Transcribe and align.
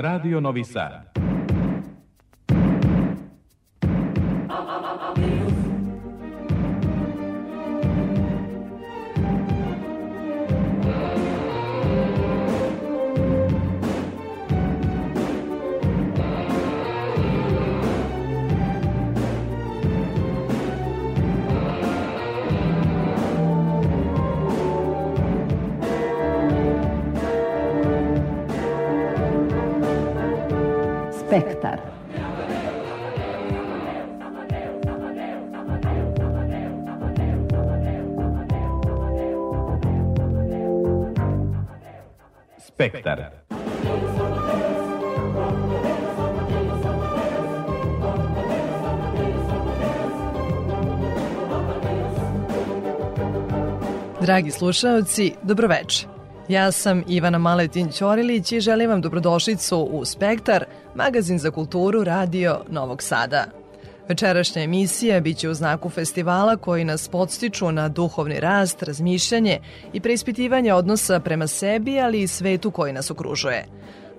Radio 0.00 0.38
Novi 0.38 0.62
Sad. 0.62 1.17
Spektar. 31.28 31.80
Spektar. 42.58 43.30
Dragi 54.20 54.50
slušaoci, 54.50 55.34
dobroveče. 55.42 56.17
Ja 56.48 56.72
sam 56.72 57.02
Ivana 57.08 57.38
Maletin 57.38 57.90
Ćorilić 57.92 58.52
i 58.52 58.60
želim 58.60 58.90
vam 58.90 59.00
dobrodošlicu 59.00 59.78
u 59.78 60.04
Spektar, 60.04 60.64
magazin 60.94 61.38
za 61.38 61.50
kulturu 61.50 62.04
Radio 62.04 62.60
Novog 62.70 63.02
Sada. 63.02 63.44
Večerašnja 64.08 64.62
emisija 64.62 65.20
biće 65.20 65.48
u 65.48 65.54
znaku 65.54 65.90
festivala 65.90 66.56
koji 66.56 66.84
nas 66.84 67.08
podstiču 67.08 67.72
na 67.72 67.88
duhovni 67.88 68.40
rast, 68.40 68.82
razmišljanje 68.82 69.58
i 69.92 70.00
preispitivanje 70.00 70.74
odnosa 70.74 71.20
prema 71.20 71.46
sebi, 71.46 72.00
ali 72.00 72.22
i 72.22 72.26
svetu 72.26 72.70
koji 72.70 72.92
nas 72.92 73.10
okružuje. 73.10 73.64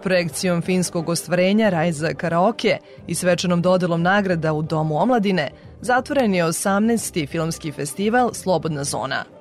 Projekcijom 0.04 0.62
finskog 0.62 1.10
ostvarenja 1.10 1.70
Rajza 1.70 2.14
Karaoke 2.14 2.78
i 3.08 3.16
svečanom 3.16 3.62
dodelom 3.62 4.02
nagrada 4.02 4.54
u 4.54 4.62
Domu 4.62 5.02
omladine 5.02 5.52
zatvoren 5.82 6.36
je 6.36 6.46
18. 6.46 7.28
filmski 7.28 7.72
festival 7.72 8.34
Slobodna 8.34 8.84
zona– 8.84 9.24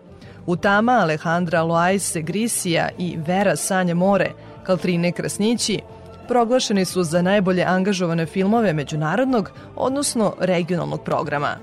U 0.48 0.56
Tama 0.56 0.92
Alejandra 0.92 1.62
Loajse 1.62 2.22
Grisija 2.22 2.88
i 2.98 3.16
Vera 3.26 3.56
Sanja 3.56 3.94
More, 3.94 4.30
Kaltrine 4.62 5.12
Krasnići, 5.12 5.80
proglašeni 6.28 6.84
su 6.84 7.02
za 7.02 7.22
najbolje 7.22 7.64
angažovane 7.64 8.26
filmove 8.26 8.72
međunarodnog, 8.72 9.50
odnosno 9.76 10.34
regionalnog 10.40 11.02
programa. 11.04 11.56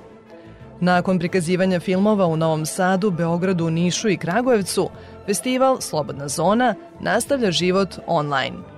Nakon 0.80 1.20
prikazivanja 1.20 1.80
filmova 1.80 2.26
u 2.26 2.38
Novom 2.38 2.66
Sadu, 2.66 3.12
Beogradu, 3.12 3.70
Nišu 3.70 4.10
i 4.10 4.18
Kragujevcu, 4.18 4.90
festival 5.26 5.78
Slobodna 5.82 6.28
zona 6.28 6.76
nastavlja 7.00 7.52
život 7.52 7.96
online– 8.08 8.56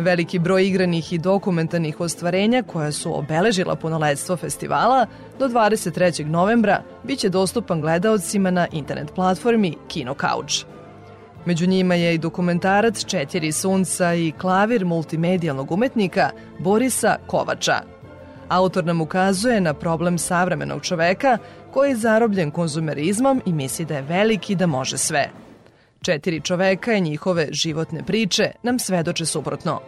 Veliki 0.00 0.38
broj 0.38 0.66
igranih 0.66 1.12
i 1.12 1.18
dokumentarnih 1.18 2.00
ostvarenja 2.00 2.62
koja 2.62 2.92
su 2.92 3.18
obeležila 3.18 3.76
punoletstvo 3.76 4.36
festivala 4.36 5.06
do 5.38 5.48
23. 5.48 6.26
novembra 6.26 6.82
biće 7.02 7.28
dostupan 7.28 7.80
gledaocima 7.80 8.50
na 8.50 8.66
internet 8.72 9.14
platformi 9.14 9.74
Kino 9.88 10.14
Couch. 10.14 10.66
Među 11.44 11.66
njima 11.66 11.94
je 11.94 12.14
i 12.14 12.18
dokumentarac 12.18 13.04
Četiri 13.04 13.52
sunca 13.52 14.14
i 14.14 14.32
klavir 14.32 14.84
multimedijalnog 14.84 15.72
umetnika 15.72 16.30
Borisa 16.58 17.16
Kovača. 17.26 17.80
Autor 18.48 18.84
nam 18.84 19.00
ukazuje 19.00 19.60
na 19.60 19.74
problem 19.74 20.18
savremenog 20.18 20.82
čoveka 20.82 21.38
koji 21.72 21.90
je 21.90 21.96
zarobljen 21.96 22.50
konzumerizmom 22.50 23.42
i 23.46 23.52
misli 23.52 23.84
da 23.84 23.96
je 23.96 24.02
veliki 24.02 24.54
da 24.54 24.66
može 24.66 24.98
sve– 24.98 25.30
Četiri 26.02 26.40
čoveka 26.40 26.92
i 26.92 27.00
njihove 27.00 27.48
životne 27.50 28.02
priče 28.02 28.50
nam 28.62 28.78
svedoče 28.78 29.26
suprotno. 29.26 29.80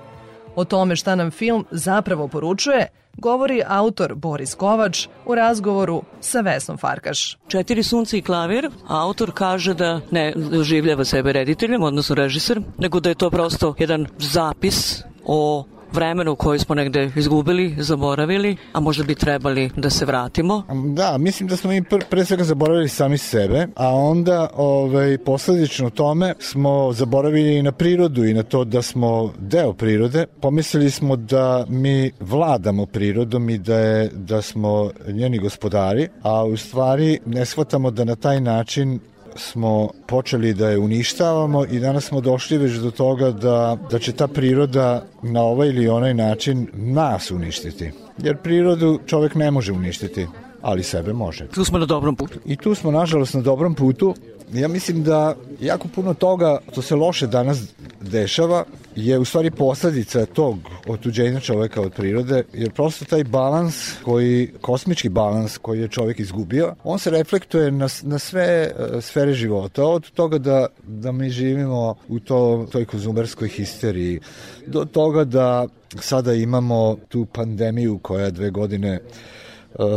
O 0.57 0.65
tome 0.65 0.97
šta 0.97 1.15
nam 1.15 1.31
film 1.31 1.65
zapravo 1.71 2.29
poručuje, 2.29 2.89
govori 3.17 3.63
autor 3.67 4.15
Boris 4.15 4.55
Kovač 4.55 5.07
u 5.27 5.35
razgovoru 5.35 6.03
sa 6.21 6.41
Vesnom 6.41 6.79
Farkaš. 6.79 7.39
Četiri 7.49 7.83
sunca 7.83 8.17
i 8.17 8.23
klavir, 8.23 8.71
autor 8.89 9.33
kaže 9.35 9.75
da 9.75 10.01
ne 10.11 10.33
doživljava 10.37 11.05
sebe 11.05 11.33
rediteljem, 11.33 11.83
odnosno 11.83 12.15
režiser, 12.15 12.61
nego 12.79 13.01
da 13.01 13.09
je 13.09 13.15
to 13.15 13.31
prosto 13.31 13.75
jedan 13.79 14.07
zapis 14.19 15.03
o 15.25 15.65
vremenu 15.93 16.37
koje 16.37 16.59
smo 16.59 16.75
negde 16.75 17.11
izgubili, 17.17 17.75
zaboravili, 17.79 18.57
a 18.73 18.81
možda 18.81 19.05
bi 19.05 19.15
trebali 19.15 19.71
da 19.77 19.91
se 19.91 20.05
vratimo? 20.05 20.63
Da, 20.95 21.19
mislim 21.19 21.49
da 21.49 21.57
smo 21.57 21.71
mi 21.71 21.83
pr 21.83 22.05
pre 22.11 22.25
svega 22.25 22.45
zaboravili 22.45 22.89
sami 22.89 23.19
sebe, 23.19 23.67
a 23.77 23.89
onda 23.89 24.49
ovaj, 24.55 25.19
posledično 25.19 25.91
tome 25.91 26.35
smo 26.39 26.93
zaboravili 26.93 27.59
i 27.59 27.63
na 27.63 27.73
prirodu 27.73 28.25
i 28.25 28.35
na 28.35 28.43
to 28.43 28.65
da 28.65 28.83
smo 28.83 29.33
deo 29.39 29.73
prirode. 29.73 30.27
Pomislili 30.41 30.91
smo 30.91 31.17
da 31.17 31.65
mi 31.69 32.11
vladamo 32.21 32.87
prirodom 32.87 33.51
i 33.51 33.59
da, 33.59 33.79
je, 33.79 34.11
da 34.15 34.43
smo 34.43 34.91
njeni 35.07 35.39
gospodari, 35.39 36.09
a 36.23 36.45
u 36.45 36.57
stvari 36.57 37.19
ne 37.27 37.45
shvatamo 37.47 37.91
da 37.91 38.05
na 38.05 38.17
taj 38.17 38.41
način 38.41 39.01
smo 39.37 39.91
počeli 40.07 40.55
da 40.55 40.69
je 40.69 40.79
uništavamo 40.79 41.65
i 41.65 41.79
danas 41.79 42.05
smo 42.05 42.21
došli 42.21 42.59
već 42.59 42.73
do 42.73 42.91
toga 42.91 43.31
da, 43.31 43.77
da 43.91 43.99
će 43.99 44.13
ta 44.13 44.29
priroda 44.29 45.05
na 45.23 45.43
ovaj 45.43 45.69
ili 45.69 45.89
onaj 45.89 46.15
način 46.15 46.67
nas 46.75 47.31
uništiti. 47.31 47.91
Jer 48.19 48.37
prirodu 48.37 48.99
čovek 49.07 49.35
ne 49.35 49.51
može 49.51 49.73
uništiti 49.73 50.27
ali 50.63 50.83
sebe 50.83 51.13
može. 51.13 51.47
Tu 51.47 51.65
smo 51.65 51.79
na 51.79 51.87
dobrom 51.87 52.17
putu. 52.17 52.39
I 52.45 52.57
tu 52.57 52.75
smo, 52.75 52.91
nažalost, 52.91 53.35
na 53.35 53.41
dobrom 53.41 53.75
putu. 53.75 54.15
Ja 54.53 54.69
mislim 54.69 55.05
da 55.05 55.35
jako 55.61 55.89
puno 55.89 56.15
toga 56.15 56.59
što 56.73 56.83
se 56.83 56.95
loše 56.95 57.27
danas 57.27 57.59
dešava 58.01 58.65
je 58.97 59.19
u 59.19 59.25
stvari 59.25 59.51
posledica 59.51 60.27
tog 60.27 60.59
otuđenja 60.87 61.41
čoveka 61.41 61.81
od 61.81 61.93
prirode, 61.93 62.45
jer 62.53 62.71
prosto 62.73 63.05
taj 63.05 63.25
balans 63.25 63.93
koji, 64.05 64.51
kosmički 64.61 65.09
balans 65.09 65.59
koji 65.59 65.81
je 65.81 65.89
čovek 65.89 66.21
izgubio, 66.21 66.75
on 66.85 66.99
se 66.99 67.11
reflektuje 67.11 67.71
na, 67.71 67.89
na 68.03 68.19
sve 68.19 68.71
uh, 68.71 69.03
sfere 69.03 69.33
života, 69.33 69.85
od 69.85 70.11
toga 70.11 70.39
da, 70.39 70.67
da 70.83 71.13
mi 71.13 71.31
živimo 71.31 71.95
u 72.09 72.21
to, 72.21 72.67
toj 72.73 72.85
konzumerskoj 72.85 73.49
histeriji, 73.49 74.21
do 74.67 74.85
toga 74.85 75.25
da 75.25 75.67
sada 76.01 76.35
imamo 76.35 76.97
tu 77.09 77.25
pandemiju 77.25 77.99
koja 77.99 78.31
dve 78.31 78.51
godine 78.51 78.93
E, 78.93 79.42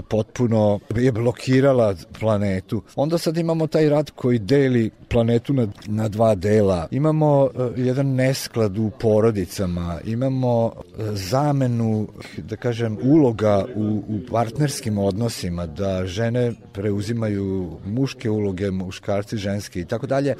potpuno 0.10 0.80
je 0.96 1.12
blokirala 1.12 1.96
planetu. 2.20 2.82
Onda 2.96 3.18
sad 3.18 3.38
imamo 3.38 3.68
taj 3.68 3.90
rat 3.90 4.10
koji 4.10 4.40
deli 4.40 4.92
planetu 5.10 5.54
na, 5.54 5.68
na 5.86 6.08
dva 6.08 6.36
dela. 6.36 6.88
Imamo 6.92 7.44
uh, 7.44 7.50
jedan 7.76 8.08
nesklad 8.08 8.78
u 8.78 8.92
porodicama, 9.00 10.00
imamo 10.06 10.66
uh, 10.66 10.74
zamenu, 11.12 12.08
da 12.38 12.56
kažem, 12.56 12.98
uloga 13.04 13.66
u, 13.76 14.04
u 14.08 14.20
partnerskim 14.32 14.98
odnosima, 14.98 15.66
da 15.66 16.06
žene 16.06 16.54
preuzimaju 16.74 17.78
muške 17.86 18.30
uloge, 18.30 18.72
muškarci 18.72 19.38
ženske 19.38 19.80
i 19.80 19.86
tako 19.86 20.08
dalje. 20.08 20.36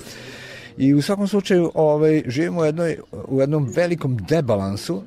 I 0.78 0.94
u 0.94 1.02
svakom 1.02 1.28
slučaju 1.28 1.72
ovaj, 1.74 2.24
živimo 2.28 2.62
u, 2.62 2.66
jednoj, 2.66 2.98
u 3.28 3.40
jednom 3.40 3.72
velikom 3.76 4.18
debalansu 4.18 5.04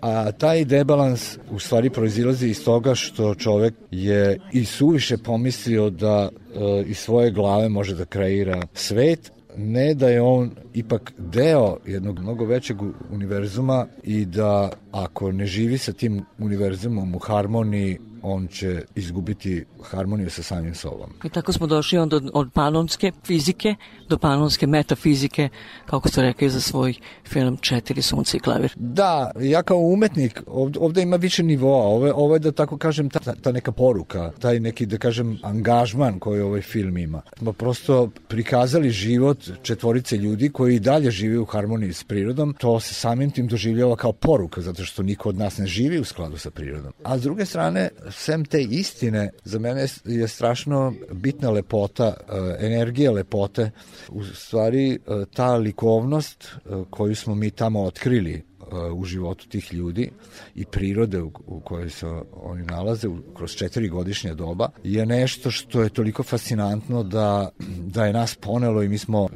a 0.00 0.32
taj 0.32 0.64
debalans 0.64 1.38
u 1.50 1.58
stvari 1.58 1.90
proizilazi 1.90 2.48
iz 2.48 2.64
toga 2.64 2.94
što 2.94 3.34
čovek 3.34 3.74
je 3.90 4.40
i 4.52 4.64
suviše 4.64 5.18
pomislio 5.18 5.90
da 5.90 6.28
e, 6.28 6.84
iz 6.86 6.98
svoje 6.98 7.30
glave 7.30 7.68
može 7.68 7.94
da 7.94 8.04
kreira 8.04 8.62
svet, 8.74 9.32
ne 9.56 9.94
da 9.94 10.08
je 10.08 10.22
on 10.22 10.50
ipak 10.74 11.12
deo 11.18 11.76
jednog 11.86 12.18
mnogo 12.20 12.44
većeg 12.44 12.76
univerzuma 13.12 13.86
i 14.02 14.24
da 14.24 14.70
ako 14.92 15.32
ne 15.32 15.46
živi 15.46 15.78
sa 15.78 15.92
tim 15.92 16.24
univerzumom 16.38 17.14
u 17.14 17.18
harmoniji 17.18 17.98
on 18.22 18.46
će 18.46 18.82
izgubiti 18.94 19.64
harmoniju 19.82 20.30
sa 20.30 20.42
samim 20.42 20.74
sobom. 20.74 21.10
I 21.24 21.28
tako 21.28 21.52
smo 21.52 21.66
došli 21.66 21.98
onda 21.98 22.16
od, 22.16 22.30
od 22.34 22.50
panonske 22.52 23.12
fizike 23.24 23.74
do 24.08 24.18
panonske 24.18 24.66
metafizike, 24.66 25.48
kako 25.86 26.08
ste 26.08 26.22
rekli 26.22 26.50
za 26.50 26.60
svoj 26.60 26.94
film 27.28 27.56
Četiri 27.56 28.02
sunce 28.02 28.36
i 28.36 28.40
klavir. 28.40 28.72
Da, 28.76 29.30
ja 29.40 29.62
kao 29.62 29.78
umetnik, 29.78 30.42
ovde, 30.46 30.78
ovde 30.78 31.02
ima 31.02 31.16
više 31.16 31.42
nivoa, 31.42 31.86
ovo, 31.86 32.12
ovo 32.14 32.34
je 32.34 32.38
da 32.38 32.52
tako 32.52 32.78
kažem 32.78 33.10
ta, 33.10 33.34
ta 33.34 33.52
neka 33.52 33.72
poruka, 33.72 34.32
taj 34.38 34.60
neki 34.60 34.86
da 34.86 34.98
kažem 34.98 35.38
angažman 35.42 36.18
koji 36.18 36.40
ovaj 36.40 36.62
film 36.62 36.98
ima. 36.98 37.22
Smo 37.38 37.52
prosto 37.52 38.10
prikazali 38.28 38.90
život 38.90 39.38
četvorice 39.62 40.16
ljudi 40.16 40.48
koji 40.48 40.76
i 40.76 40.80
dalje 40.80 41.10
žive 41.10 41.38
u 41.38 41.44
harmoniji 41.44 41.92
s 41.92 42.04
prirodom, 42.04 42.54
to 42.58 42.80
se 42.80 42.94
samim 42.94 43.30
tim 43.30 43.46
doživljava 43.46 43.96
kao 43.96 44.12
poruka, 44.12 44.60
zato 44.60 44.84
što 44.84 45.02
niko 45.02 45.28
od 45.28 45.36
nas 45.36 45.58
ne 45.58 45.66
živi 45.66 45.98
u 45.98 46.04
skladu 46.04 46.38
sa 46.38 46.50
prirodom. 46.50 46.92
A 47.04 47.18
s 47.18 47.22
druge 47.22 47.46
strane, 47.46 47.88
sem 48.10 48.44
te 48.44 48.62
istine, 48.62 49.30
za 49.44 49.58
mene 49.58 49.86
je 50.04 50.28
strašno 50.28 50.94
bitna 51.12 51.50
lepota, 51.50 52.14
e, 52.28 52.66
energija 52.66 53.12
lepote. 53.12 53.70
U 54.08 54.24
stvari, 54.24 54.94
e, 54.94 54.98
ta 55.34 55.56
likovnost 55.56 56.44
e, 56.44 56.70
koju 56.90 57.16
smo 57.16 57.34
mi 57.34 57.50
tamo 57.50 57.82
otkrili 57.82 58.48
u 58.94 59.04
životu 59.04 59.48
tih 59.48 59.74
ljudi 59.74 60.10
i 60.54 60.64
prirode 60.64 61.22
u, 61.22 61.60
kojoj 61.64 61.90
se 61.90 62.06
oni 62.32 62.62
nalaze 62.62 63.08
kroz 63.36 63.50
četiri 63.50 63.88
godišnja 63.88 64.34
doba 64.34 64.68
je 64.84 65.06
nešto 65.06 65.50
što 65.50 65.82
je 65.82 65.88
toliko 65.88 66.22
fascinantno 66.22 67.02
da, 67.02 67.50
da 67.86 68.06
je 68.06 68.12
nas 68.12 68.34
ponelo 68.34 68.82
i 68.82 68.88
mi 68.88 68.98
smo 68.98 69.28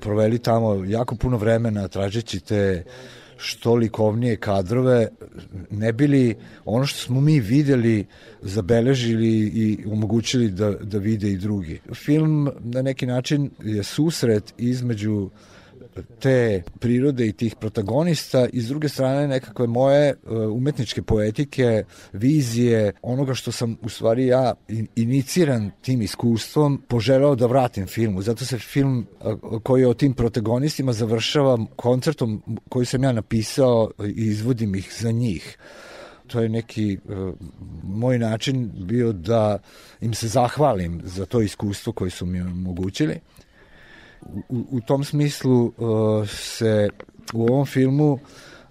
proveli 0.00 0.38
tamo 0.38 0.84
jako 0.84 1.16
puno 1.16 1.36
vremena 1.36 1.88
tražeći 1.88 2.40
te 2.40 2.84
što 3.36 3.74
likovnije 3.74 4.36
kadrove, 4.36 5.08
ne 5.70 5.92
bili 5.92 6.34
ono 6.64 6.86
što 6.86 6.98
smo 6.98 7.20
mi 7.20 7.40
videli, 7.40 8.06
zabeležili 8.42 9.28
i 9.38 9.78
omogućili 9.86 10.50
da, 10.50 10.70
da 10.70 10.98
vide 10.98 11.30
i 11.30 11.36
drugi. 11.36 11.80
Film 11.94 12.50
na 12.60 12.82
neki 12.82 13.06
način 13.06 13.50
je 13.64 13.82
susret 13.82 14.54
između 14.58 15.30
te 16.18 16.62
prirode 16.78 17.26
i 17.26 17.32
tih 17.32 17.54
protagonista. 17.60 18.46
I 18.52 18.60
s 18.60 18.68
druge 18.68 18.88
strane 18.88 19.28
nekakve 19.28 19.66
moje 19.66 20.14
uh, 20.14 20.56
umetničke 20.56 21.02
poetike, 21.02 21.84
vizije, 22.12 22.92
onoga 23.02 23.34
što 23.34 23.52
sam 23.52 23.76
u 23.82 23.88
stvari 23.88 24.26
ja 24.26 24.54
iniciran 24.96 25.70
tim 25.82 26.02
iskustvom 26.02 26.82
poželeo 26.88 27.34
da 27.34 27.46
vratim 27.46 27.86
filmu. 27.86 28.22
Zato 28.22 28.44
se 28.44 28.58
film 28.58 29.06
uh, 29.20 29.62
koji 29.62 29.80
je 29.80 29.88
o 29.88 29.94
tim 29.94 30.14
protagonistima 30.14 30.92
završava 30.92 31.58
koncertom 31.76 32.42
koji 32.68 32.86
sam 32.86 33.04
ja 33.04 33.12
napisao 33.12 33.90
i 34.16 34.26
izvodim 34.26 34.74
ih 34.74 34.92
za 35.00 35.10
njih. 35.10 35.58
To 36.26 36.40
je 36.40 36.48
neki 36.48 36.98
uh, 37.04 37.34
moj 37.82 38.18
način 38.18 38.70
bio 38.74 39.12
da 39.12 39.58
im 40.00 40.14
se 40.14 40.28
zahvalim 40.28 41.00
za 41.04 41.26
to 41.26 41.40
iskustvo 41.40 41.92
koje 41.92 42.10
su 42.10 42.26
mi 42.26 42.40
omogućili 42.40 43.20
u, 44.48 44.64
u 44.70 44.80
tom 44.80 45.04
smislu 45.04 45.64
uh, 45.64 46.28
se 46.28 46.88
u 47.34 47.42
ovom 47.42 47.66
filmu 47.66 48.18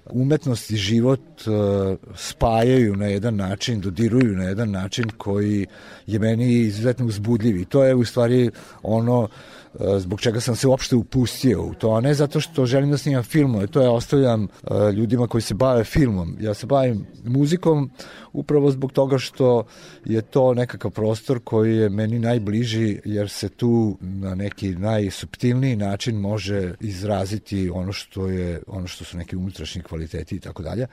umetnost 0.10 0.72
i 0.72 0.76
život 0.76 1.22
uh, 1.48 1.98
spajaju 2.16 2.96
na 2.96 3.06
jedan 3.06 3.36
način, 3.36 3.82
dodiruju 3.82 4.38
na 4.38 4.44
jedan 4.44 4.72
način 4.72 5.10
koji 5.18 5.66
je 6.08 6.20
meni 6.20 6.54
izuzetno 6.54 7.06
uzbudljiv. 7.06 7.58
I 7.58 7.66
to 7.66 7.84
je 7.84 7.96
u 7.96 8.06
stvari 8.06 8.52
ono 8.84 9.28
E, 9.28 9.55
zbog 10.00 10.22
čega 10.22 10.40
sam 10.40 10.56
se 10.56 10.68
uopšte 10.68 10.96
upustio 10.96 11.64
u 11.64 11.74
to, 11.74 11.92
a 11.92 12.02
ne 12.02 12.14
zato 12.14 12.40
što 12.40 12.66
želim 12.66 12.92
da 12.92 12.98
snimam 12.98 13.24
filmove, 13.24 13.68
to 13.68 13.82
ja 13.82 13.92
ostavljam 13.92 14.44
e, 14.44 14.48
ljudima 14.92 15.28
koji 15.28 15.42
se 15.42 15.54
bave 15.54 15.84
filmom. 15.84 16.38
Ja 16.40 16.54
se 16.54 16.66
bavim 16.66 17.06
muzikom 17.24 17.92
upravo 18.34 18.72
zbog 18.72 18.92
toga 18.92 19.18
što 19.18 19.64
je 20.06 20.22
to 20.22 20.54
nekakav 20.54 20.92
prostor 20.92 21.40
koji 21.44 21.78
je 21.78 21.90
meni 21.90 22.20
najbliži 22.20 23.00
jer 23.06 23.30
se 23.30 23.50
tu 23.50 23.98
na 24.02 24.36
neki 24.36 24.70
najsubtilniji 24.70 25.76
način 25.76 26.16
može 26.16 26.74
izraziti 26.80 27.70
ono 27.70 27.94
što 27.94 28.28
je 28.28 28.62
ono 28.68 28.88
što 28.88 29.06
su 29.06 29.18
neki 29.18 29.36
unutrašnji 29.36 29.82
kvaliteti 29.82 30.36
i 30.36 30.40
tako 30.40 30.64
dalje 30.64 30.88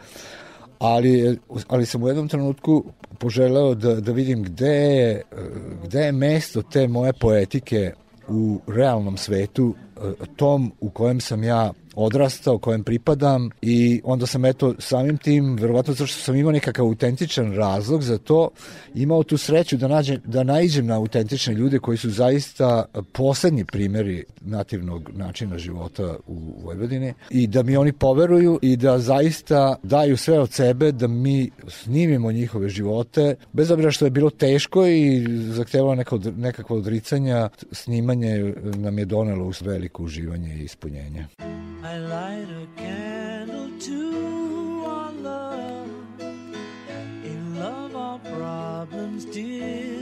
ali, 0.78 1.38
ali 1.68 1.86
sam 1.86 2.02
u 2.02 2.08
jednom 2.08 2.28
trenutku 2.28 2.84
poželeo 3.18 3.74
da, 3.74 3.94
da 4.00 4.12
vidim 4.12 4.42
gde 4.42 4.74
je, 4.74 5.22
gde 5.84 6.00
je 6.00 6.12
mesto 6.12 6.62
te 6.62 6.88
moje 6.88 7.12
poetike 7.12 7.92
u 8.32 8.60
realnom 8.66 9.16
svetu, 9.16 9.74
e, 9.96 10.26
tom 10.36 10.72
u 10.80 10.90
kojem 10.90 11.20
sam 11.20 11.44
ja 11.44 11.72
odrastao, 11.94 12.58
kojem 12.58 12.84
pripadam 12.84 13.50
i 13.62 14.00
onda 14.04 14.26
sam 14.26 14.44
eto 14.44 14.74
samim 14.78 15.18
tim, 15.18 15.56
verovatno 15.56 15.94
zato 15.94 16.06
što 16.06 16.20
sam 16.22 16.36
imao 16.36 16.52
nekakav 16.52 16.86
autentičan 16.86 17.54
razlog 17.54 18.02
za 18.02 18.18
to, 18.18 18.50
imao 18.94 19.22
tu 19.22 19.36
sreću 19.38 19.76
da, 19.76 19.88
nađem, 19.88 20.20
da 20.24 20.42
naiđem 20.42 20.86
na 20.86 20.96
autentične 20.96 21.54
ljude 21.54 21.78
koji 21.78 21.98
su 21.98 22.10
zaista 22.10 22.84
poslednji 23.12 23.64
primjeri 23.64 24.24
nativnog 24.40 25.10
načina 25.14 25.58
života 25.58 26.16
u 26.26 26.62
Vojvodini 26.64 27.14
i 27.30 27.46
da 27.46 27.62
mi 27.62 27.76
oni 27.76 27.92
poveruju 27.92 28.58
i 28.62 28.76
da 28.76 28.98
zaista 28.98 29.76
daju 29.82 30.16
sve 30.16 30.38
od 30.38 30.52
sebe 30.52 30.92
da 30.92 31.06
mi 31.06 31.50
snimimo 31.68 32.32
njihove 32.32 32.68
živote, 32.68 33.34
bez 33.52 33.70
obzira 33.70 33.90
što 33.90 34.04
je 34.04 34.10
bilo 34.10 34.30
teško 34.30 34.86
i 34.86 35.26
zahtevalo 35.52 35.94
neka, 35.94 36.18
nekakva 36.36 36.76
odricanja, 36.76 37.48
snimanje 37.72 38.54
nam 38.76 38.98
je 38.98 39.04
donelo 39.04 39.52
veliko 39.60 40.02
uživanje 40.02 40.54
i 40.54 40.64
ispunjenje. 40.64 41.26
I 41.84 41.98
light 41.98 42.46
a 42.48 42.66
candle 42.76 43.70
to 43.76 44.84
our 44.86 45.10
love. 45.12 45.90
In 46.20 47.58
love, 47.58 47.96
our 47.96 48.20
problems 48.20 49.24
disappear. 49.24 49.98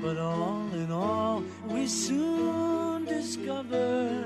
But 0.00 0.16
all 0.16 0.66
in 0.72 0.90
all, 0.90 1.44
we 1.68 1.86
soon 1.86 3.04
discover 3.04 4.24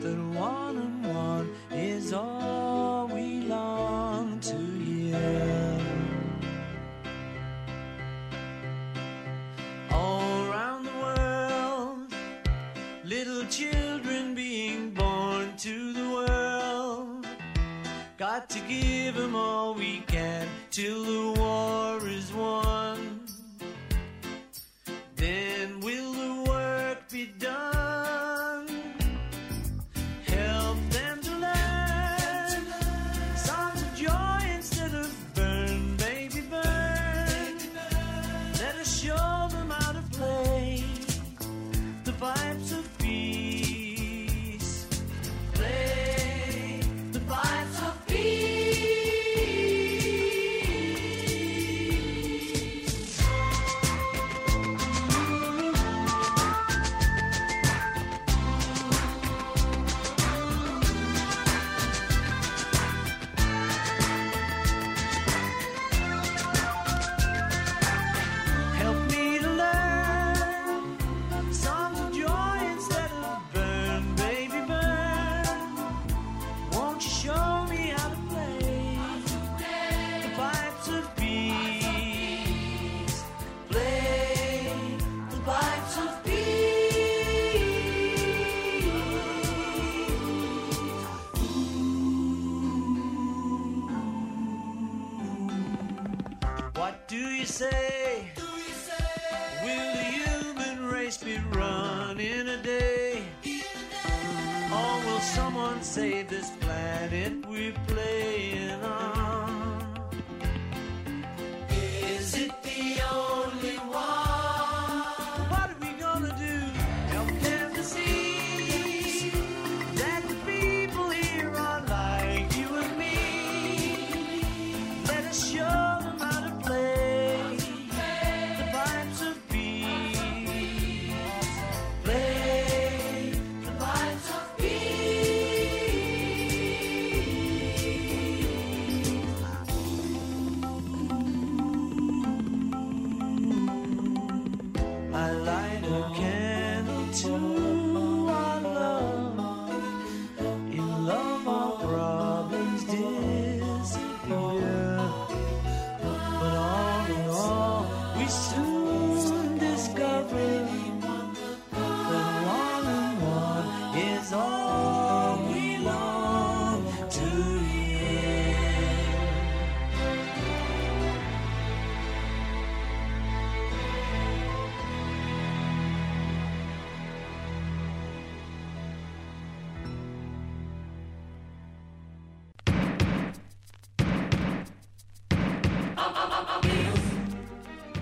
that 0.00 0.18
one 0.34 0.76
and 0.78 1.06
one 1.14 1.50
is 1.70 2.14
all 2.14 2.37
room 19.28 19.36
all 19.36 19.74
weekend 19.74 20.48
till 20.70 21.04
the 21.04 21.40
war 21.40 22.07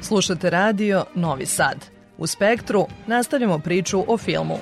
Slušate 0.06 0.50
radio 0.50 1.04
Novi 1.14 1.46
Sad. 1.46 1.76
U 2.18 2.26
Spektru 2.26 2.86
nastavljamo 3.06 3.58
priču 3.58 4.04
o 4.08 4.18
filmu. 4.18 4.58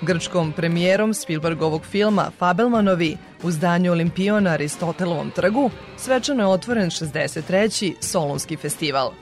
Grčkom 0.00 0.52
premijerom 0.52 1.14
Spielbergovog 1.14 1.84
filma 1.84 2.30
Fabelmanovi 2.38 3.16
u 3.42 3.50
zdanju 3.50 3.92
Olimpiona 3.92 4.40
na 4.40 4.50
Aristotelovom 4.50 5.30
trgu 5.30 5.70
svečano 5.96 6.42
je 6.42 6.46
otvoren 6.46 6.90
63. 6.90 7.94
Solunski 8.00 8.56
festival. 8.56 9.12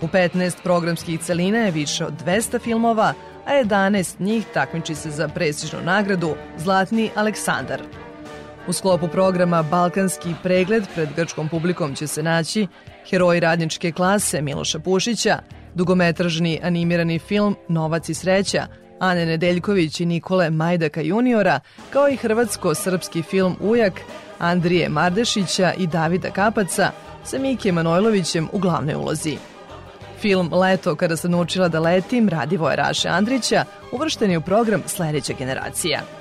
U 0.00 0.06
15 0.06 0.62
programskih 0.62 1.20
celina 1.20 1.58
je 1.58 1.70
više 1.70 2.04
od 2.06 2.12
200 2.24 2.60
filmova, 2.60 3.14
a 3.46 3.50
11 3.52 4.20
njih 4.20 4.44
takmiči 4.54 4.94
se 4.94 5.10
za 5.10 5.28
prestižnu 5.28 5.78
nagradu 5.84 6.34
Zlatni 6.56 7.10
Aleksandar. 7.14 7.80
U 8.68 8.72
sklopu 8.72 9.08
programa 9.08 9.62
Balkanski 9.62 10.34
pregled 10.42 10.84
pred 10.94 11.08
grčkom 11.16 11.48
publikom 11.48 11.94
će 11.94 12.06
se 12.06 12.22
naći 12.22 12.66
heroji 13.10 13.40
radničke 13.40 13.92
klase 13.92 14.42
Miloša 14.42 14.78
Pušića, 14.78 15.38
dugometražni 15.74 16.60
animirani 16.62 17.18
film 17.18 17.56
Novac 17.68 18.08
i 18.08 18.14
sreća, 18.14 18.66
Ane 18.98 19.26
Nedeljković 19.26 20.00
i 20.00 20.06
Nikole 20.06 20.50
Majdaka 20.50 21.00
juniora, 21.00 21.60
kao 21.90 22.08
i 22.08 22.16
hrvatsko-srpski 22.16 23.22
film 23.22 23.56
Ujak 23.60 24.00
Andrije 24.38 24.88
Mardešića 24.88 25.72
i 25.78 25.86
Davida 25.86 26.30
Kapaca 26.30 26.90
sa 27.24 27.38
Mike 27.38 27.72
Manojlovićem 27.72 28.48
u 28.52 28.58
glavnoj 28.58 28.94
ulozi. 28.94 29.36
Film 30.20 30.50
Leto 30.52 30.94
kada 30.94 31.16
sam 31.16 31.30
naučila 31.30 31.68
da 31.68 31.80
letim 31.80 32.28
Radivoje 32.28 32.76
Raše 32.76 33.08
Andrića 33.08 33.64
uvršten 33.92 34.30
je 34.30 34.38
u 34.38 34.40
program 34.40 34.82
Sledeća 34.86 35.32
generacija. 35.38 36.19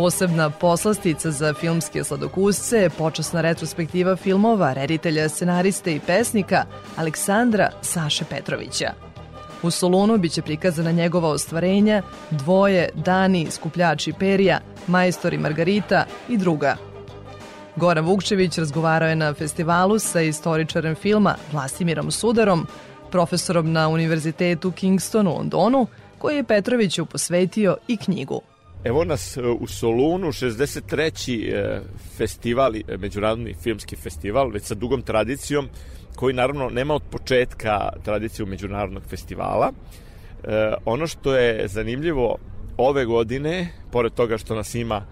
Posebna 0.00 0.50
poslastica 0.50 1.30
za 1.30 1.54
filmske 1.54 2.04
sladokusce 2.04 2.90
počasna 2.98 3.40
retrospektiva 3.40 4.16
filmova 4.16 4.72
reditelja, 4.72 5.28
scenariste 5.28 5.94
i 5.94 6.00
pesnika 6.00 6.64
Aleksandra 6.96 7.70
Saše 7.82 8.24
Petrovića. 8.24 8.92
U 9.62 9.70
Solunu 9.70 10.18
biće 10.18 10.42
prikazana 10.42 10.92
njegova 10.92 11.28
ostvarenja, 11.28 12.02
dvoje, 12.30 12.88
Dani, 12.94 13.50
skupljači 13.50 14.12
perija, 14.12 14.60
majstori 14.86 15.38
Margarita 15.38 16.04
i 16.28 16.36
druga. 16.36 16.76
Goran 17.76 18.04
Vukčević 18.04 18.58
razgovarao 18.58 19.08
je 19.08 19.16
na 19.16 19.34
festivalu 19.34 19.98
sa 19.98 20.20
istoričarem 20.20 20.94
filma 20.94 21.34
Vlastimirom 21.52 22.10
Sudarom, 22.10 22.66
profesorom 23.10 23.72
na 23.72 23.88
Univerzitetu 23.88 24.72
Kingston 24.72 25.26
u 25.26 25.34
Londonu, 25.34 25.86
koji 26.18 26.36
je 26.36 26.44
Petroviću 26.44 27.06
posvetio 27.06 27.76
i 27.88 27.96
knjigu. 27.96 28.40
Evo 28.84 29.04
nas 29.04 29.36
e, 29.36 29.42
u 29.42 29.66
Solunu, 29.66 30.26
63. 30.26 31.54
E, 31.54 31.80
festival, 32.16 32.76
e, 32.76 32.96
međunarodni 32.98 33.54
filmski 33.62 33.96
festival, 33.96 34.50
već 34.50 34.62
sa 34.62 34.74
dugom 34.74 35.02
tradicijom, 35.02 35.68
koji 36.16 36.34
naravno 36.34 36.68
nema 36.68 36.94
od 36.94 37.02
početka 37.10 37.88
tradiciju 38.04 38.46
međunarodnog 38.46 39.02
festivala. 39.02 39.72
Ono 40.84 41.06
što 41.06 41.36
je 41.36 41.68
zanimljivo 41.68 42.36
ove 42.76 43.04
godine, 43.04 43.68
pored 43.92 44.12
toga 44.12 44.38
što 44.38 44.54
nas 44.54 44.74
ima 44.74 45.02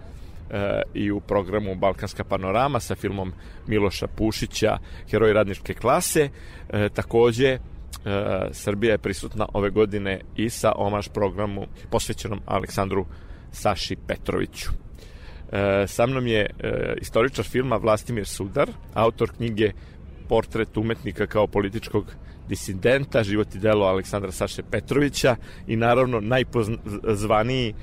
i 0.93 1.11
u 1.11 1.19
programu 1.19 1.75
Balkanska 1.75 2.23
panorama 2.23 2.79
sa 2.79 2.95
filmom 2.95 3.33
Miloša 3.67 4.07
Pušića, 4.07 4.77
Heroj 5.09 5.33
radničke 5.33 5.73
klase, 5.73 6.29
takođe 6.93 7.57
Srbija 8.51 8.91
je 8.91 8.97
prisutna 8.97 9.45
ove 9.53 9.69
godine 9.69 10.21
i 10.35 10.49
sa 10.49 10.71
omaž 10.75 11.07
programu 11.07 11.65
posvećenom 11.89 12.39
Aleksandru 12.45 13.05
Saši 13.51 13.95
Petroviću. 14.07 14.69
E, 15.51 15.87
sa 15.87 16.05
mnom 16.05 16.27
je 16.27 16.41
e, 16.59 16.95
istoričar 17.01 17.45
filma 17.45 17.77
Vlastimir 17.77 18.27
Sudar, 18.27 18.69
autor 18.93 19.31
knjige 19.31 19.71
portret 20.29 20.77
umetnika 20.77 21.27
kao 21.27 21.47
političkog 21.47 22.05
disidenta, 22.49 23.23
život 23.23 23.55
i 23.55 23.59
delo 23.59 23.85
Aleksandra 23.85 24.31
Saše 24.31 24.63
Petrovića 24.71 25.35
i 25.67 25.75
naravno 25.75 26.19
najpozvaniji 26.19 27.73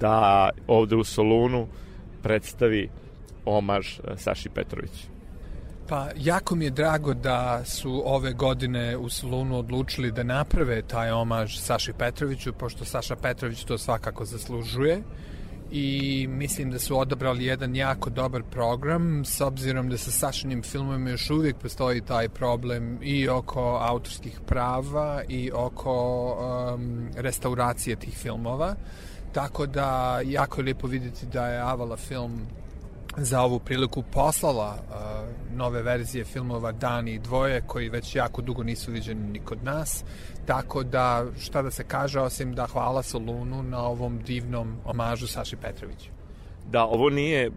da 0.00 0.50
ovde 0.66 0.96
u 0.96 1.04
Solunu 1.04 1.68
predstavi 2.22 2.88
omaž 3.44 3.98
e, 3.98 4.16
Saši 4.16 4.48
Petrović. 4.48 5.15
Pa, 5.88 6.08
jako 6.16 6.54
mi 6.54 6.64
je 6.64 6.70
drago 6.70 7.14
da 7.14 7.64
su 7.64 8.02
ove 8.04 8.32
godine 8.32 8.96
u 8.96 9.08
Solunu 9.08 9.58
odlučili 9.58 10.12
da 10.12 10.22
naprave 10.22 10.82
taj 10.82 11.10
omaž 11.10 11.58
Saši 11.58 11.92
Petroviću, 11.92 12.52
pošto 12.52 12.84
Saša 12.84 13.16
Petrović 13.16 13.64
to 13.64 13.78
svakako 13.78 14.24
zaslužuje. 14.24 15.02
I 15.70 16.26
mislim 16.30 16.70
da 16.70 16.78
su 16.78 16.98
odabrali 16.98 17.44
jedan 17.44 17.76
jako 17.76 18.10
dobar 18.10 18.42
program 18.42 19.24
s 19.24 19.40
obzirom 19.40 19.88
da 19.88 19.98
sa 19.98 20.10
Sašinim 20.10 20.62
filmovima 20.62 21.10
još 21.10 21.30
uvijek 21.30 21.56
postoji 21.56 22.00
taj 22.00 22.28
problem 22.28 22.98
i 23.02 23.28
oko 23.28 23.78
autorskih 23.82 24.40
prava 24.46 25.22
i 25.28 25.50
oko 25.54 26.26
um, 26.74 27.08
restauracije 27.16 27.96
tih 27.96 28.14
filmova. 28.14 28.74
Tako 29.32 29.66
da 29.66 30.20
jako 30.24 30.60
je 30.60 30.64
lijepo 30.64 30.86
vidjeti 30.86 31.26
da 31.26 31.46
je 31.46 31.60
Avala 31.60 31.96
film 31.96 32.46
za 33.16 33.42
ovu 33.42 33.58
priliku 33.58 34.02
poslala 34.02 34.74
uh, 34.74 35.56
nove 35.56 35.82
verzije 35.82 36.24
filmova 36.24 36.72
Dani 36.72 37.14
i 37.14 37.18
Dvoje 37.18 37.62
koji 37.66 37.88
već 37.88 38.16
jako 38.16 38.42
dugo 38.42 38.62
nisu 38.62 38.92
viđeni 38.92 39.30
ni 39.30 39.38
kod 39.38 39.64
nas 39.64 40.04
tako 40.46 40.82
da 40.82 41.26
šta 41.40 41.62
da 41.62 41.70
se 41.70 41.84
kaže 41.84 42.20
osim 42.20 42.54
da 42.54 42.66
hvala 42.66 43.02
Solunu 43.02 43.62
na 43.62 43.86
ovom 43.86 44.18
divnom 44.18 44.76
omažu 44.84 45.26
Saši 45.26 45.56
Petroviću 45.56 46.10
Da, 46.70 46.84
ovo 46.84 47.10
nije 47.10 47.50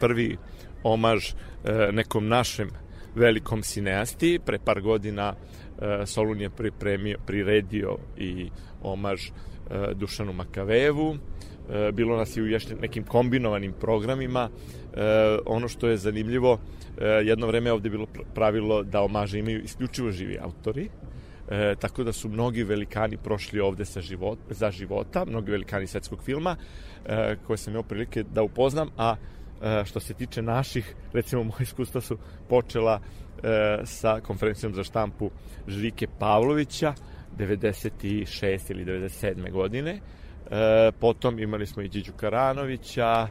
prvi 0.00 0.36
omaž 0.82 1.32
uh, 1.32 1.94
nekom 1.94 2.28
našem 2.28 2.70
velikom 3.14 3.62
sineasti. 3.62 4.38
Pre 4.46 4.58
par 4.58 4.80
godina 4.80 5.34
uh, 5.34 5.84
Solun 6.06 6.40
je 6.40 6.50
pripremio, 6.50 7.18
priredio 7.26 7.96
i 8.16 8.50
omaž 8.82 9.30
uh, 9.30 9.36
Dušanu 9.94 10.32
Makavevu. 10.32 11.16
Bilo 11.92 12.16
nas 12.16 12.36
i 12.36 12.42
u 12.42 12.46
još 12.46 12.68
nekim 12.80 13.04
kombinovanim 13.04 13.72
programima 13.72 14.48
e, 14.48 15.38
ono 15.46 15.68
što 15.68 15.88
je 15.88 15.96
zanimljivo, 15.96 16.58
e, 16.98 17.06
jedno 17.06 17.46
vreme 17.46 17.72
ovde 17.72 17.86
je 17.86 17.90
bilo 17.90 18.06
pravilo 18.34 18.82
da 18.82 19.02
omaže 19.02 19.38
imaju 19.38 19.62
isključivo 19.62 20.10
živi 20.10 20.38
autori, 20.38 20.88
E, 21.52 21.74
tako 21.80 22.04
da 22.04 22.12
su 22.12 22.28
mnogi 22.28 22.62
velikani 22.62 23.16
prošli 23.16 23.60
ovde 23.60 23.84
sa 23.84 24.00
život, 24.00 24.38
za 24.50 24.70
života, 24.70 25.24
mnogi 25.24 25.50
velikani 25.50 25.86
svetskog 25.86 26.22
filma, 26.24 26.56
e, 27.06 27.36
koje 27.46 27.56
sam 27.56 27.72
imao 27.72 27.82
prilike 27.82 28.22
da 28.22 28.42
upoznam, 28.42 28.88
a 28.96 29.16
e, 29.62 29.84
što 29.84 30.00
se 30.00 30.14
tiče 30.14 30.42
naših, 30.42 30.94
recimo 31.12 31.44
moje 31.44 31.62
iskustva 31.62 32.00
su 32.00 32.18
počela 32.48 33.00
e, 33.42 33.80
sa 33.84 34.20
konferencijom 34.20 34.74
za 34.74 34.84
štampu 34.84 35.30
Žike 35.68 36.06
Pavlovića, 36.18 36.94
96. 37.38 38.70
ili 38.70 38.84
97. 38.84 39.50
godine, 39.50 40.00
e, 40.52 40.92
potom 41.00 41.38
imali 41.38 41.66
smo 41.66 41.82
i 41.82 41.88
Điđu 41.88 42.12
Karanovića, 42.16 43.28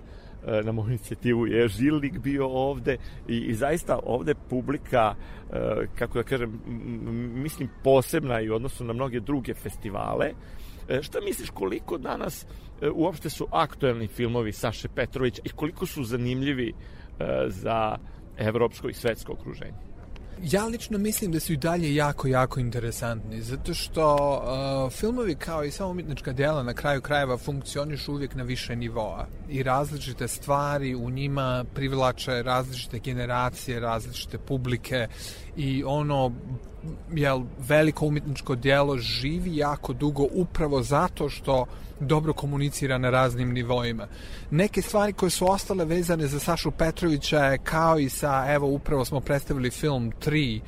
E, 0.47 0.63
na 0.63 0.71
moju 0.71 0.89
inicijativu 0.89 1.47
je 1.47 1.67
Žilnik 1.67 2.19
bio 2.19 2.47
ovde 2.47 2.97
i, 3.27 3.37
i 3.37 3.53
zaista 3.53 3.99
ovde 4.03 4.33
publika, 4.49 5.15
e, 5.53 5.87
kako 5.95 6.17
da 6.17 6.23
kažem, 6.23 6.61
mislim 7.33 7.69
posebna 7.83 8.41
i 8.41 8.49
u 8.49 8.55
odnosu 8.55 8.83
na 8.83 8.93
mnoge 8.93 9.19
druge 9.19 9.53
festivale. 9.53 10.31
E, 10.89 11.01
šta 11.01 11.19
misliš 11.21 11.49
koliko 11.49 11.97
danas 11.97 12.45
uopšte 12.93 13.29
su 13.29 13.47
aktuelni 13.51 14.07
filmovi 14.07 14.51
Saše 14.51 14.87
Petrovića 14.87 15.41
i 15.45 15.49
koliko 15.49 15.85
su 15.85 16.03
zanimljivi 16.03 16.73
za 17.47 17.97
evropsko 18.37 18.89
i 18.89 18.93
svetsko 18.93 19.33
okruženje? 19.33 19.90
Ja 20.43 20.65
lično 20.65 20.97
mislim 20.97 21.31
da 21.31 21.39
su 21.39 21.53
i 21.53 21.57
dalje 21.57 21.95
jako, 21.95 22.27
jako 22.27 22.59
interesantni, 22.59 23.41
zato 23.41 23.73
što 23.73 24.15
uh, 24.15 24.93
filmovi 24.93 25.35
kao 25.35 25.63
i 25.63 25.71
sva 25.71 25.87
umjetnička 25.87 26.33
dela 26.33 26.63
na 26.63 26.73
kraju 26.73 27.01
krajeva 27.01 27.37
funkcionišu 27.37 28.13
uvijek 28.13 28.35
na 28.35 28.43
više 28.43 28.75
nivoa. 28.75 29.27
I 29.49 29.63
različite 29.63 30.27
stvari 30.27 30.95
u 30.95 31.09
njima 31.09 31.65
privlače 31.73 32.43
različite 32.43 32.99
generacije, 32.99 33.79
različite 33.79 34.37
publike 34.37 35.07
i 35.57 35.83
ono 35.83 36.31
jel, 37.13 37.41
veliko 37.59 38.05
umjetničko 38.05 38.55
djelo 38.55 38.97
živi 38.97 39.57
jako 39.57 39.93
dugo 39.93 40.27
upravo 40.33 40.81
zato 40.83 41.29
što 41.29 41.65
dobro 41.99 42.33
komunicira 42.33 42.97
na 42.97 43.09
raznim 43.09 43.51
nivoima. 43.51 44.07
Neke 44.51 44.81
stvari 44.81 45.13
koje 45.13 45.29
su 45.29 45.51
ostale 45.51 45.85
vezane 45.85 46.27
za 46.27 46.39
Sašu 46.39 46.71
Petrovića 46.71 47.39
je 47.39 47.57
kao 47.57 47.99
i 47.99 48.09
sa, 48.09 48.45
evo, 48.47 48.67
upravo 48.67 49.05
smo 49.05 49.19
predstavili 49.19 49.71
film 49.71 50.11
3, 50.25 50.59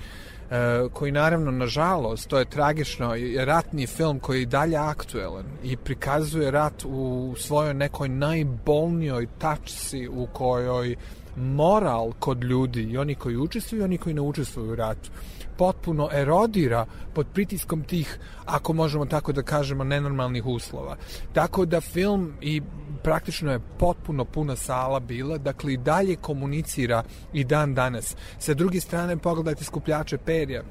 e, 0.52 0.90
koji 0.94 1.12
naravno, 1.12 1.52
nažalost, 1.52 2.28
to 2.28 2.40
je 2.40 2.46
tragično, 2.46 3.16
je 3.16 3.46
ratni 3.46 3.88
film 3.88 4.20
koji 4.20 4.40
je 4.40 4.46
dalje 4.46 4.78
aktuelan 4.78 5.46
i 5.64 5.78
prikazuje 5.78 6.52
rat 6.52 6.86
u 6.86 7.34
svojoj 7.38 7.74
nekoj 7.74 8.10
najbolnijoj 8.10 9.28
tačci 9.40 10.08
u 10.08 10.28
kojoj 10.34 10.96
moral 11.36 12.12
kod 12.20 12.44
ljudi 12.44 12.84
i 12.84 12.98
oni 12.98 13.16
koji 13.16 13.38
učestvuju 13.38 13.82
i 13.82 13.86
oni 13.86 13.98
koji 13.98 14.16
ne 14.16 14.22
učestvuju 14.22 14.72
u 14.72 14.76
ratu 14.76 15.12
potpuno 15.58 16.10
erodira 16.14 16.86
pod 17.14 17.28
pritiskom 17.34 17.84
tih, 17.84 18.20
ako 18.46 18.74
možemo 18.74 19.06
tako 19.06 19.32
da 19.32 19.42
kažemo, 19.42 19.84
nenormalnih 19.84 20.46
uslova. 20.46 20.98
Tako 21.34 21.66
da 21.66 21.82
film 21.82 22.34
i 22.42 22.62
praktično 23.04 23.52
je 23.52 23.62
potpuno 23.80 24.26
puna 24.26 24.56
sala 24.56 25.00
bila, 25.00 25.38
dakle 25.38 25.74
i 25.74 25.78
dalje 25.78 26.16
komunicira 26.16 27.04
i 27.34 27.44
dan 27.44 27.74
danas. 27.74 28.16
Sa 28.40 28.54
druge 28.54 28.80
strane, 28.80 29.18
pogledajte 29.18 29.64
skupljače 29.64 30.18
perja 30.18 30.64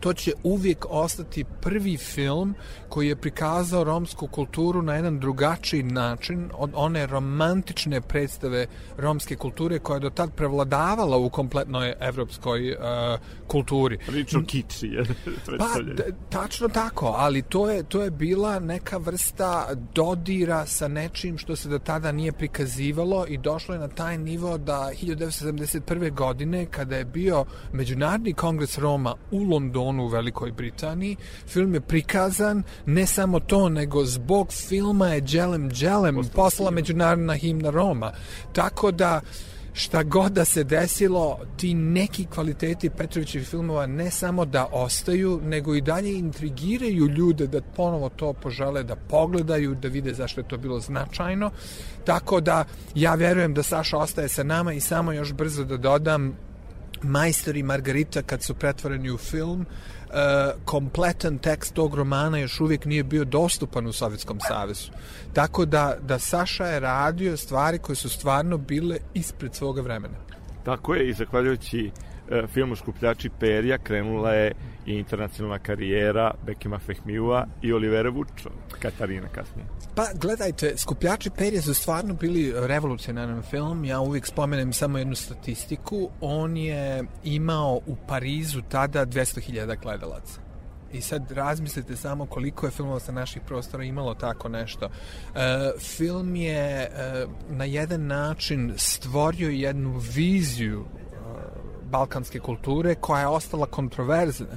to 0.00 0.12
će 0.12 0.32
uvijek 0.42 0.86
ostati 0.88 1.44
prvi 1.60 1.96
film 1.96 2.54
koji 2.88 3.08
je 3.08 3.16
prikazao 3.16 3.84
romsku 3.84 4.26
kulturu 4.26 4.82
na 4.82 4.94
jedan 4.94 5.20
drugačiji 5.20 5.82
način 5.82 6.50
od 6.54 6.70
one 6.74 7.06
romantične 7.06 8.00
predstave 8.00 8.66
romske 8.96 9.36
kulture 9.36 9.78
koja 9.78 9.96
je 9.96 10.00
do 10.00 10.10
tad 10.10 10.32
prevladavala 10.34 11.16
u 11.16 11.30
kompletnoj 11.30 11.94
evropskoj 12.00 12.72
uh, 12.72 12.78
kulturi. 13.46 13.98
Prilično 14.06 14.44
kiči 14.46 14.86
je 14.86 15.04
Pa, 15.58 15.66
tačno 16.30 16.68
tako, 16.68 17.14
ali 17.16 17.42
to 17.42 17.70
je, 17.70 17.82
to 17.82 18.02
je 18.02 18.10
bila 18.10 18.58
neka 18.58 18.96
vrsta 18.96 19.68
dodira 19.94 20.66
sa 20.66 20.88
nečim 20.88 21.38
što 21.38 21.56
se 21.56 21.68
do 21.68 21.78
tada 21.78 22.12
nije 22.12 22.32
prikazivalo 22.32 23.26
i 23.28 23.38
došlo 23.38 23.74
je 23.74 23.80
na 23.80 23.88
taj 23.88 24.18
nivo 24.18 24.58
da 24.58 24.90
1971. 25.02 26.14
godine, 26.14 26.66
kada 26.66 26.96
je 26.96 27.04
bio 27.04 27.44
Međunarodni 27.72 28.32
kongres 28.32 28.78
Roma 28.78 29.14
u 29.30 29.42
Londonu 29.42 29.87
u 30.00 30.06
Velikoj 30.06 30.52
Britaniji, 30.52 31.16
film 31.46 31.74
je 31.74 31.80
prikazan, 31.80 32.62
ne 32.86 33.06
samo 33.06 33.40
to, 33.40 33.68
nego 33.68 34.04
zbog 34.04 34.52
filma 34.52 35.08
je 35.08 35.20
Dželem 35.20 35.70
Dželem 35.70 36.20
poslala 36.34 36.70
Međunarodna 36.70 37.34
himna 37.34 37.70
Roma. 37.70 38.12
Tako 38.52 38.90
da 38.90 39.20
šta 39.78 40.02
god 40.02 40.32
da 40.32 40.44
se 40.44 40.64
desilo, 40.64 41.38
ti 41.56 41.74
neki 41.74 42.24
kvaliteti 42.24 42.90
Petrovićevih 42.90 43.48
filmova 43.48 43.86
ne 43.86 44.10
samo 44.10 44.44
da 44.44 44.66
ostaju, 44.72 45.40
nego 45.44 45.74
i 45.74 45.80
dalje 45.80 46.18
intrigiraju 46.18 47.06
ljude 47.06 47.46
da 47.46 47.60
ponovo 47.60 48.08
to 48.08 48.32
požele 48.32 48.82
da 48.82 48.96
pogledaju, 48.96 49.74
da 49.74 49.88
vide 49.88 50.14
zašto 50.14 50.40
je 50.40 50.48
to 50.48 50.56
bilo 50.56 50.80
značajno. 50.80 51.50
Tako 52.04 52.40
da 52.40 52.64
ja 52.94 53.14
verujem 53.14 53.54
da 53.54 53.62
Saša 53.62 53.98
ostaje 53.98 54.28
sa 54.28 54.42
nama 54.42 54.72
i 54.72 54.80
samo 54.80 55.12
još 55.12 55.32
brzo 55.32 55.64
da 55.64 55.76
dodam 55.76 56.47
Majstor 57.02 57.56
i 57.56 57.62
Margarita 57.62 58.22
kad 58.22 58.42
su 58.42 58.54
pretvoreni 58.54 59.10
u 59.10 59.18
film, 59.18 59.60
uh, 59.60 60.14
kompletan 60.64 61.38
tekst 61.38 61.74
tog 61.74 61.94
romana 61.94 62.38
još 62.38 62.60
uvijek 62.60 62.84
nije 62.84 63.04
bio 63.04 63.24
dostupan 63.24 63.86
u 63.86 63.92
Sovjetskom 63.92 64.40
savezu. 64.40 64.90
Tako 65.32 65.64
da, 65.64 65.96
da 66.00 66.18
Saša 66.18 66.66
je 66.66 66.80
radio 66.80 67.36
stvari 67.36 67.78
koje 67.78 67.96
su 67.96 68.08
stvarno 68.08 68.58
bile 68.58 68.96
ispred 69.14 69.54
svoga 69.54 69.82
vremena. 69.82 70.14
Tako 70.64 70.94
je 70.94 71.08
i 71.08 71.12
zahvaljujući 71.12 71.90
E, 72.30 72.46
filmu 72.46 72.76
Škupljači 72.76 73.30
perja 73.40 73.78
krenula 73.78 74.32
je 74.32 74.52
i 74.88 74.98
internacionalna 74.98 75.58
karijera 75.58 76.34
Bekima 76.46 76.78
Fehmiua 76.78 77.46
i 77.62 77.72
Olivera 77.72 78.10
Vučo, 78.10 78.50
Katarina 78.80 79.28
kasnije. 79.28 79.66
Pa 79.94 80.04
gledajte, 80.14 80.76
Skupljači 80.76 81.30
perja 81.30 81.62
su 81.62 81.74
stvarno 81.74 82.14
bili 82.14 82.52
revolucionaran 82.56 83.42
film. 83.42 83.84
Ja 83.84 84.00
uvijek 84.00 84.26
spomenem 84.26 84.72
samo 84.72 84.98
jednu 84.98 85.14
statistiku. 85.14 86.10
On 86.20 86.56
je 86.56 87.04
imao 87.24 87.80
u 87.86 87.96
Parizu 88.08 88.62
tada 88.68 89.06
200.000 89.06 89.76
gledalaca. 89.82 90.40
I 90.92 91.00
sad 91.00 91.30
razmislite 91.30 91.96
samo 91.96 92.26
koliko 92.26 92.66
je 92.66 92.70
filmova 92.70 93.00
sa 93.00 93.12
naših 93.12 93.42
prostora 93.46 93.84
imalo 93.84 94.14
tako 94.14 94.48
nešto. 94.48 94.86
E, 94.86 94.90
film 95.78 96.36
je 96.36 96.82
e, 96.82 96.88
na 97.48 97.64
jedan 97.64 98.06
način 98.06 98.72
stvorio 98.76 99.50
jednu 99.50 99.98
viziju 100.14 100.84
balkanske 101.88 102.38
kulture 102.38 102.94
koja 102.94 103.20
je 103.20 103.26
ostala 103.26 103.66
kontroverzna 103.66 104.56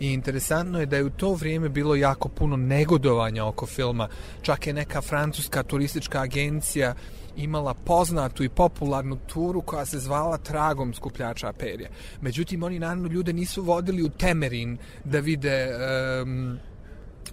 i 0.00 0.12
interesantno 0.12 0.80
je 0.80 0.86
da 0.86 0.96
je 0.96 1.04
u 1.04 1.10
to 1.10 1.34
vrijeme 1.34 1.68
bilo 1.68 1.94
jako 1.94 2.28
puno 2.28 2.56
negodovanja 2.56 3.44
oko 3.44 3.66
filma 3.66 4.08
čak 4.42 4.66
je 4.66 4.72
neka 4.72 5.00
francuska 5.00 5.62
turistička 5.62 6.20
agencija 6.20 6.94
imala 7.36 7.74
poznatu 7.74 8.44
i 8.44 8.48
popularnu 8.48 9.16
turu 9.26 9.60
koja 9.60 9.84
se 9.84 9.98
zvala 9.98 10.38
Tragom 10.38 10.94
skupljača 10.94 11.52
perja. 11.52 11.88
Međutim, 12.20 12.62
oni 12.62 12.78
naravno 12.78 13.08
ljude 13.08 13.32
nisu 13.32 13.62
vodili 13.62 14.02
u 14.02 14.08
Temerin 14.08 14.78
da 15.04 15.18
vide 15.18 15.68
um, 16.22 16.58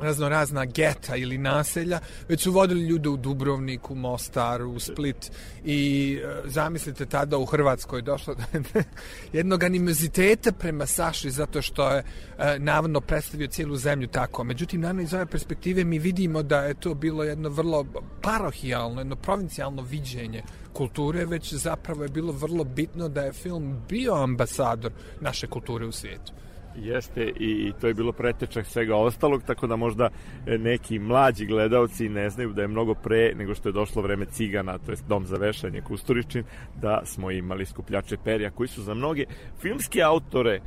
razno 0.02 0.30
razna 0.30 0.66
geta 0.66 1.16
ili 1.16 1.38
naselja, 1.38 2.00
već 2.28 2.44
su 2.44 2.52
vodili 2.52 2.88
ljude 2.88 3.10
u 3.10 3.18
Dubrovniku, 3.18 3.96
Mostar, 3.96 4.62
u 4.62 4.80
Split 4.80 5.32
i 5.66 6.20
e, 6.24 6.42
zamislite 6.46 7.06
tada 7.06 7.38
u 7.38 7.46
Hrvatskoj 7.46 8.02
došlo 8.02 8.36
do 8.36 8.44
jednog 9.38 9.64
animoziteta 9.64 10.52
prema 10.52 10.86
Saši 10.86 11.32
zato 11.32 11.62
što 11.62 11.90
je 11.90 12.04
e, 12.38 12.60
navodno 12.60 13.02
predstavio 13.02 13.48
cijelu 13.48 13.76
zemlju 13.76 14.08
tako. 14.08 14.44
Međutim, 14.44 14.82
naravno 14.82 15.02
iz 15.02 15.14
ove 15.14 15.26
perspektive 15.26 15.84
mi 15.84 16.00
vidimo 16.00 16.44
da 16.44 16.60
je 16.60 16.74
to 16.74 16.94
bilo 16.94 17.24
jedno 17.24 17.50
vrlo 17.50 17.86
parohijalno, 18.22 19.02
jedno 19.02 19.16
provincijalno 19.16 19.82
viđenje 19.82 20.44
kulture, 20.74 21.26
već 21.26 21.54
zapravo 21.54 22.04
je 22.04 22.10
bilo 22.10 22.32
vrlo 22.32 22.64
bitno 22.64 23.10
da 23.10 23.22
je 23.22 23.34
film 23.34 23.82
bio 23.90 24.14
ambasador 24.14 24.92
naše 25.22 25.48
kulture 25.48 25.86
u 25.86 25.92
svijetu. 25.92 26.34
Jeste 26.82 27.24
i 27.40 27.74
to 27.82 27.88
je 27.88 27.94
bilo 27.94 28.12
pretečak 28.12 28.66
svega 28.66 28.96
ostalog, 28.96 29.44
tako 29.44 29.68
da 29.68 29.76
možda 29.76 30.10
e, 30.48 30.58
neki 30.58 31.00
mlađi 31.00 31.46
gledalci 31.46 32.10
ne 32.10 32.30
znaju 32.30 32.54
da 32.54 32.62
je 32.62 32.68
mnogo 32.68 32.94
pre 32.94 33.34
nego 33.36 33.56
što 33.56 33.70
je 33.70 33.74
došlo 33.74 34.02
vreme 34.02 34.26
cigana, 34.26 34.78
to 34.78 34.92
je 34.92 34.98
dom 35.08 35.26
za 35.26 35.38
vešanje 35.38 35.82
Kusturičin, 35.82 36.44
da 36.82 37.02
smo 37.06 37.32
imali 37.32 37.66
skupljače 37.66 38.18
perja 38.24 38.52
koji 38.52 38.68
su 38.68 38.82
za 38.82 38.94
mnoge 38.94 39.26
filmske 39.62 40.02
autore 40.02 40.54
e, 40.54 40.62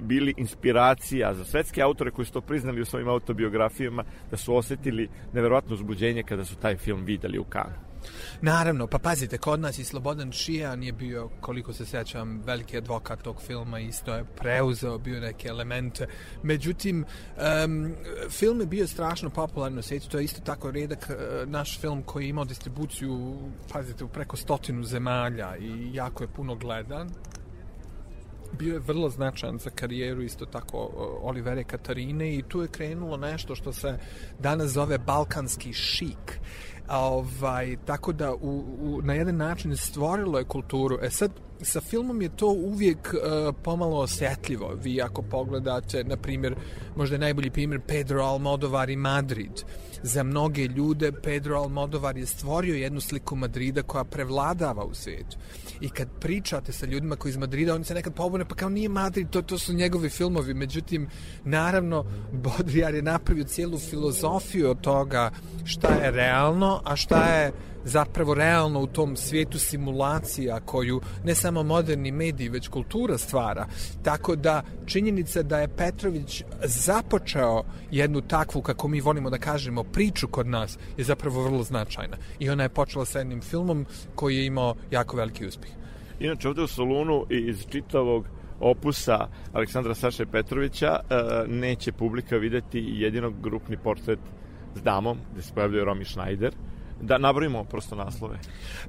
bili 0.00 0.34
inspiracija 0.36 1.34
za 1.34 1.44
svetske 1.44 1.82
autore 1.82 2.10
koji 2.10 2.26
su 2.26 2.32
to 2.32 2.40
priznali 2.40 2.80
u 2.80 2.84
svojim 2.84 3.08
autobiografijama 3.08 4.04
da 4.30 4.36
su 4.36 4.56
osetili 4.56 5.08
neverovatno 5.32 5.74
uzbuđenje 5.74 6.22
kada 6.22 6.44
su 6.44 6.56
taj 6.56 6.76
film 6.76 7.04
videli 7.04 7.38
u 7.38 7.44
Kanu. 7.44 7.87
Naravno, 8.40 8.86
pa 8.86 8.98
pazite, 8.98 9.38
kod 9.38 9.60
nas 9.60 9.78
i 9.78 9.84
Slobodan 9.84 10.32
Šijan 10.32 10.82
je 10.82 10.92
bio, 10.92 11.28
koliko 11.40 11.72
se 11.72 11.86
sećam, 11.86 12.42
veliki 12.44 12.76
advokat 12.76 13.22
tog 13.22 13.42
filma, 13.42 13.80
isto 13.80 14.14
je 14.14 14.24
preuzeo 14.24 14.98
bio 14.98 15.20
neke 15.20 15.48
elemente. 15.48 16.06
Međutim, 16.42 17.04
um, 17.64 17.94
film 18.30 18.60
je 18.60 18.66
bio 18.66 18.86
strašno 18.86 19.30
popularno 19.30 19.80
u 19.80 20.08
to 20.08 20.18
je 20.18 20.24
isto 20.24 20.40
tako 20.40 20.70
redak 20.70 21.10
uh, 21.10 21.48
naš 21.48 21.80
film 21.80 22.02
koji 22.02 22.24
je 22.24 22.28
imao 22.28 22.44
distribuciju, 22.44 23.38
pazite, 23.72 24.04
u 24.04 24.08
preko 24.08 24.36
stotinu 24.36 24.84
zemalja 24.84 25.56
i 25.56 25.94
jako 25.94 26.24
je 26.24 26.28
puno 26.28 26.54
gledan 26.54 27.10
bio 28.52 28.74
je 28.74 28.80
vrlo 28.80 29.10
značajan 29.10 29.58
za 29.58 29.70
karijeru 29.70 30.22
isto 30.22 30.46
tako 30.46 30.90
Olivere 31.22 31.64
Katarine 31.64 32.34
i 32.34 32.42
tu 32.42 32.62
je 32.62 32.68
krenulo 32.68 33.16
nešto 33.16 33.54
što 33.54 33.72
se 33.72 33.98
danas 34.38 34.70
zove 34.70 34.98
balkanski 34.98 35.72
šik 35.72 36.40
ovaj, 36.88 37.76
tako 37.84 38.12
da 38.12 38.34
u, 38.34 38.64
u, 38.80 39.00
na 39.02 39.14
jedan 39.14 39.36
način 39.36 39.76
stvorilo 39.76 40.38
je 40.38 40.44
kulturu. 40.44 40.98
E 41.02 41.10
sad, 41.10 41.30
sa 41.62 41.80
filmom 41.80 42.22
je 42.22 42.36
to 42.36 42.46
uvijek 42.46 43.14
uh, 43.14 43.54
pomalo 43.62 43.96
osjetljivo. 43.96 44.74
Vi 44.82 45.02
ako 45.02 45.22
pogledate, 45.22 46.04
na 46.04 46.16
primjer, 46.16 46.54
možda 46.96 47.14
je 47.14 47.20
najbolji 47.20 47.50
primjer 47.50 47.80
Pedro 47.86 48.22
Almodovar 48.22 48.90
i 48.90 48.96
Madrid. 48.96 49.52
Za 50.02 50.22
mnoge 50.22 50.64
ljude 50.66 51.12
Pedro 51.12 51.58
Almodovar 51.58 52.16
je 52.16 52.26
stvorio 52.26 52.74
jednu 52.74 53.00
sliku 53.00 53.36
Madrida 53.36 53.82
koja 53.82 54.04
prevladava 54.04 54.84
u 54.84 54.94
svijetu. 54.94 55.36
I 55.80 55.88
kad 55.88 56.08
pričate 56.20 56.72
sa 56.72 56.86
ljudima 56.86 57.16
koji 57.16 57.30
iz 57.30 57.36
Madrida, 57.36 57.74
oni 57.74 57.84
se 57.84 57.94
nekad 57.94 58.14
pobune, 58.14 58.44
pa 58.44 58.54
kao 58.54 58.68
nije 58.68 58.88
Madrid, 58.88 59.30
to, 59.30 59.42
to 59.42 59.58
su 59.58 59.72
njegovi 59.72 60.08
filmovi. 60.08 60.54
Međutim, 60.54 61.08
naravno, 61.44 62.04
Baudrillard 62.32 62.96
je 62.96 63.02
napravio 63.02 63.44
cijelu 63.44 63.78
filozofiju 63.78 64.70
od 64.70 64.80
toga 64.80 65.30
šta 65.64 65.88
je 65.88 66.10
realno, 66.10 66.80
a 66.84 66.96
šta 66.96 67.24
je 67.24 67.52
zapravo 67.84 68.34
realno 68.34 68.80
u 68.80 68.86
tom 68.86 69.16
svijetu 69.16 69.58
simulacija 69.58 70.60
koju 70.60 71.00
ne 71.24 71.34
samo 71.34 71.47
moderni 71.50 72.12
mediji, 72.12 72.48
već 72.48 72.68
kultura 72.68 73.18
stvara. 73.18 73.66
Tako 74.02 74.36
da 74.36 74.62
činjenica 74.86 75.42
da 75.42 75.58
je 75.58 75.68
Petrović 75.68 76.44
započeo 76.64 77.62
jednu 77.90 78.20
takvu, 78.20 78.62
kako 78.62 78.88
mi 78.88 79.00
volimo 79.00 79.30
da 79.30 79.38
kažemo, 79.38 79.84
priču 79.84 80.28
kod 80.28 80.46
nas 80.46 80.78
je 80.96 81.04
zapravo 81.04 81.42
vrlo 81.42 81.62
značajna. 81.62 82.16
I 82.38 82.50
ona 82.50 82.62
je 82.62 82.68
počela 82.68 83.04
sa 83.04 83.18
jednim 83.18 83.40
filmom 83.40 83.86
koji 84.14 84.36
je 84.36 84.46
imao 84.46 84.74
jako 84.90 85.16
veliki 85.16 85.46
uspjeh. 85.46 85.72
Inače, 86.20 86.48
ovde 86.48 86.62
u 86.62 86.66
Solunu 86.66 87.26
iz 87.30 87.66
čitavog 87.68 88.26
opusa 88.60 89.28
Aleksandra 89.52 89.94
Saše 89.94 90.26
Petrovića 90.26 90.86
e, 90.86 91.14
neće 91.48 91.92
publika 91.92 92.36
videti 92.36 92.78
jedinog 92.78 93.34
grupni 93.42 93.76
portret 93.76 94.18
s 94.74 94.82
damom, 94.82 95.18
gde 95.32 95.42
se 95.42 95.54
pojavljuje 95.54 95.84
Romi 95.84 96.04
Schneider, 96.04 96.54
Da 97.00 97.18
nabrojimo 97.18 97.64
prosto 97.64 97.96
naslove. 97.96 98.38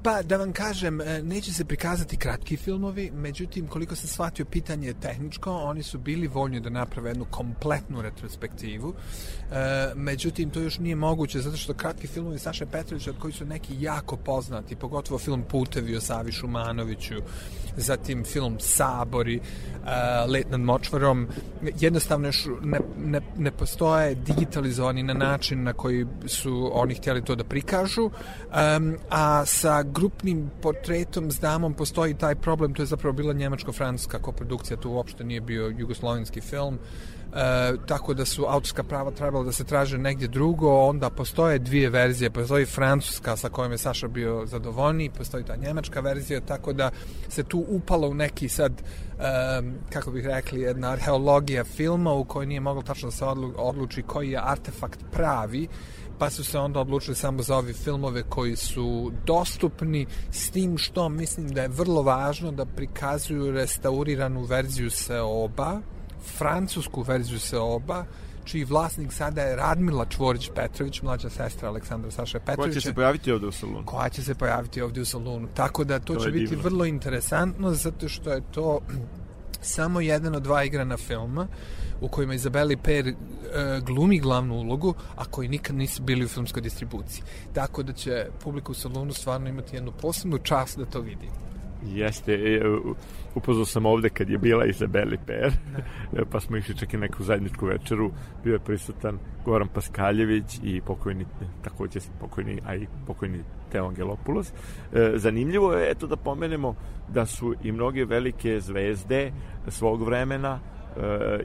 Pa, 0.04 0.22
da 0.22 0.38
vam 0.38 0.54
kažem, 0.54 1.02
e, 1.02 1.22
neće 1.24 1.54
se 1.54 1.66
prikazati 1.66 2.18
kratki 2.18 2.58
filmovi, 2.58 3.12
međutim, 3.12 3.68
koliko 3.68 3.96
sam 3.96 4.08
shvatio 4.08 4.46
pitanje 4.46 4.94
tehničko, 4.94 5.52
oni 5.52 5.84
su 5.84 5.98
bili 5.98 6.28
voljni 6.28 6.60
da 6.60 6.70
naprave 6.70 7.10
jednu 7.10 7.26
kompletnu 7.30 8.02
retrospektivu. 8.02 8.94
E, 8.94 9.92
međutim, 9.96 10.50
to 10.50 10.60
još 10.60 10.80
nije 10.80 10.96
moguće, 10.96 11.40
zato 11.40 11.58
što 11.58 11.74
kratki 11.74 12.08
filmovi 12.08 12.40
Saše 12.40 12.66
Petrovića, 12.66 13.10
od 13.10 13.20
koji 13.20 13.34
su 13.34 13.46
neki 13.46 13.76
jako 13.80 14.18
poznati, 14.18 14.76
pogotovo 14.76 15.20
film 15.20 15.44
Putevi 15.50 15.96
o 15.96 16.02
Savi 16.02 16.32
Šumanoviću, 16.32 17.16
zatim 17.78 18.24
film 18.24 18.58
Sabori, 18.60 19.36
e, 19.36 19.42
Let 20.28 20.52
nad 20.52 20.60
močvarom, 20.60 21.28
jednostavno 21.80 22.28
još 22.28 22.48
ne, 22.62 22.80
ne, 22.98 23.22
ne 23.38 23.52
postoje 23.52 24.16
digitalizovani 24.16 25.04
na 25.04 25.14
način 25.14 25.64
na 25.64 25.74
koji 25.74 26.06
su 26.26 26.72
oni 26.74 26.96
htjeli 26.96 27.24
to 27.24 27.36
da 27.36 27.44
prikažu, 27.44 27.99
dušu, 28.00 28.12
um, 28.78 28.98
a 29.10 29.46
sa 29.46 29.84
grupnim 29.84 30.50
portretom 30.62 31.32
s 31.32 31.40
damom 31.40 31.74
postoji 31.74 32.14
taj 32.14 32.36
problem, 32.36 32.74
to 32.74 32.82
je 32.82 32.86
zapravo 32.86 33.14
bila 33.14 33.34
njemačko-francuska 33.34 34.20
koprodukcija, 34.22 34.78
to 34.78 34.90
uopšte 34.90 35.24
nije 35.24 35.42
bio 35.42 35.68
jugoslovenski 35.78 36.42
film, 36.42 36.80
e, 37.34 37.74
tako 37.88 38.14
da 38.14 38.26
su 38.26 38.46
autorska 38.48 38.84
prava 38.84 39.12
trebala 39.12 39.44
da 39.44 39.52
se 39.52 39.64
traže 39.64 39.98
negdje 39.98 40.28
drugo, 40.28 40.88
onda 40.88 41.10
postoje 41.10 41.60
dvije 41.60 41.90
verzije, 41.90 42.30
postoji 42.30 42.66
francuska 42.66 43.38
sa 43.38 43.50
kojom 43.50 43.72
je 43.72 43.78
Saša 43.78 44.08
bio 44.08 44.46
zadovoljni, 44.46 45.10
postoji 45.10 45.44
ta 45.44 45.56
njemačka 45.56 46.00
verzija, 46.00 46.42
tako 46.42 46.74
da 46.74 46.92
se 47.30 47.44
tu 47.44 47.66
upalo 47.68 48.08
u 48.08 48.14
neki 48.14 48.50
sad, 48.50 48.74
e, 48.74 48.82
kako 49.94 50.12
bih 50.12 50.26
rekli, 50.26 50.62
jedna 50.62 50.92
arheologija 50.92 51.64
filma 51.64 52.14
u 52.14 52.26
kojoj 52.26 52.46
nije 52.46 52.60
moglo 52.60 52.82
tačno 52.82 53.10
da 53.10 53.12
se 53.12 53.26
odluči 53.56 54.02
koji 54.02 54.32
je 54.32 54.42
artefakt 54.44 55.00
pravi, 55.12 55.68
pa 56.20 56.30
su 56.30 56.44
se 56.44 56.60
onda 56.60 56.80
odlučili 56.80 57.16
samo 57.16 57.42
za 57.42 57.58
ove 57.58 57.74
filmove 57.74 58.24
koji 58.24 58.56
su 58.56 59.12
dostupni 59.26 60.06
s 60.32 60.50
tim 60.50 60.78
što 60.78 61.10
mislim 61.10 61.48
da 61.48 61.62
je 61.62 61.68
vrlo 61.68 62.02
važno 62.02 62.52
da 62.52 62.66
prikazuju 62.66 63.52
restauriranu 63.52 64.44
verziju 64.44 64.90
Seoba, 64.90 65.80
francusku 66.38 67.02
verziju 67.02 67.40
Seoba, 67.40 68.06
čiji 68.46 68.64
vlasnik 68.64 69.14
sada 69.14 69.42
je 69.42 69.56
Radmila 69.56 70.06
Čvorić 70.06 70.50
Petrović, 70.56 71.02
mlađa 71.02 71.30
sestra 71.30 71.70
Aleksandra 71.70 72.12
Saša 72.12 72.40
Petrovića. 72.40 72.62
Koja 72.62 72.74
će 72.74 72.82
se 72.82 72.94
pojaviti 72.94 73.32
ovde 73.32 73.48
u 73.48 73.52
salunu. 73.52 73.86
Koja 73.86 74.10
će 74.10 74.24
se 74.24 74.36
pojaviti 74.36 74.82
ovde 74.82 75.02
u 75.02 75.06
salunu. 75.06 75.48
Tako 75.54 75.84
da 75.84 76.00
to, 76.00 76.14
to 76.14 76.20
će 76.20 76.32
biti 76.32 76.48
divno. 76.48 76.64
vrlo 76.64 76.86
interesantno, 76.86 77.74
zato 77.74 78.10
što 78.10 78.32
je 78.32 78.42
to 78.52 78.80
samo 79.62 80.02
jedan 80.02 80.36
od 80.36 80.44
dva 80.44 80.64
igrana 80.64 80.98
filma 80.98 81.48
u 82.02 82.08
kojima 82.08 82.34
Izabeli 82.34 82.78
Per 82.78 83.08
e, 83.08 83.14
glumi 83.82 84.20
glavnu 84.20 84.56
ulogu, 84.56 84.94
a 85.16 85.26
koji 85.26 85.48
nikad 85.48 85.76
nisu 85.76 86.04
bili 86.04 86.26
u 86.26 86.28
filmskoj 86.28 86.62
distribuciji. 86.62 87.24
Tako 87.54 87.84
da 87.84 87.94
će 87.94 88.26
publika 88.44 88.72
u 88.72 88.76
salonu 88.76 89.14
stvarno 89.14 89.50
imati 89.50 89.76
jednu 89.76 89.92
posebnu 90.02 90.38
čast 90.38 90.78
da 90.78 90.86
to 90.86 91.02
vidi. 91.02 91.30
Jeste, 91.86 92.34
e, 92.34 92.62
upoznao 93.36 93.66
sam 93.66 93.86
ovde 93.86 94.10
kad 94.10 94.30
je 94.30 94.38
bila 94.38 94.66
Izabeli 94.66 95.18
Per, 95.26 95.54
e, 96.14 96.26
pa 96.32 96.40
smo 96.40 96.58
išli 96.58 96.78
čak 96.78 96.94
i 96.94 96.98
neku 96.98 97.24
zajedničku 97.24 97.66
večeru, 97.66 98.12
bio 98.44 98.54
je 98.54 98.60
prisutan 98.60 99.20
Goran 99.46 99.68
Paskaljević 99.68 100.60
i 100.64 100.82
pokojni, 100.82 101.26
takođe 101.62 102.00
pokojni, 102.20 102.62
a 102.66 102.76
i 102.76 102.88
pokojni 103.08 103.44
Teo 103.72 103.88
Angelopoulos. 103.88 104.52
E, 104.94 105.12
zanimljivo 105.16 105.74
je, 105.74 105.92
eto 105.92 106.08
da 106.08 106.16
pomenemo 106.16 106.76
da 107.08 107.26
su 107.26 107.56
i 107.64 107.72
mnoge 107.72 108.06
velike 108.06 108.60
zvezde 108.60 109.32
svog 109.68 110.04
vremena 110.04 110.60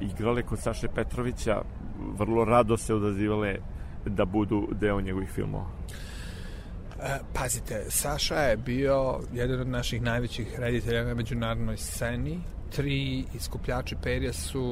igrale 0.00 0.42
kod 0.42 0.58
Saše 0.60 0.88
Petrovića, 0.94 1.62
vrlo 2.18 2.44
rado 2.44 2.76
se 2.76 2.94
odazivale 2.94 3.56
da 4.06 4.24
budu 4.24 4.68
deo 4.72 5.00
njegovih 5.00 5.30
filmova. 5.30 5.66
E, 7.02 7.18
pazite, 7.34 7.84
Saša 7.88 8.34
je 8.34 8.56
bio 8.56 9.20
jedan 9.32 9.60
od 9.60 9.68
naših 9.68 10.02
najvećih 10.02 10.58
reditelja 10.58 11.04
na 11.04 11.14
međunarodnoj 11.14 11.76
sceni 11.76 12.40
tri 12.76 13.24
iskupljači 13.34 13.96
perja 14.02 14.32
su 14.32 14.64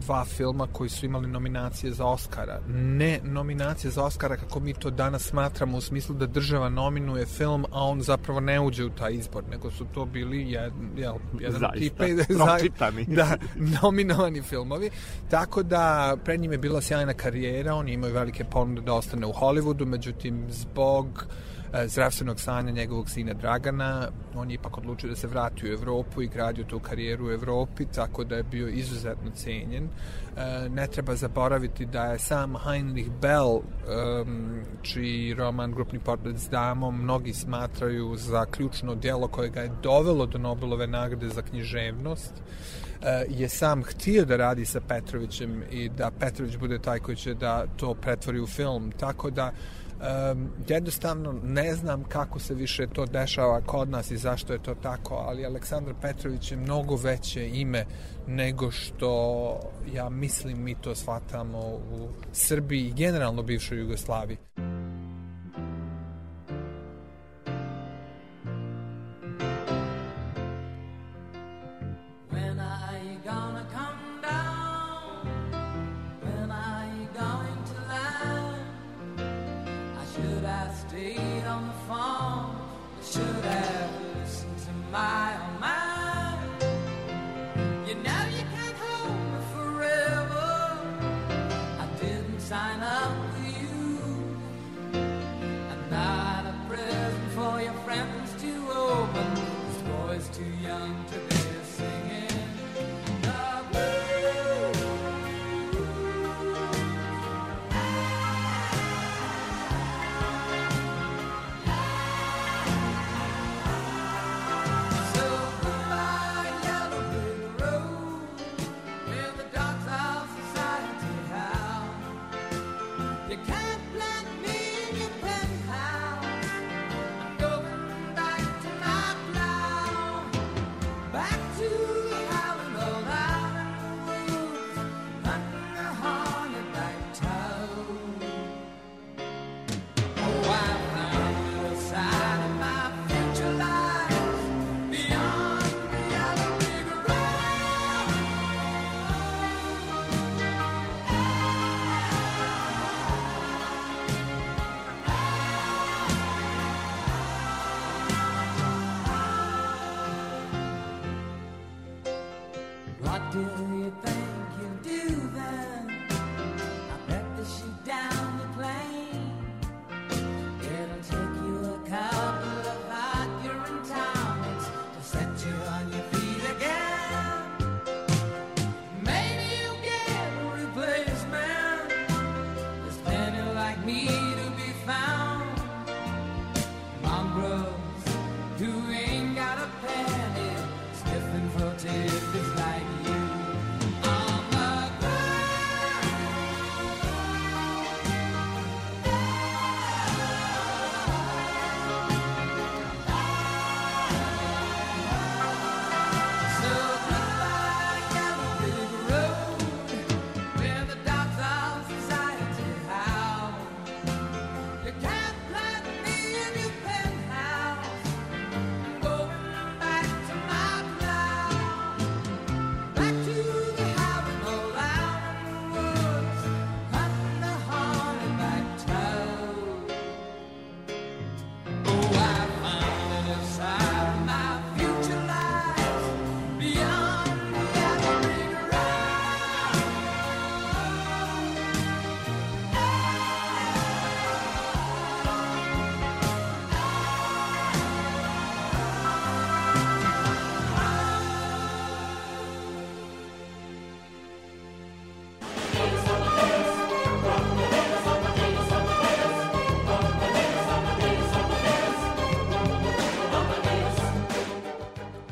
dva 0.00 0.24
filma 0.24 0.66
koji 0.72 0.90
su 0.90 1.06
imali 1.06 1.28
nominacije 1.28 1.92
za 1.92 2.04
Oscara. 2.04 2.60
Ne 2.68 3.20
nominacije 3.22 3.90
za 3.90 4.04
Oscara 4.04 4.36
kako 4.36 4.60
mi 4.60 4.74
to 4.74 4.90
danas 4.90 5.22
smatramo 5.22 5.78
u 5.78 5.80
smislu 5.80 6.14
da 6.14 6.26
država 6.26 6.68
nominuje 6.68 7.26
film, 7.26 7.64
a 7.72 7.84
on 7.84 8.02
zapravo 8.02 8.40
ne 8.40 8.60
uđe 8.60 8.84
u 8.84 8.90
taj 8.90 9.12
izbor, 9.12 9.44
nego 9.50 9.70
su 9.70 9.84
to 9.94 10.04
bili 10.04 10.50
jed, 10.50 10.72
jel, 10.96 11.14
jedan 11.40 11.60
Zaista, 11.60 11.78
tipe, 11.78 12.14
za, 12.34 12.58
da, 13.06 13.36
nominovani 13.82 14.42
filmovi. 14.42 14.90
Tako 15.30 15.62
da 15.62 16.16
pred 16.24 16.40
njim 16.40 16.52
je 16.52 16.58
bila 16.58 16.80
sjajna 16.80 17.14
karijera, 17.14 17.74
on 17.74 17.88
je 17.88 17.94
imao 17.94 18.10
velike 18.10 18.44
ponude 18.44 18.80
da 18.80 18.94
ostane 18.94 19.26
u 19.26 19.32
Hollywoodu, 19.32 19.84
međutim 19.84 20.46
zbog 20.50 21.06
uh, 21.06 21.57
zdravstvenog 21.86 22.40
stanja 22.40 22.70
njegovog 22.70 23.10
sina 23.10 23.32
Dragana. 23.34 24.08
On 24.34 24.50
je 24.50 24.54
ipak 24.54 24.78
odlučio 24.78 25.08
da 25.08 25.16
se 25.16 25.26
vrati 25.26 25.66
u 25.66 25.72
Evropu 25.72 26.22
i 26.22 26.28
gradio 26.28 26.64
tu 26.64 26.78
karijeru 26.78 27.26
u 27.26 27.30
Evropi, 27.30 27.86
tako 27.94 28.24
da 28.24 28.36
je 28.36 28.42
bio 28.42 28.68
izuzetno 28.68 29.30
cenjen. 29.30 29.84
E, 29.84 30.68
ne 30.68 30.86
treba 30.86 31.14
zaboraviti 31.14 31.86
da 31.86 32.04
je 32.04 32.18
sam 32.18 32.56
Heinrich 32.56 33.10
Bell, 33.20 33.60
čiji 34.82 35.34
roman 35.34 35.72
Grupni 35.72 35.98
portret 35.98 36.36
s 36.36 36.48
damom, 36.48 37.02
mnogi 37.02 37.32
smatraju 37.32 38.16
za 38.16 38.44
ključno 38.44 38.94
djelo 38.94 39.28
koje 39.28 39.48
ga 39.48 39.60
je 39.60 39.70
dovelo 39.82 40.26
do 40.26 40.38
Nobelove 40.38 40.86
nagrade 40.86 41.28
za 41.28 41.42
književnost, 41.42 42.32
e, 43.02 43.24
je 43.28 43.48
sam 43.48 43.82
htio 43.82 44.24
da 44.24 44.36
radi 44.36 44.64
sa 44.64 44.80
Petrovićem 44.80 45.62
i 45.70 45.88
da 45.88 46.10
Petrović 46.20 46.56
bude 46.56 46.78
taj 46.78 46.98
koji 46.98 47.16
će 47.16 47.34
da 47.34 47.66
to 47.76 47.94
pretvori 47.94 48.40
u 48.40 48.46
film. 48.46 48.92
Tako 48.92 49.30
da 49.30 49.52
um, 50.00 50.48
jednostavno 50.68 51.34
ne 51.42 51.74
znam 51.74 52.04
kako 52.04 52.38
se 52.38 52.54
više 52.54 52.86
to 52.86 53.06
dešava 53.06 53.60
kod 53.60 53.88
nas 53.88 54.10
i 54.10 54.16
zašto 54.16 54.52
je 54.52 54.62
to 54.62 54.74
tako, 54.74 55.14
ali 55.14 55.46
Aleksandar 55.46 55.94
Petrović 56.00 56.50
je 56.50 56.56
mnogo 56.56 56.96
veće 56.96 57.48
ime 57.48 57.86
nego 58.26 58.70
što 58.70 59.60
ja 59.94 60.08
mislim 60.08 60.64
mi 60.64 60.74
to 60.74 60.94
shvatamo 60.94 61.58
u 61.68 62.08
Srbiji 62.32 62.86
i 62.86 62.92
generalno 62.92 63.42
bivšoj 63.42 63.78
Jugoslaviji. 63.78 64.38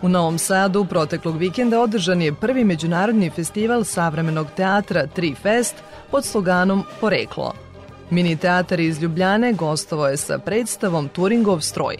U 0.07 0.09
Novom 0.09 0.39
Sadu 0.39 0.85
proteklog 0.85 1.37
vikenda 1.37 1.81
održan 1.81 2.23
je 2.23 2.35
prvi 2.35 2.65
međunarodni 2.65 3.31
festival 3.31 3.85
savremenog 3.85 4.47
teatra 4.57 5.07
Tri 5.07 5.35
Fest 5.35 5.75
pod 6.11 6.25
sloganom 6.25 6.85
Poreklo. 7.01 7.53
Mini 8.11 8.37
teatar 8.37 8.81
iz 8.81 9.03
Ljubljane 9.03 9.53
gostovo 9.53 10.09
je 10.09 10.17
sa 10.17 10.39
predstavom 10.39 11.09
Turingov 11.09 11.61
stroj. 11.61 11.97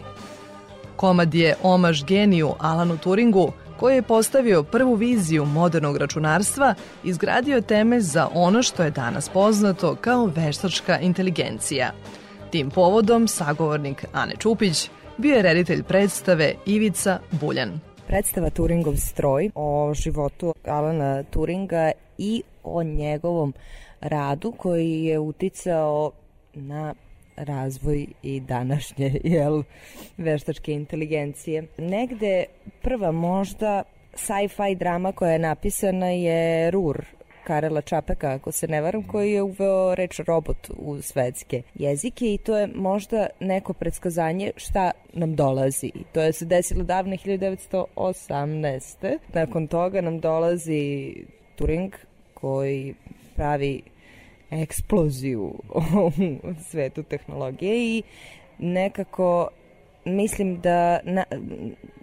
Komad 0.95 1.33
je 1.33 1.55
omaž 1.63 2.03
geniju 2.03 2.53
Alanu 2.59 2.97
Turingu, 2.97 3.51
koji 3.79 3.95
je 3.95 4.01
postavio 4.01 4.63
prvu 4.63 4.95
viziju 4.95 5.45
modernog 5.45 5.97
računarstva, 5.97 6.73
izgradio 7.03 7.61
temelj 7.61 8.01
za 8.01 8.27
ono 8.33 8.63
što 8.63 8.83
je 8.83 8.91
danas 8.91 9.29
poznato 9.29 9.95
kao 9.95 10.25
veštačka 10.25 10.99
inteligencija. 10.99 11.91
Tim 12.51 12.69
povodom 12.69 13.27
sagovornik 13.27 14.05
Ane 14.13 14.35
Čupić 14.39 14.89
bio 15.17 15.35
je 15.35 15.41
reditelj 15.41 15.83
predstave 15.83 16.53
Ivica 16.65 17.19
Buljan. 17.31 17.86
Predstava 18.07 18.49
Turingov 18.49 18.95
stroj 18.97 19.49
o 19.55 19.93
životu 19.93 20.53
Alana 20.65 21.23
Turinga 21.23 21.91
i 22.17 22.43
o 22.63 22.83
njegovom 22.83 23.53
radu 24.01 24.51
koji 24.51 25.03
je 25.03 25.19
uticao 25.19 26.11
na 26.53 26.93
razvoj 27.35 28.07
i 28.23 28.39
današnje 28.39 29.19
jel, 29.35 29.63
veštačke 30.17 30.73
inteligencije. 30.73 31.67
Negde 31.77 32.45
prva 32.81 33.11
možda 33.11 33.83
sci-fi 34.13 34.75
drama 34.75 35.11
koja 35.11 35.31
je 35.31 35.39
napisana 35.39 36.09
je 36.09 36.71
Rur 36.71 37.16
Karela 37.47 37.81
Čapeka, 37.81 38.31
ako 38.31 38.51
se 38.51 38.67
ne 38.67 38.81
varam, 38.81 39.03
koji 39.03 39.31
je 39.31 39.41
uveo 39.41 39.95
reč 39.95 40.19
robot 40.19 40.69
u 40.77 41.01
svetske 41.01 41.61
jezike 41.75 42.33
i 42.33 42.37
to 42.37 42.57
je 42.57 42.67
možda 42.75 43.27
neko 43.39 43.73
predskazanje 43.73 44.51
šta 44.55 44.91
nam 45.13 45.35
dolazi. 45.35 45.91
To 46.11 46.21
je 46.21 46.33
se 46.33 46.45
desilo 46.45 46.83
davne 46.83 47.17
1918. 47.17 49.17
Nakon 49.33 49.67
toga 49.67 50.01
nam 50.01 50.19
dolazi 50.19 51.13
Turing 51.55 51.93
koji 52.33 52.95
pravi 53.35 53.81
eksploziju 54.51 55.39
u 55.39 55.61
svetu 56.69 57.03
tehnologije 57.03 57.97
i 57.97 58.03
nekako 58.57 59.49
mislim 60.05 60.61
da 60.61 60.99
na, 61.03 61.23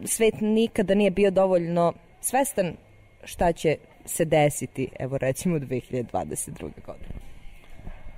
svet 0.04 0.35
nikada 0.40 0.94
nije 0.94 1.11
bio 1.11 1.30
dovoljno 1.30 1.92
svestan 2.20 2.76
šta 3.24 3.52
će 3.52 3.76
se 4.05 4.25
desiti, 4.25 4.88
evo 4.99 5.19
recimo 5.19 5.59
2022. 5.59 6.71
godine. 6.87 7.14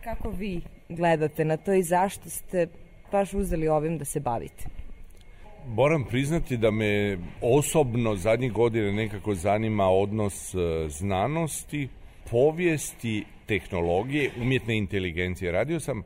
Kako 0.04 0.30
vi 0.30 0.60
gledate 0.88 1.44
na 1.44 1.56
to 1.56 1.72
i 1.72 1.82
zašto 1.82 2.30
ste 2.30 2.66
baš 3.12 3.34
uzeli 3.34 3.68
ovim 3.68 3.98
da 3.98 4.04
se 4.04 4.20
bavite? 4.20 4.64
Moram 5.66 6.04
priznati 6.04 6.56
da 6.56 6.70
me 6.70 7.18
osobno 7.40 8.16
zadnjih 8.16 8.52
godina 8.52 8.92
nekako 8.92 9.34
zanima 9.34 9.88
odnos 9.88 10.54
e, 10.54 10.58
znanosti, 10.88 11.88
povijesti, 12.30 13.24
tehnologije, 13.46 14.30
umjetne 14.40 14.76
inteligencije. 14.76 15.52
Radio 15.52 15.80
sam 15.80 16.02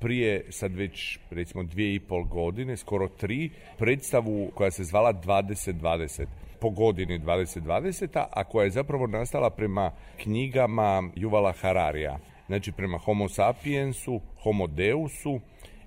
prije 0.00 0.44
sad 0.50 0.74
već 0.74 1.18
recimo 1.30 1.62
dvije 1.62 1.94
i 1.94 2.00
pol 2.00 2.24
godine, 2.24 2.76
skoro 2.76 3.08
tri, 3.08 3.50
predstavu 3.78 4.50
koja 4.54 4.70
se 4.70 4.84
zvala 4.84 5.12
2020 5.12 6.26
po 6.62 6.70
godini 6.70 7.18
2020, 7.18 8.24
a 8.30 8.44
koja 8.44 8.64
je 8.64 8.70
zapravo 8.70 9.06
nastala 9.06 9.50
prema 9.50 9.90
knjigama 10.22 11.02
Juvala 11.16 11.52
Hararija. 11.52 12.18
Znači 12.46 12.72
prema 12.72 12.98
Homo 12.98 13.28
sapiensu, 13.28 14.20
Homo 14.42 14.66
deusu 14.66 15.40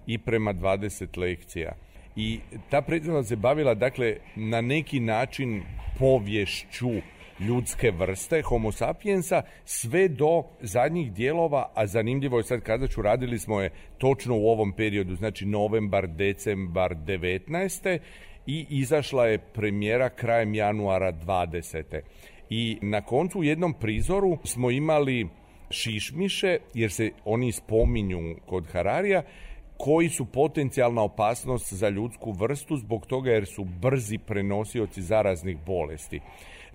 i 0.07 0.17
prema 0.17 0.53
20 0.53 1.17
lekcija. 1.17 1.75
I 2.15 2.39
ta 2.69 2.81
predstava 2.81 3.23
se 3.23 3.35
bavila, 3.35 3.73
dakle, 3.73 4.17
na 4.35 4.61
neki 4.61 4.99
način 4.99 5.63
povješću 5.99 6.89
ljudske 7.39 7.91
vrste, 7.91 8.41
homo 8.41 8.71
sapiensa, 8.71 9.41
sve 9.65 10.07
do 10.07 10.43
zadnjih 10.61 11.11
dijelova, 11.13 11.71
a 11.75 11.87
zanimljivo 11.87 12.37
je 12.37 12.43
sad 12.43 12.61
kada 12.61 12.87
ću, 12.87 13.01
radili 13.01 13.39
smo 13.39 13.61
je 13.61 13.71
točno 13.97 14.37
u 14.37 14.47
ovom 14.47 14.73
periodu, 14.73 15.15
znači 15.15 15.45
novembar, 15.45 16.07
decembar 16.07 16.95
19 16.95 17.99
i 18.47 18.65
izašla 18.69 19.27
je 19.27 19.37
premijera 19.37 20.09
krajem 20.09 20.55
januara 20.55 21.13
20. 21.13 22.01
I 22.49 22.77
na 22.81 23.01
koncu 23.01 23.39
u 23.39 23.43
jednom 23.43 23.73
prizoru 23.73 24.37
smo 24.43 24.71
imali 24.71 25.27
šišmiše, 25.69 26.57
jer 26.73 26.91
se 26.91 27.11
oni 27.25 27.51
spominju 27.51 28.35
kod 28.45 28.67
Hararija, 28.67 29.23
koji 29.77 30.09
su 30.09 30.25
potencijalna 30.25 31.01
opasnost 31.01 31.73
za 31.73 31.89
ljudsku 31.89 32.31
vrstu 32.31 32.77
zbog 32.77 33.05
toga 33.05 33.31
jer 33.31 33.45
su 33.45 33.63
brzi 33.63 34.17
prenosioci 34.17 35.01
zaraznih 35.01 35.57
bolesti. 35.65 36.19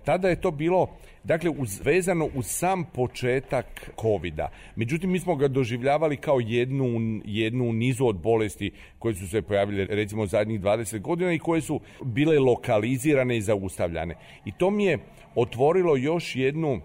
Tada 0.03 0.29
je 0.29 0.41
to 0.41 0.51
bilo, 0.51 0.87
dakle, 1.23 1.49
uz, 1.49 1.81
vezano 1.83 2.29
uz 2.35 2.45
sam 2.45 2.83
početak 2.83 3.91
covid 4.01 4.35
-a. 4.35 4.47
Međutim, 4.75 5.11
mi 5.11 5.19
smo 5.19 5.35
ga 5.35 5.47
doživljavali 5.47 6.17
kao 6.17 6.39
jednu, 6.39 7.21
jednu 7.25 7.73
nizu 7.73 8.05
od 8.05 8.15
bolesti 8.15 8.71
koje 8.99 9.15
su 9.15 9.27
se 9.27 9.41
pojavile, 9.41 9.85
recimo, 9.85 10.25
zadnjih 10.25 10.61
20 10.61 10.99
godina 10.99 11.33
i 11.33 11.39
koje 11.39 11.61
su 11.61 11.79
bile 12.03 12.39
lokalizirane 12.39 13.37
i 13.37 13.41
zaustavljane. 13.41 14.15
I 14.45 14.51
to 14.51 14.69
mi 14.69 14.85
je 14.85 14.99
otvorilo 15.35 15.95
još 15.95 16.35
jednu 16.35 16.81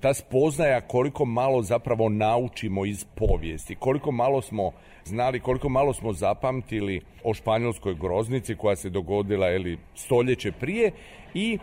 ta 0.00 0.14
spoznaja 0.14 0.80
koliko 0.80 1.24
malo 1.24 1.62
zapravo 1.62 2.08
naučimo 2.08 2.86
iz 2.86 3.04
povijesti, 3.04 3.74
koliko 3.74 4.12
malo 4.12 4.42
smo 4.42 4.72
znali, 5.08 5.40
koliko 5.40 5.68
malo 5.68 5.92
smo 5.92 6.12
zapamtili 6.12 7.00
o 7.24 7.34
španjolskoj 7.34 7.94
groznici 7.94 8.54
koja 8.54 8.76
se 8.76 8.90
dogodila 8.90 9.50
ili 9.50 9.78
stoljeće 9.94 10.52
prije 10.52 10.92
i 11.34 11.58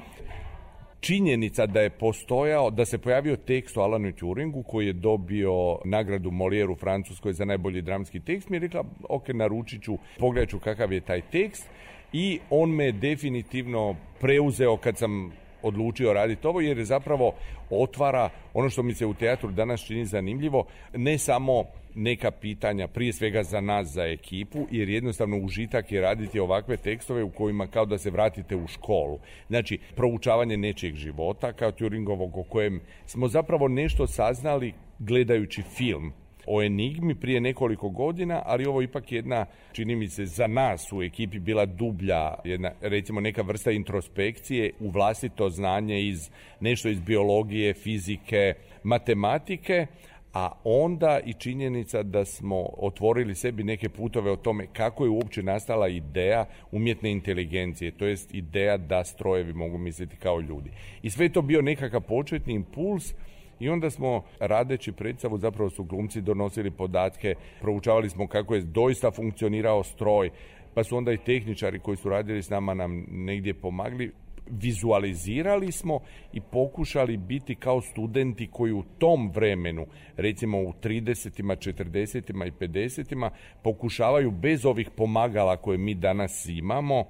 činjenica 0.99 1.65
da 1.65 1.81
je 1.81 1.89
postojao, 1.89 2.69
da 2.71 2.85
se 2.85 2.97
pojavio 2.97 3.35
tekst 3.35 3.77
o 3.77 3.81
Alanu 3.81 4.11
Turingu 4.11 4.63
koji 4.63 4.87
je 4.87 4.93
dobio 4.93 5.77
nagradu 5.85 6.31
Molière 6.31 6.71
u 6.71 6.75
Francuskoj 6.75 7.33
za 7.33 7.45
najbolji 7.45 7.81
dramski 7.81 8.19
tekst, 8.19 8.49
mi 8.49 8.57
je 8.57 8.61
rekla, 8.61 8.83
ok, 9.09 9.27
naručit 9.27 9.83
ću, 9.83 9.97
pogledat 10.19 10.49
ću 10.49 10.59
kakav 10.59 10.93
je 10.93 11.01
taj 11.01 11.21
tekst. 11.21 11.69
I 12.13 12.39
on 12.49 12.69
me 12.69 12.91
definitivno 12.91 13.95
preuzeo 14.19 14.77
kad 14.77 14.97
sam 14.97 15.31
odlučio 15.61 16.13
raditi 16.13 16.47
ovo 16.47 16.61
jer 16.61 16.77
je 16.77 16.85
zapravo 16.85 17.33
otvara 17.69 18.29
ono 18.53 18.69
što 18.69 18.83
mi 18.83 18.93
se 18.93 19.05
u 19.05 19.13
teatru 19.13 19.51
danas 19.51 19.85
čini 19.85 20.05
zanimljivo, 20.05 20.65
ne 20.93 21.17
samo 21.17 21.63
neka 21.95 22.31
pitanja, 22.31 22.87
prije 22.87 23.13
svega 23.13 23.43
za 23.43 23.61
nas, 23.61 23.87
za 23.87 24.03
ekipu, 24.03 24.67
jer 24.71 24.89
jednostavno 24.89 25.37
užitak 25.37 25.91
je 25.91 26.01
raditi 26.01 26.39
ovakve 26.39 26.77
tekstove 26.77 27.23
u 27.23 27.29
kojima 27.29 27.67
kao 27.67 27.85
da 27.85 27.97
se 27.97 28.09
vratite 28.09 28.55
u 28.55 28.67
školu. 28.67 29.19
Znači, 29.47 29.79
proučavanje 29.95 30.57
nečijeg 30.57 30.95
života, 30.95 31.53
kao 31.53 31.71
Turingovog, 31.71 32.37
o 32.37 32.43
kojem 32.43 32.81
smo 33.05 33.27
zapravo 33.27 33.67
nešto 33.67 34.07
saznali 34.07 34.73
gledajući 34.99 35.61
film 35.61 36.13
o 36.47 36.63
Enigmi 36.63 37.15
prije 37.15 37.41
nekoliko 37.41 37.89
godina, 37.89 38.41
ali 38.45 38.65
ovo 38.65 38.81
ipak 38.81 39.11
jedna, 39.11 39.45
čini 39.71 39.95
mi 39.95 40.07
se, 40.07 40.25
za 40.25 40.47
nas 40.47 40.91
u 40.91 41.03
ekipi 41.03 41.39
bila 41.39 41.65
dublja, 41.65 42.33
jedna, 42.43 42.71
recimo 42.81 43.21
neka 43.21 43.41
vrsta 43.41 43.71
introspekcije 43.71 44.71
u 44.79 44.89
vlastito 44.89 45.49
znanje 45.49 46.01
iz 46.01 46.29
nešto 46.59 46.89
iz 46.89 46.99
biologije, 46.99 47.73
fizike, 47.73 48.53
matematike, 48.83 49.87
a 50.35 50.51
onda 50.63 51.19
i 51.25 51.33
činjenica 51.33 52.03
da 52.03 52.25
smo 52.25 52.65
otvorili 52.77 53.35
sebi 53.35 53.63
neke 53.63 53.89
putove 53.89 54.31
o 54.31 54.35
tome 54.35 54.67
kako 54.73 55.03
je 55.03 55.09
uopće 55.09 55.43
nastala 55.43 55.87
ideja 55.87 56.45
umjetne 56.71 57.11
inteligencije, 57.11 57.91
to 57.91 58.05
jest 58.05 58.33
ideja 58.33 58.77
da 58.77 59.03
strojevi 59.03 59.53
mogu 59.53 59.77
misliti 59.77 60.15
kao 60.15 60.39
ljudi. 60.39 60.71
I 61.01 61.09
sve 61.09 61.29
to 61.29 61.41
bio 61.41 61.61
nekakav 61.61 62.01
početni 62.01 62.53
impuls 62.53 63.13
i 63.59 63.69
onda 63.69 63.89
smo 63.89 64.23
radeći 64.39 64.91
predstavu 64.91 65.37
zapravo 65.37 65.69
su 65.69 65.83
glumci 65.83 66.21
donosili 66.21 66.71
podatke, 66.71 67.35
proučavali 67.61 68.09
smo 68.09 68.27
kako 68.27 68.55
je 68.55 68.61
doista 68.61 69.11
funkcionirao 69.11 69.83
stroj, 69.83 70.29
pa 70.73 70.83
su 70.83 70.97
onda 70.97 71.13
i 71.13 71.17
tehničari 71.17 71.79
koji 71.79 71.97
su 71.97 72.09
radili 72.09 72.43
s 72.43 72.49
nama 72.49 72.73
nam 72.73 73.05
negdje 73.09 73.53
pomagli 73.53 74.11
vizualizirali 74.51 75.71
smo 75.71 75.99
i 76.33 76.41
pokušali 76.41 77.17
biti 77.17 77.55
kao 77.55 77.81
studenti 77.81 78.47
koji 78.51 78.73
u 78.73 78.83
tom 78.97 79.31
vremenu, 79.31 79.85
recimo 80.17 80.61
u 80.61 80.73
30 80.83 81.43
40 81.55 82.47
i 82.47 82.51
50 82.51 83.29
pokušavaju 83.63 84.31
bez 84.31 84.65
ovih 84.65 84.89
pomagala 84.95 85.57
koje 85.57 85.77
mi 85.77 85.95
danas 85.95 86.45
imamo, 86.49 87.05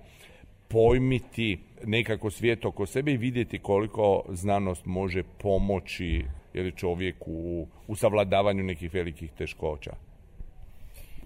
pojmiti 0.67 1.59
nekako 1.83 2.29
svijet 2.29 2.65
oko 2.65 2.85
sebe 2.85 3.11
i 3.11 3.17
vidjeti 3.17 3.59
koliko 3.59 4.23
znanost 4.29 4.85
može 4.85 5.23
pomoći 5.23 6.25
ili 6.53 6.71
čovjeku 6.71 7.31
u, 7.31 7.67
u 7.87 7.95
savladavanju 7.95 8.63
nekih 8.63 8.93
velikih 8.93 9.31
teškoća 9.37 10.04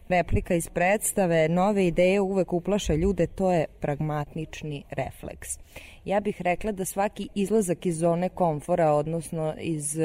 replika 0.10 0.56
iz 0.56 0.70
predstave, 0.70 1.50
nove 1.50 1.88
ideje 1.88 2.22
uvek 2.22 2.54
uplaše 2.54 2.98
ljude, 2.98 3.28
to 3.28 3.52
je 3.52 3.66
pragmatnični 3.80 4.84
refleks. 4.90 5.50
Ja 6.06 6.20
bih 6.20 6.42
rekla 6.42 6.72
da 6.72 6.86
svaki 6.86 7.30
izlazak 7.36 7.86
iz 7.86 7.98
zone 7.98 8.30
komfora, 8.30 8.94
odnosno 8.94 9.54
iz 9.60 9.98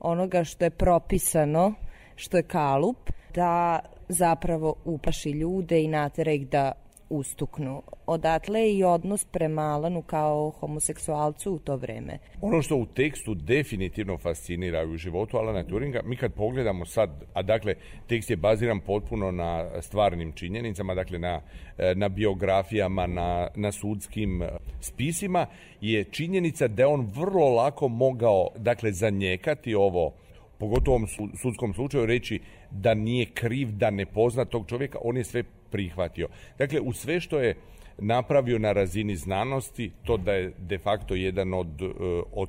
onoga 0.00 0.44
što 0.44 0.64
je 0.64 0.70
propisano, 0.70 1.74
što 2.16 2.36
je 2.36 2.42
kalup, 2.42 3.10
da 3.34 3.80
zapravo 4.08 4.74
uplaši 4.84 5.30
ljude 5.30 5.82
i 5.82 5.88
natera 5.88 6.32
ih 6.32 6.48
da 6.48 6.72
ustuknu. 7.10 7.82
Odatle 8.06 8.72
i 8.72 8.84
odnos 8.84 9.24
prema 9.24 9.62
Alanu 9.62 10.02
kao 10.02 10.50
homoseksualcu 10.50 11.52
u 11.52 11.58
to 11.58 11.76
vreme. 11.76 12.18
Ono 12.40 12.62
što 12.62 12.76
u 12.76 12.86
tekstu 12.86 13.34
definitivno 13.34 14.18
fascinira 14.18 14.84
u 14.84 14.96
životu 14.96 15.36
Alana 15.36 15.64
Turinga, 15.64 16.00
mi 16.04 16.16
kad 16.16 16.34
pogledamo 16.34 16.86
sad, 16.86 17.24
a 17.34 17.42
dakle 17.42 17.74
tekst 18.06 18.30
je 18.30 18.36
baziran 18.36 18.80
potpuno 18.80 19.30
na 19.30 19.82
stvarnim 19.82 20.32
činjenicama, 20.32 20.94
dakle 20.94 21.18
na, 21.18 21.40
na 21.94 22.08
biografijama, 22.08 23.06
na, 23.06 23.48
na 23.54 23.72
sudskim 23.72 24.42
spisima, 24.80 25.46
je 25.80 26.04
činjenica 26.04 26.68
da 26.68 26.88
on 26.88 27.10
vrlo 27.14 27.48
lako 27.48 27.88
mogao 27.88 28.48
dakle 28.56 28.92
zanjekati 28.92 29.74
ovo 29.74 30.12
pogotovo 30.58 30.96
u 30.96 30.98
ovom 30.98 31.08
sudskom 31.42 31.74
slučaju 31.74 32.06
reći 32.06 32.40
da 32.70 32.94
nije 32.94 33.26
kriv, 33.26 33.68
da 33.72 33.90
ne 33.90 34.06
pozna 34.06 34.44
tog 34.44 34.68
čovjeka, 34.68 34.98
on 35.04 35.16
je 35.16 35.24
sve 35.24 35.42
prihvatio. 35.70 36.28
Dakle, 36.58 36.80
u 36.80 36.92
sve 36.92 37.20
što 37.20 37.40
je 37.40 37.56
napravio 37.98 38.58
na 38.58 38.72
razini 38.72 39.16
znanosti, 39.16 39.90
to 40.04 40.16
da 40.16 40.32
je 40.32 40.52
de 40.58 40.78
facto 40.78 41.14
jedan 41.14 41.54
od, 41.54 41.82
e, 41.82 41.86
od 42.32 42.48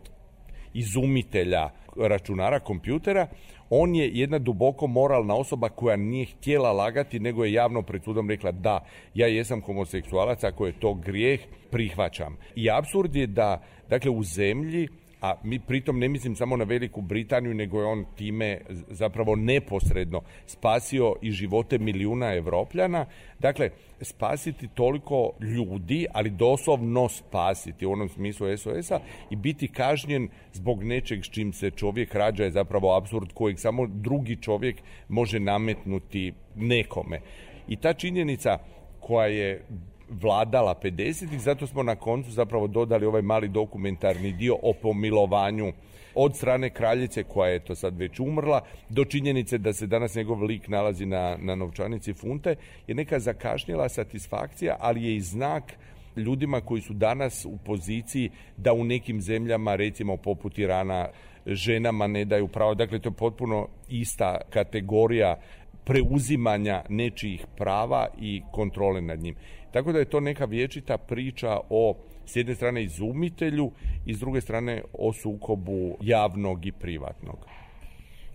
izumitelja 0.73 1.69
računara, 1.95 2.59
kompjutera, 2.59 3.27
on 3.69 3.95
je 3.95 4.09
jedna 4.13 4.39
duboko 4.39 4.87
moralna 4.87 5.35
osoba 5.35 5.69
koja 5.69 5.95
nije 5.95 6.25
htjela 6.25 6.71
lagati, 6.71 7.19
nego 7.19 7.45
je 7.45 7.53
javno 7.53 7.81
pred 7.81 8.03
sudom 8.03 8.29
rekla 8.29 8.51
da, 8.51 8.85
ja 9.13 9.27
jesam 9.27 9.61
homoseksualac, 9.61 10.43
ako 10.43 10.65
je 10.65 10.79
to 10.79 10.93
grijeh, 10.93 11.39
prihvaćam. 11.71 12.37
I 12.55 12.69
absurd 12.71 13.15
je 13.15 13.27
da, 13.27 13.61
dakle, 13.89 14.11
u 14.11 14.23
zemlji 14.23 14.87
a 15.21 15.35
mi 15.43 15.59
pritom 15.59 15.99
ne 15.99 16.09
mislim 16.09 16.35
samo 16.35 16.57
na 16.57 16.63
Veliku 16.63 17.01
Britaniju, 17.01 17.53
nego 17.53 17.79
je 17.79 17.85
on 17.85 18.05
time 18.15 18.61
zapravo 18.89 19.35
neposredno 19.35 20.21
spasio 20.45 21.15
i 21.21 21.31
živote 21.31 21.77
milijuna 21.77 22.33
evropljana. 22.33 23.05
Dakle, 23.39 23.69
spasiti 24.01 24.67
toliko 24.67 25.31
ljudi, 25.41 26.05
ali 26.13 26.29
doslovno 26.29 27.09
spasiti 27.09 27.85
u 27.85 27.91
onom 27.91 28.09
smislu 28.09 28.57
SOS-a 28.57 28.99
i 29.29 29.35
biti 29.35 29.67
kažnjen 29.67 30.29
zbog 30.53 30.83
nečeg 30.83 31.25
s 31.25 31.29
čim 31.29 31.53
se 31.53 31.71
čovjek 31.71 32.15
rađa 32.15 32.43
je 32.43 32.51
zapravo 32.51 32.97
absurd 32.97 33.33
kojeg 33.33 33.59
samo 33.59 33.87
drugi 33.87 34.35
čovjek 34.35 34.81
može 35.07 35.39
nametnuti 35.39 36.33
nekome. 36.55 37.19
I 37.67 37.75
ta 37.75 37.93
činjenica 37.93 38.57
koja 38.99 39.27
je 39.27 39.65
vladala 40.09 40.75
50-ih, 40.83 41.41
zato 41.41 41.67
smo 41.67 41.83
na 41.83 41.95
koncu 41.95 42.31
zapravo 42.31 42.67
dodali 42.67 43.05
ovaj 43.05 43.21
mali 43.21 43.47
dokumentarni 43.47 44.31
dio 44.31 44.57
o 44.61 44.73
pomilovanju 44.73 45.73
od 46.15 46.35
strane 46.35 46.69
kraljice 46.69 47.23
koja 47.23 47.49
je 47.51 47.59
to 47.59 47.75
sad 47.75 47.97
već 47.97 48.19
umrla 48.19 48.61
do 48.89 49.05
činjenice 49.05 49.57
da 49.57 49.73
se 49.73 49.87
danas 49.87 50.15
njegov 50.15 50.43
lik 50.43 50.67
nalazi 50.67 51.05
na, 51.05 51.37
na 51.41 51.55
novčanici 51.55 52.13
funte 52.13 52.55
je 52.87 52.95
neka 52.95 53.19
zakašnjela 53.19 53.89
satisfakcija, 53.89 54.77
ali 54.79 55.03
je 55.03 55.15
i 55.15 55.21
znak 55.21 55.73
ljudima 56.15 56.61
koji 56.61 56.81
su 56.81 56.93
danas 56.93 57.45
u 57.45 57.57
poziciji 57.65 58.29
da 58.57 58.73
u 58.73 58.83
nekim 58.83 59.21
zemljama, 59.21 59.75
recimo 59.75 60.17
poput 60.17 60.59
Irana, 60.59 61.07
ženama 61.45 62.07
ne 62.07 62.25
daju 62.25 62.47
pravo. 62.47 62.75
Dakle, 62.75 62.99
to 62.99 63.09
je 63.09 63.13
potpuno 63.13 63.67
ista 63.89 64.37
kategorija 64.49 65.35
preuzimanja 65.83 66.83
nečijih 66.89 67.45
prava 67.57 68.07
i 68.21 68.41
kontrole 68.51 69.01
nad 69.01 69.19
njim. 69.19 69.35
Tako 69.71 69.91
da 69.91 69.99
je 69.99 70.05
to 70.05 70.19
neka 70.19 70.45
vječita 70.45 70.97
priča 70.97 71.59
o 71.69 71.95
s 72.25 72.35
jedne 72.35 72.55
strane 72.55 72.83
izumitelju 72.83 73.71
i 74.05 74.13
s 74.13 74.19
druge 74.19 74.41
strane 74.41 74.81
o 74.93 75.13
sukobu 75.13 75.97
javnog 76.01 76.65
i 76.65 76.71
privatnog. 76.71 77.37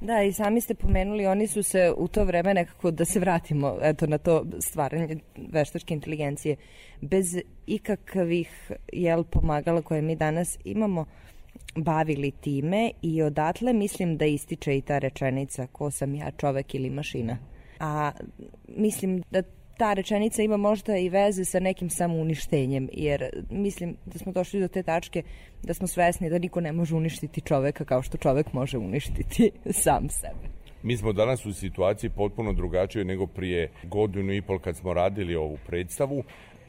Da, 0.00 0.22
i 0.22 0.32
sami 0.32 0.60
ste 0.60 0.74
pomenuli, 0.74 1.26
oni 1.26 1.46
su 1.46 1.62
se 1.62 1.92
u 1.96 2.08
to 2.08 2.24
vreme 2.24 2.54
nekako, 2.54 2.90
da 2.90 3.04
se 3.04 3.20
vratimo 3.20 3.76
eto, 3.82 4.06
na 4.06 4.18
to 4.18 4.44
stvaranje 4.60 5.16
veštačke 5.52 5.94
inteligencije, 5.94 6.56
bez 7.00 7.24
ikakvih 7.66 8.72
jel, 8.92 9.24
pomagala 9.24 9.82
koje 9.82 10.02
mi 10.02 10.16
danas 10.16 10.58
imamo, 10.64 11.04
bavili 11.76 12.30
time 12.30 12.90
i 13.02 13.22
odatle 13.22 13.72
mislim 13.72 14.16
da 14.16 14.24
ističe 14.24 14.76
i 14.76 14.80
ta 14.80 14.98
rečenica 14.98 15.66
ko 15.66 15.90
sam 15.90 16.14
ja, 16.14 16.30
čovek 16.30 16.74
ili 16.74 16.90
mašina. 16.90 17.38
A 17.80 18.12
mislim 18.68 19.22
da 19.30 19.42
ta 19.76 19.92
rečenica 19.92 20.42
ima 20.42 20.56
možda 20.56 20.96
i 20.96 21.08
veze 21.08 21.44
sa 21.44 21.60
nekim 21.60 21.90
samouništenjem, 21.90 22.88
jer 22.92 23.42
mislim 23.50 23.96
da 24.06 24.18
smo 24.18 24.32
došli 24.32 24.60
do 24.60 24.68
te 24.68 24.82
tačke 24.82 25.22
da 25.62 25.74
smo 25.74 25.86
svesni 25.86 26.30
da 26.30 26.38
niko 26.38 26.60
ne 26.60 26.72
može 26.72 26.94
uništiti 26.94 27.40
čoveka 27.40 27.84
kao 27.84 28.02
što 28.02 28.18
čovek 28.18 28.52
može 28.52 28.78
uništiti 28.78 29.50
sam 29.84 30.08
sebe. 30.08 30.48
Mi 30.82 30.96
smo 30.96 31.12
danas 31.12 31.46
u 31.46 31.52
situaciji 31.52 32.10
potpuno 32.10 32.52
drugačije 32.52 33.04
nego 33.04 33.26
prije 33.26 33.70
godinu 33.82 34.32
i 34.32 34.42
pol 34.42 34.58
kad 34.58 34.76
smo 34.76 34.94
radili 34.94 35.34
ovu 35.34 35.58
predstavu. 35.66 36.24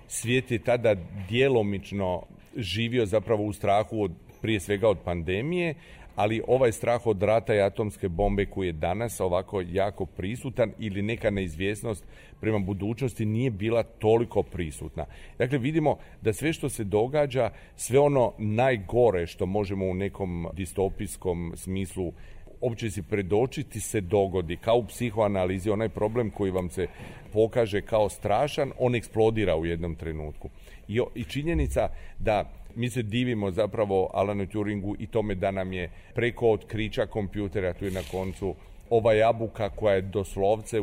Svijet 0.07 0.51
je 0.51 0.59
tada 0.59 0.95
djelomično 1.29 2.23
živio 2.55 3.05
zapravo 3.05 3.43
u 3.43 3.53
strahu 3.53 4.03
od, 4.03 4.11
prije 4.41 4.59
svega 4.59 4.89
od 4.89 4.97
pandemije, 5.05 5.75
ali 6.15 6.41
ovaj 6.47 6.71
strah 6.71 7.07
od 7.07 7.23
rata 7.23 7.55
i 7.55 7.61
atomske 7.61 8.09
bombe 8.09 8.45
koji 8.45 8.67
je 8.67 8.73
danas 8.73 9.19
ovako 9.19 9.63
jako 9.67 10.05
prisutan 10.05 10.71
ili 10.79 11.01
neka 11.01 11.29
neizvjesnost 11.29 12.05
prema 12.41 12.59
budućnosti 12.59 13.25
nije 13.25 13.51
bila 13.51 13.83
toliko 13.83 14.43
prisutna. 14.43 15.05
Dakle, 15.37 15.57
vidimo 15.57 15.97
da 16.21 16.33
sve 16.33 16.53
što 16.53 16.69
se 16.69 16.83
događa, 16.83 17.49
sve 17.75 17.99
ono 17.99 18.33
najgore 18.37 19.27
što 19.27 19.45
možemo 19.45 19.85
u 19.85 19.93
nekom 19.93 20.47
distopijskom 20.53 21.53
smislu 21.55 22.13
opće 22.61 22.89
si 22.91 23.01
predočiti 23.01 23.79
se 23.79 24.01
dogodi 24.01 24.57
kao 24.57 24.77
u 24.77 24.85
psihoanalizi 24.85 25.69
onaj 25.69 25.89
problem 25.89 26.29
koji 26.29 26.51
vam 26.51 26.69
se 26.69 26.87
pokaže 27.33 27.81
kao 27.81 28.09
strašan 28.09 28.71
on 28.79 28.95
eksplodira 28.95 29.55
u 29.55 29.65
jednom 29.65 29.95
trenutku 29.95 30.49
i, 30.87 31.01
i 31.15 31.23
činjenica 31.23 31.89
da 32.19 32.51
mi 32.75 32.89
se 32.89 33.03
divimo 33.03 33.51
zapravo 33.51 34.09
Alanu 34.13 34.47
Turingu 34.47 34.95
i 34.99 35.07
tome 35.07 35.35
da 35.35 35.51
nam 35.51 35.73
je 35.73 35.89
preko 36.13 36.51
otkrića 36.51 37.05
kompjutera, 37.05 37.73
tu 37.73 37.85
je 37.85 37.91
na 37.91 38.01
koncu 38.11 38.55
ova 38.89 39.13
jabuka 39.13 39.69
koja 39.69 39.95
je 39.95 40.01
doslovce, 40.01 40.79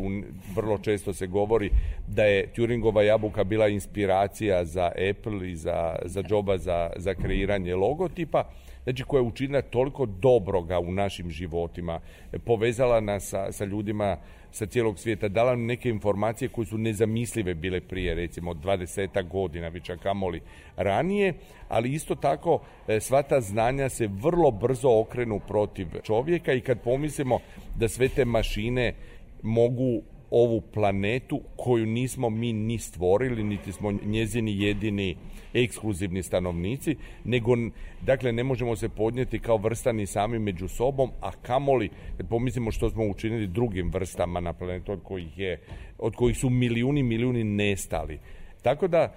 vrlo 0.54 0.78
često 0.78 1.12
se 1.14 1.26
govori 1.26 1.70
da 2.08 2.24
je 2.24 2.46
Turingova 2.46 3.02
jabuka 3.02 3.44
bila 3.44 3.68
inspiracija 3.68 4.64
za 4.64 4.92
Apple 5.10 5.50
i 5.50 5.56
za, 5.56 5.96
za 6.04 6.22
Joba 6.28 6.58
za, 6.58 6.90
za 6.96 7.14
kreiranje 7.14 7.74
logotipa, 7.74 8.44
znači 8.84 9.04
koja 9.04 9.20
je 9.20 9.26
učinila 9.26 9.62
toliko 9.62 10.06
dobroga 10.06 10.78
u 10.78 10.92
našim 10.92 11.30
životima, 11.30 12.00
povezala 12.44 13.00
nas 13.00 13.28
sa, 13.28 13.52
sa 13.52 13.64
ljudima 13.64 14.16
sa 14.52 14.66
cijelog 14.66 14.98
svijeta, 14.98 15.28
dala 15.28 15.56
neke 15.56 15.88
informacije 15.88 16.48
koje 16.48 16.66
su 16.66 16.78
nezamislive 16.78 17.54
bile 17.54 17.80
prije, 17.80 18.14
recimo, 18.14 18.54
20 18.54 19.28
godina, 19.28 19.68
već 19.68 19.90
a 19.90 19.96
kamoli 19.96 20.40
ranije, 20.76 21.34
ali 21.68 21.92
isto 21.92 22.14
tako 22.14 22.60
e, 22.88 23.00
sva 23.00 23.22
ta 23.22 23.40
znanja 23.40 23.88
se 23.88 24.06
vrlo 24.06 24.50
brzo 24.50 24.88
okrenu 25.00 25.40
protiv 25.48 25.86
čovjeka 26.02 26.52
i 26.52 26.60
kad 26.60 26.80
pomislimo 26.80 27.38
da 27.76 27.88
sve 27.88 28.08
te 28.08 28.24
mašine 28.24 28.94
mogu 29.42 30.02
ovu 30.30 30.60
planetu 30.60 31.40
koju 31.56 31.86
nismo 31.86 32.30
mi 32.30 32.52
ni 32.52 32.78
stvorili, 32.78 33.42
niti 33.44 33.72
smo 33.72 33.92
njezini 33.92 34.60
jedini 34.60 35.16
ekskluzivni 35.54 36.22
stanovnici, 36.22 36.96
nego 37.24 37.56
dakle 38.02 38.32
ne 38.32 38.44
možemo 38.44 38.76
se 38.76 38.88
podnijeti 38.88 39.38
kao 39.38 39.56
vrstani 39.56 40.06
sami 40.06 40.38
među 40.38 40.68
sobom, 40.68 41.10
a 41.20 41.30
kamoli 41.32 41.90
kad 42.16 42.28
pomislimo 42.28 42.70
što 42.70 42.90
smo 42.90 43.06
učinili 43.06 43.46
drugim 43.46 43.90
vrstama 43.90 44.40
na 44.40 44.52
planetu 44.52 44.92
od 44.92 45.02
kojih 45.02 45.38
je 45.38 45.60
od 45.98 46.16
kojih 46.16 46.36
su 46.36 46.50
milijuni 46.50 47.02
milijuni 47.02 47.44
nestali. 47.44 48.18
Tako 48.62 48.88
da 48.88 49.14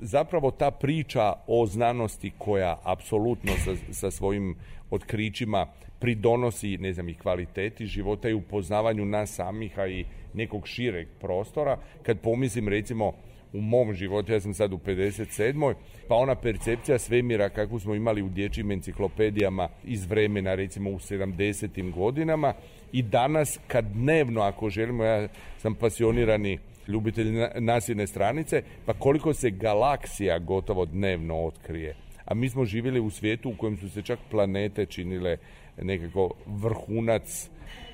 zapravo 0.00 0.50
ta 0.50 0.70
priča 0.70 1.32
o 1.46 1.66
znanosti 1.66 2.32
koja 2.38 2.80
apsolutno 2.82 3.52
sa, 3.64 3.92
sa 3.92 4.10
svojim 4.10 4.56
otkrićima 4.90 5.66
pridonosi, 5.98 6.78
ne 6.78 6.92
znam, 6.92 7.08
i 7.08 7.14
kvaliteti 7.14 7.86
života 7.86 8.28
i 8.28 8.34
upoznavanju 8.34 9.04
nas 9.04 9.34
samih, 9.34 9.78
a 9.78 9.86
i 9.86 10.04
nekog 10.34 10.66
šireg 10.66 11.08
prostora. 11.20 11.78
Kad 12.02 12.20
pomislim, 12.20 12.68
recimo, 12.68 13.12
u 13.54 13.60
mom 13.60 13.94
životu, 13.94 14.32
ja 14.32 14.40
sam 14.40 14.54
sad 14.54 14.72
u 14.72 14.78
57. 14.78 15.74
pa 16.08 16.14
ona 16.14 16.34
percepcija 16.34 16.98
svemira 16.98 17.48
kakvu 17.48 17.80
smo 17.80 17.94
imali 17.94 18.22
u 18.22 18.28
dječjim 18.28 18.70
enciklopedijama 18.70 19.68
iz 19.84 20.06
vremena 20.06 20.54
recimo 20.54 20.90
u 20.90 20.98
70. 20.98 21.92
godinama 21.92 22.54
i 22.92 23.02
danas 23.02 23.58
kad 23.66 23.84
dnevno 23.84 24.40
ako 24.40 24.70
želimo, 24.70 25.04
ja 25.04 25.28
sam 25.58 25.74
pasionirani 25.74 26.58
ljubitelj 26.88 27.32
nasjedne 27.58 28.06
stranice, 28.06 28.62
pa 28.86 28.92
koliko 28.92 29.34
se 29.34 29.50
galaksija 29.50 30.38
gotovo 30.38 30.84
dnevno 30.84 31.44
otkrije. 31.44 31.96
A 32.24 32.34
mi 32.34 32.48
smo 32.48 32.64
živjeli 32.64 33.00
u 33.00 33.10
svijetu 33.10 33.50
u 33.50 33.56
kojem 33.56 33.76
su 33.76 33.90
se 33.90 34.02
čak 34.02 34.18
planete 34.30 34.86
činile 34.86 35.36
nekako 35.82 36.30
vrhunac 36.46 37.50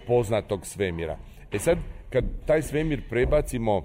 poznatog 0.07 0.67
svemira. 0.67 1.19
E 1.53 1.59
sad, 1.59 1.79
kad 2.11 2.25
taj 2.47 2.63
svemir 2.63 3.03
prebacimo 3.09 3.85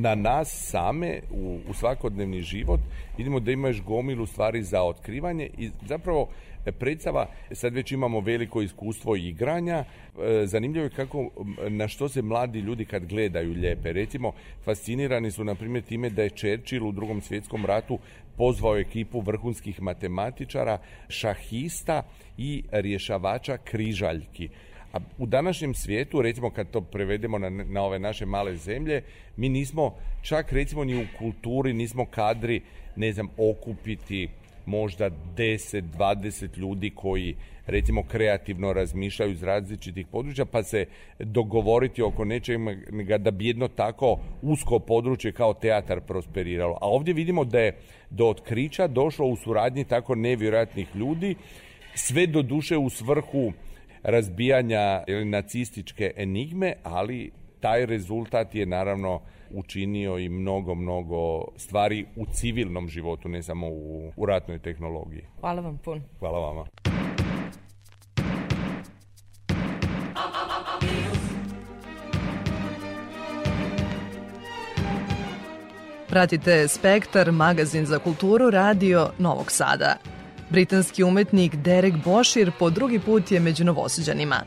na 0.00 0.14
nas 0.14 0.70
same 0.70 1.20
u, 1.30 1.58
u 1.68 1.74
svakodnevni 1.74 2.42
život 2.42 2.80
vidimo 3.16 3.40
da 3.40 3.52
imaš 3.52 3.82
gomilu 3.82 4.26
stvari 4.26 4.62
za 4.62 4.82
otkrivanje 4.82 5.50
i 5.58 5.70
zapravo 5.88 6.28
predstava, 6.72 7.26
sad 7.52 7.74
već 7.74 7.92
imamo 7.92 8.20
veliko 8.20 8.62
iskustvo 8.62 9.16
igranja, 9.16 9.84
e, 9.84 10.46
zanimljivo 10.46 10.84
je 10.84 10.90
kako, 10.90 11.30
na 11.68 11.88
što 11.88 12.08
se 12.08 12.22
mladi 12.22 12.60
ljudi 12.60 12.84
kad 12.84 13.06
gledaju 13.06 13.52
lijepe. 13.52 13.92
Recimo, 13.92 14.32
fascinirani 14.64 15.30
su, 15.30 15.44
na 15.44 15.54
primjer, 15.54 15.84
time 15.84 16.10
da 16.10 16.22
je 16.22 16.30
Churchill 16.30 16.86
u 16.86 16.92
drugom 16.92 17.20
svjetskom 17.20 17.66
ratu 17.66 17.98
pozvao 18.36 18.78
ekipu 18.78 19.20
vrhunskih 19.20 19.82
matematičara, 19.82 20.78
šahista 21.08 22.02
i 22.38 22.62
rješavača 22.72 23.56
križaljki. 23.56 24.48
A 24.96 25.00
u 25.18 25.26
današnjem 25.26 25.74
svijetu, 25.74 26.22
recimo 26.22 26.50
kad 26.50 26.70
to 26.70 26.80
prevedemo 26.80 27.38
na, 27.38 27.50
na 27.50 27.82
ove 27.82 27.98
naše 27.98 28.26
male 28.26 28.56
zemlje, 28.56 29.02
mi 29.36 29.48
nismo 29.48 29.94
čak 30.22 30.52
recimo 30.52 30.84
ni 30.84 30.96
u 30.96 31.06
kulturi, 31.18 31.72
nismo 31.72 32.04
kadri, 32.04 32.60
ne 32.96 33.12
znam, 33.12 33.28
okupiti 33.36 34.28
možda 34.66 35.10
10, 35.36 35.82
20 35.98 36.58
ljudi 36.58 36.90
koji 36.94 37.36
recimo 37.66 38.02
kreativno 38.02 38.72
razmišljaju 38.72 39.32
iz 39.32 39.42
različitih 39.42 40.06
područja 40.06 40.44
pa 40.44 40.62
se 40.62 40.86
dogovoriti 41.18 42.02
oko 42.02 42.24
nečega 42.24 43.18
da 43.18 43.30
bi 43.30 43.46
jedno 43.46 43.68
tako 43.68 44.18
usko 44.42 44.78
područje 44.78 45.32
kao 45.32 45.54
teatar 45.54 46.00
prosperiralo. 46.00 46.78
A 46.80 46.88
ovdje 46.88 47.14
vidimo 47.14 47.44
da 47.44 47.60
je 47.60 47.76
do 48.10 48.26
otkrića 48.26 48.86
došlo 48.86 49.26
u 49.26 49.36
suradnji 49.36 49.84
tako 49.84 50.14
nevjerojatnih 50.14 50.96
ljudi, 50.96 51.34
sve 51.94 52.26
do 52.26 52.42
duše 52.42 52.76
u 52.76 52.90
svrhu 52.90 53.52
razbijanja 54.06 55.04
ili 55.06 55.24
nacističke 55.24 56.12
enigme, 56.16 56.74
ali 56.82 57.30
taj 57.60 57.86
rezultat 57.86 58.54
je 58.54 58.66
naravno 58.66 59.20
učinio 59.50 60.18
i 60.18 60.28
mnogo, 60.28 60.74
mnogo 60.74 61.44
stvari 61.56 62.06
u 62.16 62.26
civilnom 62.32 62.88
životu, 62.88 63.28
ne 63.28 63.42
samo 63.42 63.68
u, 63.68 64.12
u 64.16 64.26
ratnoj 64.26 64.58
tehnologiji. 64.58 65.22
Hvala 65.40 65.60
vam 65.60 65.78
pun. 65.78 66.02
Hvala 66.18 66.38
vama. 66.38 66.66
Pratite 76.08 76.68
Spektar, 76.68 77.32
magazin 77.32 77.86
za 77.86 77.98
kulturu 77.98 78.50
Radio 78.50 79.10
Novog 79.18 79.50
Sada. 79.50 80.15
Britanski 80.50 81.04
umetnik 81.04 81.56
Derek 81.56 81.94
Bošir 82.04 82.52
po 82.58 82.70
drugi 82.70 82.98
put 82.98 83.30
je 83.32 83.40
među 83.40 83.64
novosuđanima. 83.64 84.42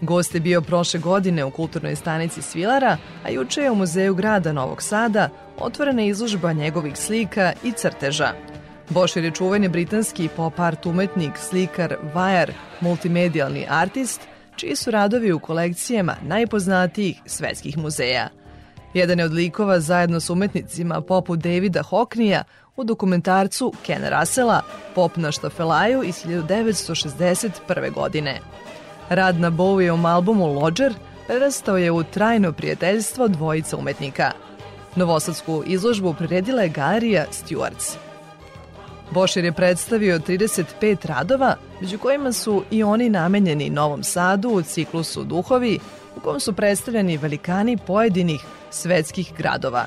Gost 0.00 0.34
je 0.34 0.40
bio 0.40 0.60
prošle 0.60 1.00
godine 1.00 1.44
u 1.44 1.50
kulturnoj 1.50 1.96
stanici 1.96 2.42
Svilara, 2.42 2.96
a 3.24 3.30
juče 3.30 3.60
je 3.60 3.70
u 3.70 3.74
Muzeju 3.74 4.14
grada 4.14 4.52
Novog 4.52 4.82
Sada 4.82 5.28
otvorena 5.58 6.02
izložba 6.02 6.52
njegovih 6.52 6.96
slika 6.96 7.52
i 7.64 7.72
crteža. 7.72 8.32
Bošir 8.88 9.24
je 9.24 9.30
čuveni 9.30 9.68
britanski 9.68 10.28
pop 10.36 10.60
art 10.60 10.86
umetnik, 10.86 11.32
slikar, 11.38 11.96
vajar, 12.14 12.52
multimedijalni 12.80 13.66
artist, 13.68 14.20
čiji 14.56 14.76
su 14.76 14.90
radovi 14.90 15.32
u 15.32 15.38
kolekcijama 15.38 16.16
najpoznatijih 16.22 17.20
svetskih 17.26 17.78
muzeja. 17.78 18.28
Jedan 18.94 19.18
je 19.18 19.24
od 19.24 19.32
likova 19.32 19.80
zajedno 19.80 20.20
s 20.20 20.30
umetnicima 20.30 21.00
poput 21.00 21.38
Davida 21.38 21.82
Hockneya 21.82 22.42
u 22.76 22.84
dokumentarcu 22.84 23.72
Ken 23.86 24.02
Russella 24.18 24.62
Pop 24.94 25.16
na 25.16 25.32
štafelaju 25.32 26.02
iz 26.02 26.24
1961. 26.24 27.92
godine. 27.92 28.40
Rad 29.08 29.40
na 29.40 29.50
Bowieom 29.50 30.14
albumu 30.14 30.46
Lodger 30.46 30.94
prerastao 31.26 31.76
je 31.76 31.90
u 31.90 32.02
trajno 32.02 32.52
prijateljstvo 32.52 33.28
dvojica 33.28 33.76
umetnika. 33.76 34.30
Novosadsku 34.96 35.62
izložbu 35.66 36.14
priredila 36.14 36.62
je 36.62 36.68
galerija 36.68 37.26
Stewarts. 37.30 37.96
Bošir 39.10 39.44
je 39.44 39.52
predstavio 39.52 40.18
35 40.18 41.06
radova, 41.06 41.56
među 41.80 41.98
kojima 41.98 42.32
su 42.32 42.62
i 42.70 42.82
oni 42.82 43.08
namenjeni 43.08 43.70
Novom 43.70 44.02
Sadu 44.02 44.48
u 44.48 44.62
ciklusu 44.62 45.24
Duhovi, 45.24 45.78
u 46.16 46.20
kom 46.20 46.40
su 46.40 46.52
predstavljeni 46.52 47.16
velikani 47.16 47.76
pojedinih 47.86 48.40
svetskih 48.74 49.32
gradova. 49.38 49.86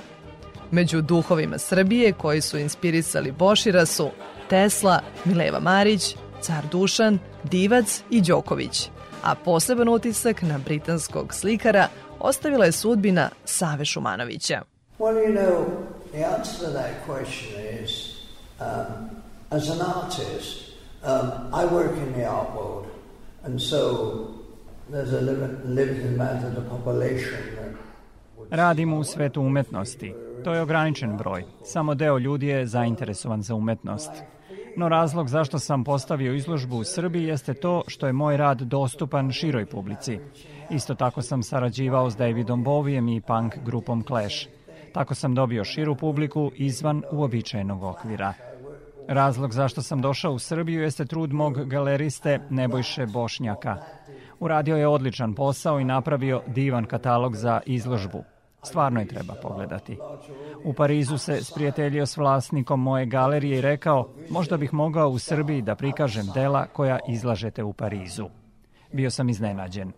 Među 0.72 1.02
duhovima 1.02 1.58
Srbije 1.58 2.14
koji 2.14 2.42
su 2.42 2.58
inspirisali 2.58 3.32
Bošira 3.32 3.86
su 3.86 4.10
Tesla, 4.50 5.00
Mileva 5.26 5.60
Marić, 5.60 6.16
Car 6.42 6.64
Dušan, 6.72 7.20
Divac 7.44 8.02
i 8.10 8.22
Đoković– 8.22 8.90
a 9.24 9.36
poseban 9.36 9.90
utisak 9.90 10.42
na 10.42 10.58
britanskog 10.58 11.34
slikara 11.34 11.88
ostavila 12.20 12.66
je 12.66 12.72
sudbina 12.72 13.30
Save 13.46 13.86
Šumanovića. 13.86 14.62
Well, 15.00 15.16
you 15.16 15.34
know, 15.34 15.66
the 16.12 16.26
answer 16.26 16.66
to 16.66 16.72
that 16.72 16.92
question 17.06 17.84
is, 17.84 17.92
um, 18.60 19.10
as 19.52 19.70
an 19.70 19.82
artist, 19.82 20.54
um, 21.04 21.32
I 21.54 21.66
work 21.66 21.94
in 22.08 22.14
the 22.14 22.26
art 22.26 22.50
world, 22.56 22.86
and 23.44 23.62
so 23.62 23.80
there's 24.92 25.14
a 25.14 25.22
limited 25.66 26.06
amount 26.16 26.46
of 26.46 26.54
the 26.56 26.70
population 26.70 27.42
that 27.58 27.72
Radimo 28.52 28.98
u 28.98 29.04
svetu 29.04 29.42
umetnosti. 29.42 30.14
To 30.44 30.54
je 30.54 30.62
ograničen 30.62 31.18
broj. 31.18 31.44
Samo 31.64 31.96
deo 31.96 32.18
ljudi 32.18 32.48
je 32.48 32.66
zainteresovan 32.66 33.42
za 33.42 33.56
umetnost. 33.56 34.12
No 34.78 34.90
razlog 34.90 35.30
zašto 35.30 35.60
sam 35.60 35.84
postavio 35.84 36.34
izložbu 36.34 36.78
u 36.78 36.84
Srbiji 36.84 37.24
jeste 37.24 37.54
to 37.54 37.84
što 37.88 38.08
je 38.08 38.14
moj 38.14 38.38
rad 38.38 38.62
dostupan 38.62 39.32
široj 39.32 39.66
publici. 39.66 40.20
Isto 40.70 40.96
tako 40.96 41.22
sam 41.22 41.44
sarađivao 41.44 42.10
s 42.10 42.16
Davidom 42.16 42.64
Bovijem 42.64 43.08
i 43.08 43.22
punk 43.22 43.58
grupom 43.66 44.04
Clash. 44.04 44.48
Tako 44.94 45.16
sam 45.16 45.36
dobio 45.36 45.64
širu 45.64 45.96
publiku 45.96 46.52
izvan 46.56 47.04
uobičajenog 47.12 47.84
okvira. 47.84 48.34
Razlog 49.08 49.54
zašto 49.54 49.82
sam 49.82 50.02
došao 50.02 50.34
u 50.34 50.40
Srbiju 50.40 50.82
jeste 50.82 51.06
trud 51.06 51.34
mog 51.34 51.66
galeriste 51.66 52.40
Nebojše 52.50 53.06
Bošnjaka. 53.06 53.78
Uradio 54.40 54.78
je 54.78 54.88
odličan 54.88 55.34
posao 55.34 55.80
i 55.80 55.84
napravio 55.84 56.42
divan 56.48 56.86
katalog 56.86 57.36
za 57.36 57.62
izložbu. 57.66 58.24
Stvarno 58.68 59.00
je 59.00 59.08
treba 59.08 59.34
pogledati. 59.42 59.98
U 60.64 60.74
Parizu 60.74 61.18
se 61.18 61.44
sprijateljio 61.44 62.06
s 62.06 62.18
vlasnikom 62.18 62.82
moje 62.82 63.06
galerije 63.06 63.58
i 63.58 63.62
rekao 63.62 64.10
možda 64.30 64.58
bih 64.58 64.74
mogao 64.74 65.10
u 65.10 65.20
Srbiji 65.20 65.62
da 65.62 65.76
prikažem 65.76 66.26
dela 66.34 66.66
koja 66.66 67.00
izlažete 67.08 67.64
u 67.64 67.74
Parizu. 67.74 68.26
Bio 68.94 69.10
sam 69.10 69.30
iznenađen. 69.30 69.92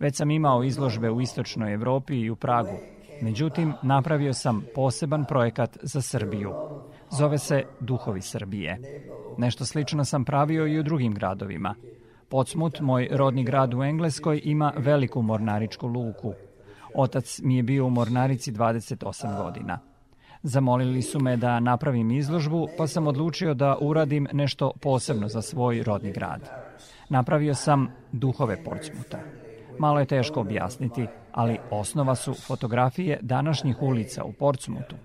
Već 0.00 0.16
sam 0.16 0.30
imao 0.30 0.64
izložbe 0.64 1.10
u 1.10 1.20
Istočnoj 1.20 1.74
Evropi 1.74 2.14
i 2.14 2.30
u 2.30 2.36
Pragu. 2.36 2.78
Međutim, 3.22 3.74
napravio 3.82 4.34
sam 4.34 4.64
poseban 4.74 5.24
projekat 5.24 5.78
za 5.82 6.02
Srbiju. 6.02 6.52
Zove 7.10 7.38
se 7.38 7.64
Duhovi 7.80 8.22
Srbije. 8.22 8.78
Nešto 9.38 9.64
slično 9.64 10.04
sam 10.04 10.24
pravio 10.24 10.66
i 10.66 10.78
u 10.78 10.82
drugim 10.82 11.14
gradovima. 11.14 11.74
Podsmut, 12.28 12.80
moj 12.80 13.08
rodni 13.10 13.44
grad 13.44 13.74
u 13.74 13.82
Engleskoj, 13.82 14.40
ima 14.44 14.72
veliku 14.76 15.22
mornaričku 15.22 15.86
luku– 15.86 16.32
Otac 16.98 17.40
mi 17.42 17.56
je 17.56 17.62
bio 17.62 17.86
u 17.86 17.90
Mornarici 17.90 18.52
28 18.52 19.42
godina. 19.42 19.78
Zamolili 20.42 21.02
su 21.02 21.20
me 21.20 21.36
da 21.36 21.60
napravim 21.60 22.10
izložbu, 22.10 22.68
pa 22.78 22.86
sam 22.86 23.06
odlučio 23.06 23.54
da 23.54 23.76
uradim 23.80 24.26
nešto 24.32 24.72
posebno 24.80 25.28
za 25.28 25.42
svoj 25.42 25.82
rodni 25.82 26.12
grad. 26.12 26.50
Napravio 27.08 27.54
sam 27.54 27.88
duhove 28.12 28.64
Portsmuta. 28.64 29.18
Malo 29.78 30.00
je 30.00 30.06
teško 30.06 30.40
objasniti, 30.40 31.06
ali 31.32 31.58
osnova 31.70 32.14
su 32.14 32.34
fotografije 32.34 33.18
današnjih 33.22 33.82
ulica 33.82 34.24
u 34.24 34.32
Portsmutu. 34.32 34.96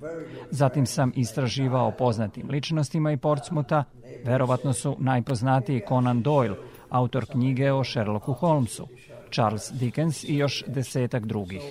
Zatim 0.52 0.86
sam 0.86 1.12
istraživao 1.16 1.92
poznatim 1.92 2.50
ličnostima 2.50 3.12
i 3.12 3.18
Portsmuta, 3.18 3.84
verovatno 4.26 4.74
su 4.74 4.96
najpoznatiji 5.00 5.82
Conan 5.88 6.24
Doyle, 6.24 6.56
autor 6.90 7.26
knjige 7.26 7.72
o 7.72 7.84
Sherlocku 7.84 8.34
Holmesu, 8.34 8.88
Charles 9.34 9.72
Dickens 9.72 10.24
i 10.24 10.38
još 10.38 10.64
desetak 10.68 11.26
drugih. 11.26 11.62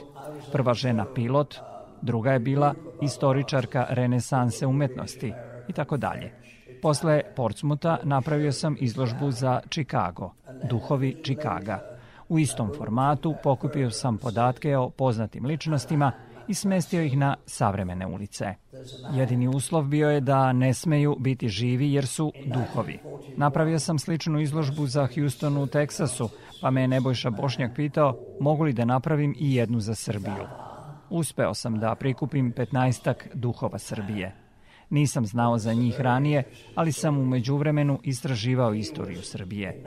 Prva 0.52 0.74
žena 0.74 1.06
pilot, 1.14 1.54
druga 2.02 2.32
je 2.32 2.38
bila 2.38 2.74
istoričarka 3.02 3.86
renesanse 3.88 4.66
umetnosti 4.66 5.32
i 5.68 5.72
tako 5.72 5.96
dalje. 5.96 6.32
Posle 6.82 7.22
Portsmuta 7.36 7.98
napravio 8.02 8.52
sam 8.52 8.76
izložbu 8.80 9.30
za 9.30 9.60
Chicago, 9.70 10.30
Duhovi 10.70 11.16
Chicaga. 11.24 11.80
U 12.28 12.38
istom 12.38 12.70
formatu 12.78 13.34
pokupio 13.42 13.90
sam 13.90 14.18
podatke 14.18 14.76
o 14.76 14.90
poznatim 14.90 15.46
ličnostima 15.46 16.12
i 16.48 16.54
smestio 16.54 17.02
ih 17.02 17.18
na 17.18 17.36
savremene 17.46 18.06
ulice. 18.06 18.54
Jedini 19.14 19.48
uslov 19.48 19.84
bio 19.84 20.10
je 20.10 20.20
da 20.20 20.52
ne 20.52 20.74
smeju 20.74 21.16
biti 21.18 21.48
živi 21.48 21.92
jer 21.92 22.06
su 22.06 22.32
duhovi. 22.46 22.98
Napravio 23.36 23.78
sam 23.78 23.98
sličnu 23.98 24.40
izložbu 24.40 24.86
za 24.86 25.08
Houston 25.14 25.56
u 25.56 25.66
Teksasu, 25.66 26.28
pa 26.62 26.70
me 26.70 26.80
je 26.80 26.88
Nebojša 26.88 27.30
Bošnjak 27.30 27.74
pitao 27.74 28.18
mogu 28.40 28.64
li 28.64 28.72
da 28.72 28.84
napravim 28.84 29.34
i 29.38 29.54
jednu 29.54 29.80
za 29.80 29.94
Srbiju. 29.94 30.46
Uspeo 31.10 31.54
sam 31.54 31.78
da 31.78 31.94
prikupim 31.94 32.52
15 32.52 33.14
duhova 33.34 33.78
Srbije. 33.78 34.41
Nisam 34.92 35.26
znao 35.26 35.58
za 35.58 35.72
njih 35.72 36.00
ranije, 36.00 36.42
ali 36.74 36.92
sam 36.92 37.18
u 37.18 37.24
međuvremenu 37.24 37.98
istraživao 38.02 38.74
istoriju 38.74 39.22
Srbije. 39.22 39.82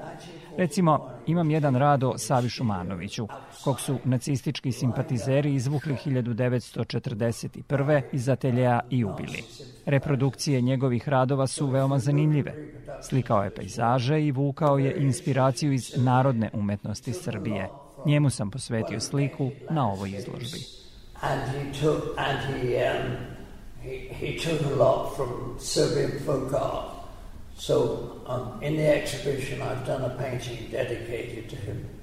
Recimo, 0.58 1.10
imam 1.28 1.52
jedan 1.52 1.76
rad 1.76 2.04
o 2.04 2.18
Savi 2.18 2.50
Šumanoviću, 2.50 3.28
kog 3.64 3.80
su 3.80 3.98
nacistički 4.04 4.72
simpatizeri 4.72 5.54
izvukli 5.54 5.96
1941. 6.06 8.02
iz 8.12 8.30
ateljeja 8.30 8.80
i 8.90 9.04
ubili. 9.04 9.44
Reprodukcije 9.86 10.62
njegovih 10.62 11.10
radova 11.10 11.48
su 11.48 11.68
veoma 11.68 12.00
zanimljive. 12.00 12.54
Slikao 13.02 13.44
je 13.44 13.56
pejzaže 13.56 14.22
i 14.22 14.32
vukao 14.32 14.78
je 14.78 14.96
inspiraciju 14.98 15.74
iz 15.74 15.94
narodne 15.98 16.50
umetnosti 16.54 17.14
Srbije. 17.14 17.70
Njemu 18.06 18.30
sam 18.30 18.52
posvetio 18.52 19.00
sliku 19.00 19.52
na 19.70 19.92
ovoj 19.92 20.10
izložbi. 20.10 20.60
And 21.22 21.42
he 21.42 21.72
took, 21.82 22.18
and 22.18 22.38
he, 22.40 22.76
um, 22.76 23.35
he, 23.86 24.40
took 24.40 24.62
a 24.62 24.76
lot 24.76 25.16
from 25.16 25.56
Serbian 25.60 26.20
folk 26.20 26.54
art. 26.54 26.96
So 27.58 28.22
um, 28.26 28.62
in 28.62 28.76
the 28.76 28.88
exhibition, 28.88 29.62
I've 29.62 29.86
done 29.86 30.02
a 30.02 30.16
painting 30.18 30.68
dedicated 30.72 31.50
to 31.50 31.56
him. 31.56 31.95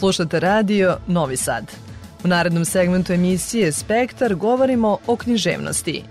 Slušate 0.00 0.40
radio 0.40 0.96
Novi 1.06 1.36
Sad. 1.36 1.72
U 2.24 2.28
narednom 2.28 2.64
segmentu 2.64 3.12
emisije 3.12 3.72
Spektar 3.72 4.34
govorimo 4.34 4.98
o 5.06 5.16
književnosti. 5.16 6.04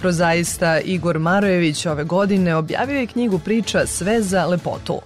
Prozaista 0.00 0.80
Igor 0.80 1.18
Marojević 1.18 1.86
ove 1.86 2.04
godine 2.04 2.56
objavio 2.56 3.00
je 3.00 3.06
knjigu 3.06 3.38
priča 3.38 3.86
Sve 3.86 4.22
za 4.22 4.46
lepotu. 4.46 5.00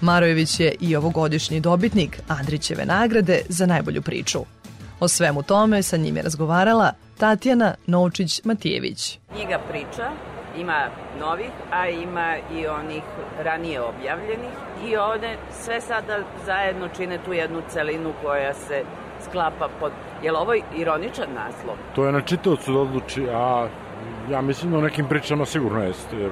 Marojević 0.00 0.60
je 0.60 0.74
i 0.80 0.96
ovogodišnji 0.96 1.60
dobitnik 1.60 2.20
Andrićeve 2.28 2.86
nagrade 2.86 3.40
za 3.48 3.66
najbolju 3.66 4.02
priču. 4.02 4.38
O 5.00 5.08
svemu 5.08 5.42
tome 5.42 5.82
sa 5.82 5.96
njim 5.96 6.16
je 6.16 6.22
razgovarala 6.22 6.92
Tatjana 7.18 7.74
Novčić-Matijević. 7.86 9.18
Knjiga 9.32 9.58
priča 9.68 10.10
ima 10.58 10.88
novih, 11.20 11.50
a 11.72 11.88
ima 11.88 12.36
i 12.36 12.66
onih 12.66 13.02
ranije 13.44 13.80
objavljenih 13.80 14.65
i 14.84 14.96
one 14.96 15.36
sve 15.50 15.80
sada 15.80 16.18
zajedno 16.44 16.88
čine 16.88 17.18
tu 17.24 17.32
jednu 17.32 17.62
celinu 17.68 18.12
koja 18.22 18.54
se 18.54 18.82
sklapa 19.20 19.68
pod... 19.80 19.92
Je 20.22 20.32
li 20.32 20.38
ovo 20.38 20.54
ironičan 20.76 21.28
naslov? 21.34 21.76
To 21.94 22.06
je 22.06 22.12
na 22.12 22.20
čitavcu 22.20 22.72
da 22.72 22.78
odluči, 22.78 23.26
a 23.30 23.68
ja 24.30 24.40
mislim 24.40 24.72
da 24.72 24.78
u 24.78 24.82
nekim 24.82 25.08
pričama 25.08 25.44
sigurno 25.44 25.82
jeste, 25.82 26.16
jer 26.16 26.30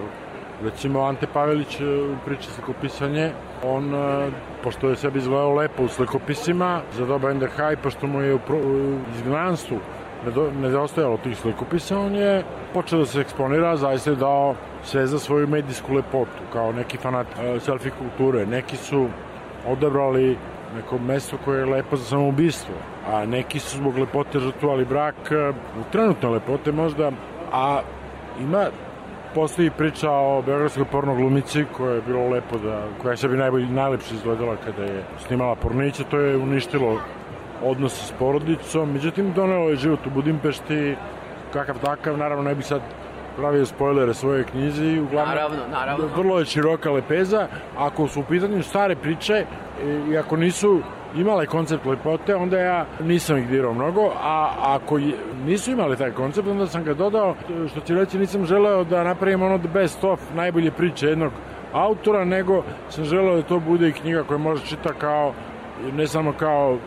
recimo 0.65 1.01
Ante 1.01 1.27
Pavelić 1.33 1.81
e, 1.81 1.85
u 1.85 2.17
priči 2.25 2.51
slikopisanje, 2.51 3.31
on, 3.65 3.95
e, 3.95 4.31
pošto 4.63 4.89
je 4.89 4.97
sebi 4.97 5.19
izgledao 5.19 5.55
lepo 5.55 5.83
u 5.83 5.89
slikopisima, 5.89 6.81
za 6.93 7.07
doba 7.07 7.33
NDH 7.33 7.59
i 7.73 7.77
pošto 7.83 8.07
mu 8.07 8.23
je 8.23 8.35
u, 8.35 8.39
pro, 8.39 8.57
u 8.57 8.99
izgnanstvu 9.17 9.79
nedostajalo 10.61 11.17
tih 11.17 11.39
slikopisa, 11.39 11.99
on 11.99 12.15
je 12.15 12.45
počeo 12.73 12.99
da 12.99 13.07
se 13.07 13.21
eksponira, 13.21 13.77
zaista 13.77 14.11
je 14.11 14.17
dao 14.17 14.55
sve 14.83 15.07
za 15.07 15.19
svoju 15.19 15.49
medijsku 15.49 15.95
lepotu, 15.95 16.43
kao 16.53 16.73
neki 16.73 16.97
fanat 16.97 17.27
uh, 17.27 17.63
selfie 17.63 17.93
kulture. 17.99 18.47
Neki 18.47 18.77
su 18.77 19.09
odabrali 19.67 20.37
neko 20.77 20.99
mesto 20.99 21.37
koje 21.45 21.59
je 21.59 21.67
lepo 21.67 21.97
za 21.97 22.05
samoubistvo, 22.05 22.75
a 23.13 23.27
neki 23.27 23.59
su 23.59 23.77
zbog 23.77 23.99
lepote 23.99 24.41
žrtvovali 24.41 24.85
brak, 24.85 25.15
uh, 25.31 25.57
trenutne 25.93 26.29
lepote 26.29 26.73
možda, 26.73 27.11
a 27.53 27.81
ima 28.41 28.67
postoji 29.35 29.71
priča 29.71 30.11
o 30.11 30.43
beogradskoj 30.43 30.85
porno 30.85 31.15
glumici 31.15 31.65
koja 31.77 31.95
je 31.95 32.03
bilo 32.07 32.29
lepo 32.29 32.59
da, 32.59 32.83
koja 33.03 33.17
se 33.17 33.29
bi 33.29 33.37
najbolje, 33.37 33.67
najlepše 33.67 34.15
izgledala 34.15 34.57
kada 34.65 34.83
je 34.83 35.05
snimala 35.27 35.55
porniće, 35.55 36.05
to 36.05 36.19
je 36.19 36.37
uništilo 36.37 37.01
odnose 37.65 38.07
s 38.07 38.13
porodicom, 38.13 38.93
međutim 38.93 39.33
donelo 39.33 39.69
je 39.69 39.77
život 39.77 40.07
u 40.07 40.11
Budimpešti, 40.11 40.97
kakav 41.53 41.79
takav, 41.79 42.19
naravno 42.19 42.45
ne 42.45 42.55
bi 42.55 42.63
sad 42.63 42.81
pravio 43.37 43.67
spoilere 43.67 44.15
svoje 44.15 44.45
knjizi, 44.45 44.99
uglavnom 45.01 45.35
Naravno, 45.35 45.59
naravno. 45.73 46.07
vrlo 46.17 46.39
je 46.39 46.45
široka 46.45 46.91
lepeza, 46.91 47.47
ako 47.77 48.09
su 48.09 48.21
u 48.21 48.25
pitanju 48.25 48.63
stare 48.63 48.97
priče 48.97 49.45
i- 49.83 50.11
i 50.13 50.19
ako 50.19 50.37
nisu 50.37 50.81
imale 51.17 51.47
koncept 51.47 51.87
lepote, 51.87 52.35
onda 52.37 52.59
ja 52.59 52.87
nisam 53.01 53.39
ih 53.39 53.49
dirao 53.49 53.75
mnogo, 53.75 54.11
a 54.17 54.51
ako 54.61 54.99
nisu 55.45 55.71
imali 55.71 55.97
taj 55.97 56.11
koncept, 56.11 56.49
onda 56.49 56.67
sam 56.67 56.85
ga 56.85 56.95
dodao, 56.95 57.35
što 57.71 57.81
ću 57.81 57.95
reći, 57.95 58.19
nisam 58.19 58.47
želeo 58.47 58.85
da 58.85 59.05
napravim 59.05 59.43
ono 59.43 59.59
the 59.59 59.69
best 59.69 60.05
of 60.05 60.21
najbolje 60.35 60.71
priče 60.71 61.07
jednog 61.07 61.33
autora, 61.73 62.25
nego 62.25 62.63
sam 62.89 63.05
želeo 63.05 63.37
da 63.37 63.43
to 63.43 63.59
bude 63.61 63.89
i 63.89 63.93
knjiga 63.93 64.23
koja 64.23 64.39
može 64.39 64.67
čita 64.67 64.93
kao, 64.93 65.33
ne 65.93 66.07
samo 66.07 66.33
kao 66.33 66.79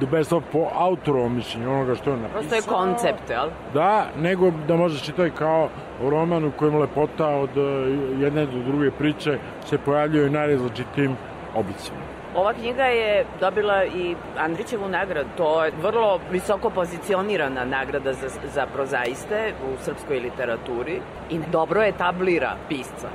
the 0.00 0.06
best 0.06 0.32
of 0.32 0.42
po 0.52 0.68
autorovom 0.74 1.34
mišljenju, 1.36 1.70
onoga 1.70 1.94
što 1.94 2.10
je 2.10 2.16
napisao. 2.16 2.40
Prosto 2.40 2.54
je 2.54 2.76
koncept, 2.76 3.30
jel? 3.30 3.48
Da, 3.74 4.06
nego 4.18 4.50
da 4.68 4.76
može 4.76 5.04
čitati 5.04 5.30
kao 5.30 5.68
roman 6.02 6.44
u 6.44 6.52
kojem 6.52 6.76
lepota 6.76 7.28
od 7.28 7.56
e, 7.56 7.60
jedne 8.20 8.46
do 8.46 8.58
druge 8.66 8.90
priče 8.90 9.38
se 9.66 9.78
pojavljuje 9.78 10.26
u 10.26 10.32
najrazličitijim 10.32 11.16
oblicima. 11.54 11.98
Ova 12.36 12.52
knjiga 12.52 12.84
je 12.84 13.26
dobila 13.40 13.84
i 13.84 14.16
Andrićevu 14.38 14.88
nagradu. 14.88 15.28
To 15.36 15.64
je 15.64 15.72
vrlo 15.82 16.20
visoko 16.30 16.70
pozicionirana 16.70 17.64
nagrada 17.64 18.12
za, 18.12 18.28
za 18.54 18.66
prozaiste 18.66 19.52
u 19.70 19.84
srpskoj 19.84 20.18
literaturi 20.18 21.00
i 21.30 21.38
dobro 21.52 21.82
je 21.82 21.92
tablira 21.92 22.56
pisca. 22.68 23.08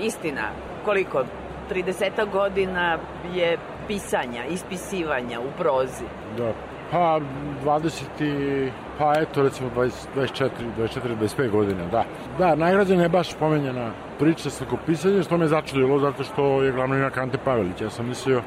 Istina, 0.00 0.42
koliko? 0.84 1.24
30 1.70 2.30
godina 2.32 2.98
je 3.34 3.58
pisanja, 3.86 4.44
ispisivanja 4.44 5.40
u 5.40 5.50
prozi. 5.58 6.04
Da. 6.36 6.52
Pa, 6.90 7.20
20 7.64 8.02
i, 8.20 8.70
pa 8.98 9.12
eto, 9.20 9.42
recimo 9.42 9.70
20, 9.76 9.90
24, 10.16 10.48
24, 10.78 11.16
25 11.20 11.50
godina, 11.50 11.86
da. 11.86 12.04
Da, 12.38 12.54
nagrađena 12.54 13.02
je 13.02 13.08
baš 13.08 13.34
pomenjena 13.34 13.90
priča 14.18 14.50
slikopisanja, 14.50 15.22
što 15.22 15.38
me 15.38 15.46
začudilo, 15.46 15.98
zato 15.98 16.24
što 16.24 16.62
je 16.62 16.72
glavno 16.72 16.96
inak 16.96 17.18
Ante 17.18 17.38
Pavelić. 17.44 17.80
Ja 17.80 17.90
sam 17.90 18.08
mislio, 18.08 18.42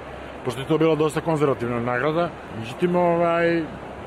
pošto 0.45 0.61
je 0.61 0.67
to 0.67 0.77
bila 0.77 0.95
dosta 0.95 1.21
konzervativna 1.21 1.79
nagrada, 1.79 2.29
međutim, 2.59 2.95
ovaj, 2.95 3.63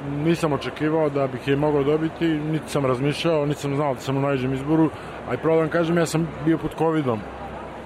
nisam 0.08 0.52
očekivao 0.52 1.10
da 1.10 1.26
bih 1.26 1.48
je 1.48 1.56
mogao 1.56 1.84
dobiti, 1.84 2.28
niti 2.28 2.70
sam 2.70 2.86
razmišljao, 2.86 3.46
niti 3.46 3.60
sam 3.60 3.76
znao 3.76 3.94
da 3.94 4.00
sam 4.00 4.16
u 4.16 4.20
najđem 4.20 4.54
izboru, 4.54 4.90
a 5.28 5.34
i 5.34 5.38
pravo 5.38 5.56
da 5.56 5.62
vam 5.62 5.70
kažem, 5.70 5.98
ja 5.98 6.06
sam 6.06 6.28
bio 6.44 6.58
pod 6.58 6.70
covidom 6.78 7.20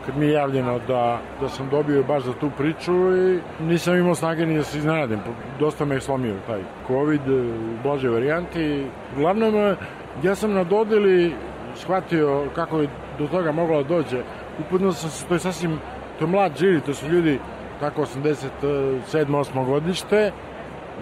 kad 0.07 0.17
mi 0.17 0.27
je 0.27 0.33
javljeno 0.33 0.79
da, 0.89 1.21
da 1.41 1.49
sam 1.49 1.69
dobio 1.71 2.03
baš 2.03 2.23
za 2.23 2.33
tu 2.33 2.51
priču 2.59 3.17
i 3.17 3.41
nisam 3.61 3.97
imao 3.97 4.15
snage 4.15 4.47
ni 4.47 4.57
da 4.57 4.65
se 4.65 4.79
iznenadim. 4.79 5.19
Dosta 5.61 5.85
me 5.85 5.95
je 5.95 6.01
slomio 6.01 6.35
taj 6.47 6.61
COVID 6.87 7.29
u 7.29 7.53
blažoj 7.83 8.11
varijanti. 8.11 8.87
Uglavnom, 9.17 9.55
eh, 9.55 9.77
ja 10.23 10.35
sam 10.35 10.53
na 10.53 10.65
dodeli 10.65 11.33
shvatio 11.75 12.45
kako 12.55 12.81
je 12.81 12.89
do 13.19 13.29
toga 13.29 13.53
moglo 13.53 13.83
da 13.83 13.89
dođe. 13.89 14.23
Upoznao 14.61 14.93
sam 14.93 15.11
se, 15.11 15.27
to 15.27 15.35
je 15.35 15.41
sasvim, 15.41 15.79
to 16.19 16.25
je 16.25 16.31
mlad 16.31 16.57
žiri, 16.59 16.81
to 16.81 16.95
su 16.95 17.09
ljudi 17.09 17.39
tako 17.81 18.03
87. 18.03 19.01
8. 19.13 19.67
godište 19.67 20.33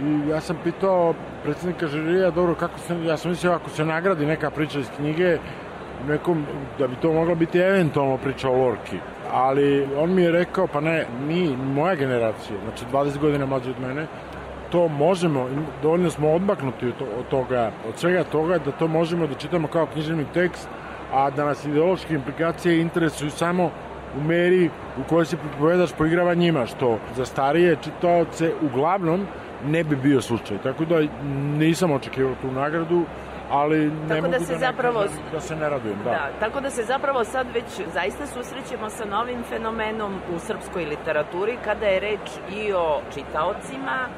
i 0.00 0.28
ja 0.28 0.40
sam 0.40 0.56
pitao 0.64 1.14
predsjednika 1.42 1.86
žirija, 1.86 2.30
dobro, 2.30 2.54
kako 2.54 2.78
se, 2.78 3.04
ja 3.04 3.16
sam 3.16 3.30
mislio 3.30 3.52
ako 3.52 3.70
se 3.70 3.84
nagradi 3.84 4.26
neka 4.26 4.50
priča 4.50 4.78
iz 4.78 4.90
knjige, 4.96 5.38
nekom, 6.08 6.46
da 6.78 6.88
bi 6.88 6.96
to 6.96 7.12
mogla 7.12 7.34
biti 7.34 7.58
eventualno 7.58 8.16
priča 8.16 8.50
o 8.50 8.56
Lorki. 8.56 8.96
Ali 9.32 9.88
on 9.96 10.14
mi 10.14 10.22
je 10.22 10.32
rekao, 10.32 10.66
pa 10.66 10.80
ne, 10.80 11.06
mi, 11.26 11.56
moja 11.56 11.94
generacija, 11.94 12.58
znači 12.64 12.84
20 12.92 13.18
godina 13.18 13.46
mlađe 13.46 13.70
od 13.70 13.80
mene, 13.80 14.06
to 14.70 14.88
možemo, 14.88 15.48
dovoljno 15.82 16.10
smo 16.10 16.30
odmaknuti 16.30 16.86
od, 16.86 16.94
to, 16.98 17.04
od 17.18 17.28
toga, 17.28 17.70
od 17.88 17.98
svega 17.98 18.24
toga, 18.24 18.58
da 18.58 18.70
to 18.70 18.88
možemo 18.88 19.26
da 19.26 19.34
čitamo 19.34 19.68
kao 19.68 19.86
književni 19.86 20.24
tekst, 20.34 20.68
a 21.12 21.30
da 21.30 21.44
nas 21.44 21.64
ideološke 21.64 22.14
implikacije 22.14 22.80
interesuju 22.80 23.30
samo 23.30 23.70
u 24.16 24.20
meri 24.20 24.70
u 24.98 25.02
kojoj 25.08 25.24
se 25.24 25.36
pripovedaš 25.36 25.92
poigrava 25.92 26.34
njima, 26.34 26.66
što 26.66 26.98
za 27.16 27.24
starije 27.24 27.76
čitaoce 27.82 28.52
uglavnom 28.62 29.26
ne 29.66 29.84
bi 29.84 29.96
bio 29.96 30.20
slučaj. 30.20 30.58
Tako 30.62 30.84
da 30.84 31.00
nisam 31.58 31.90
očekivao 31.90 32.34
tu 32.42 32.50
nagradu, 32.50 33.04
ali 33.52 33.78
ne 33.86 34.08
Tako 34.08 34.20
da 34.20 34.28
mogu 34.28 34.44
se 34.44 34.52
da, 34.52 34.58
zapravo- 34.58 35.04
da 35.32 35.40
se 35.40 35.56
ne 35.56 35.68
radujem. 35.68 35.98
Da. 36.04 36.10
Da, 36.10 36.28
tako 36.40 36.60
da 36.60 36.70
se 36.70 36.82
zapravo 36.82 37.24
sad 37.24 37.46
već 37.54 37.64
zaista 37.94 38.26
susrećemo 38.26 38.90
sa 38.90 39.04
novim 39.04 39.42
fenomenom 39.42 40.14
u 40.36 40.38
srpskoj 40.38 40.84
literaturi 40.84 41.56
kada 41.64 41.86
je 41.86 42.00
reč 42.00 42.26
i 42.56 42.72
o 42.72 43.00
čitaocima 43.14 44.08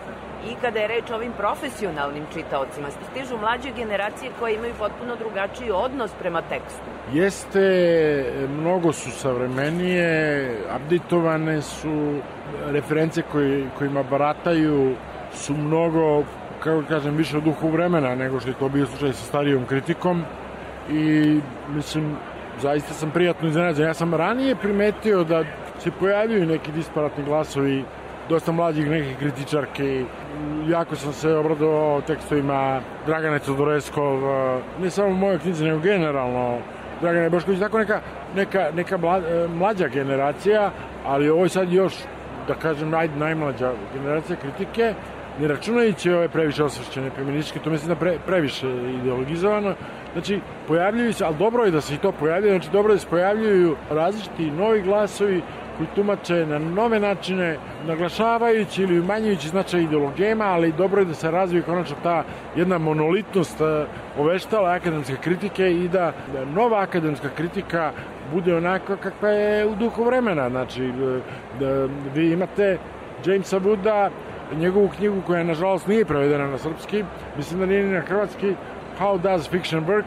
i 0.50 0.54
kada 0.60 0.78
je 0.80 0.88
reč 0.88 1.10
o 1.10 1.14
ovim 1.14 1.32
profesionalnim 1.32 2.24
čitaocima. 2.34 2.88
Stižu 3.10 3.36
mlađe 3.38 3.70
generacije 3.76 4.30
koje 4.38 4.54
imaju 4.54 4.74
potpuno 4.78 5.16
drugačiji 5.16 5.70
odnos 5.70 6.10
prema 6.20 6.42
tekstu. 6.42 6.88
Jeste, 7.12 7.64
mnogo 8.60 8.92
su 8.92 9.10
savremenije, 9.10 10.50
updatovane 10.76 11.62
su, 11.62 12.18
reference 12.66 13.22
koji, 13.32 13.64
kojima 13.78 14.02
barataju 14.02 14.94
su 15.34 15.54
mnogo, 15.54 16.22
kako 16.64 16.82
kažem, 16.88 17.16
više 17.16 17.38
u 17.38 17.40
duhu 17.40 17.68
vremena 17.68 18.14
nego 18.14 18.40
što 18.40 18.48
je 18.48 18.54
to 18.54 18.68
bio 18.68 18.86
slučaj 18.86 19.12
sa 19.12 19.24
starijom 19.24 19.66
kritikom 19.66 20.22
i 20.90 21.40
mislim, 21.68 22.16
zaista 22.62 22.94
sam 22.94 23.10
prijatno 23.10 23.48
iznenađen. 23.48 23.86
Ja 23.86 23.94
sam 23.94 24.14
ranije 24.14 24.56
primetio 24.56 25.24
da 25.24 25.44
se 25.78 25.90
pojavljuju 25.90 26.46
neki 26.46 26.72
disparatni 26.72 27.24
glasovi 27.24 27.84
dosta 28.28 28.52
mlađih 28.52 28.90
nekih 28.90 29.18
kritičarki. 29.18 30.04
Jako 30.68 30.96
sam 30.96 31.12
se 31.12 31.34
obradovao 31.34 32.00
tekstovima 32.00 32.80
Dragane 33.06 33.38
Todoreskov, 33.38 34.20
ne 34.82 34.90
samo 34.90 35.08
u 35.08 35.14
mojoj 35.14 35.38
knjizi, 35.38 35.64
nego 35.64 35.78
generalno 35.78 36.58
Dragane 37.00 37.30
Bošković, 37.30 37.60
tako 37.60 37.78
neka, 37.78 38.00
neka, 38.36 38.70
neka 38.74 38.96
mla, 38.96 39.20
mlađa 39.48 39.88
generacija, 39.88 40.70
ali 41.06 41.30
ovo 41.30 41.42
je 41.42 41.48
sad 41.48 41.72
još, 41.72 41.94
da 42.48 42.54
kažem, 42.54 42.90
naj, 42.90 43.08
najmlađa 43.18 43.72
generacija 43.94 44.36
kritike, 44.36 44.94
ne 45.40 45.48
računajući 45.48 46.10
ove 46.10 46.28
previše 46.28 46.64
osvršćene 46.64 47.10
feminističke, 47.10 47.58
to 47.58 47.70
mislim 47.70 47.88
da 47.88 47.94
pre, 47.94 48.18
previše 48.26 48.68
ideologizovano, 49.00 49.74
znači 50.12 50.40
pojavljuju 50.68 51.12
se, 51.12 51.24
ali 51.24 51.36
dobro 51.36 51.64
je 51.64 51.70
da 51.70 51.80
se 51.80 51.94
i 51.94 51.98
to 51.98 52.12
pojavljuje, 52.12 52.52
znači 52.52 52.70
dobro 52.72 52.92
je 52.92 52.96
da 52.96 53.00
se 53.00 53.08
pojavljuju 53.10 53.76
različiti 53.90 54.50
novi 54.50 54.82
glasovi 54.82 55.42
koji 55.76 55.88
tumače 55.94 56.46
na 56.46 56.58
nove 56.58 57.00
načine, 57.00 57.58
naglašavajući 57.86 58.82
ili 58.82 59.00
umanjujući 59.00 59.48
značaj 59.48 59.80
ideologema, 59.80 60.44
ali 60.44 60.72
dobro 60.72 61.00
je 61.00 61.04
da 61.04 61.14
se 61.14 61.30
razvije 61.30 61.62
konačno 61.62 61.96
ta 62.02 62.24
jedna 62.56 62.78
monolitnost 62.78 63.60
uh, 63.60 63.66
oveštala 64.18 64.70
akademske 64.70 65.16
kritike 65.16 65.70
i 65.70 65.88
da, 65.88 66.12
da 66.32 66.44
nova 66.44 66.80
akademska 66.80 67.28
kritika 67.36 67.92
bude 68.32 68.56
onako 68.56 68.96
kakva 68.96 69.28
je 69.28 69.66
u 69.66 69.74
duhu 69.74 70.04
vremena. 70.04 70.50
Znači, 70.50 70.92
da, 71.60 71.88
vi 72.14 72.32
imate 72.32 72.78
Jamesa 73.24 73.60
Wooda, 73.60 74.10
njegovu 74.56 74.88
knjigu 74.96 75.22
koja 75.26 75.44
nažalost 75.44 75.86
nije 75.86 76.04
prevedena 76.04 76.46
na 76.46 76.58
srpski, 76.58 77.04
mislim 77.36 77.60
da 77.60 77.66
nije 77.66 77.84
ni 77.84 77.92
na 77.92 78.00
hrvatski, 78.00 78.54
How 79.00 79.18
Does 79.18 79.50
Fiction 79.50 79.86
Work, 79.86 80.04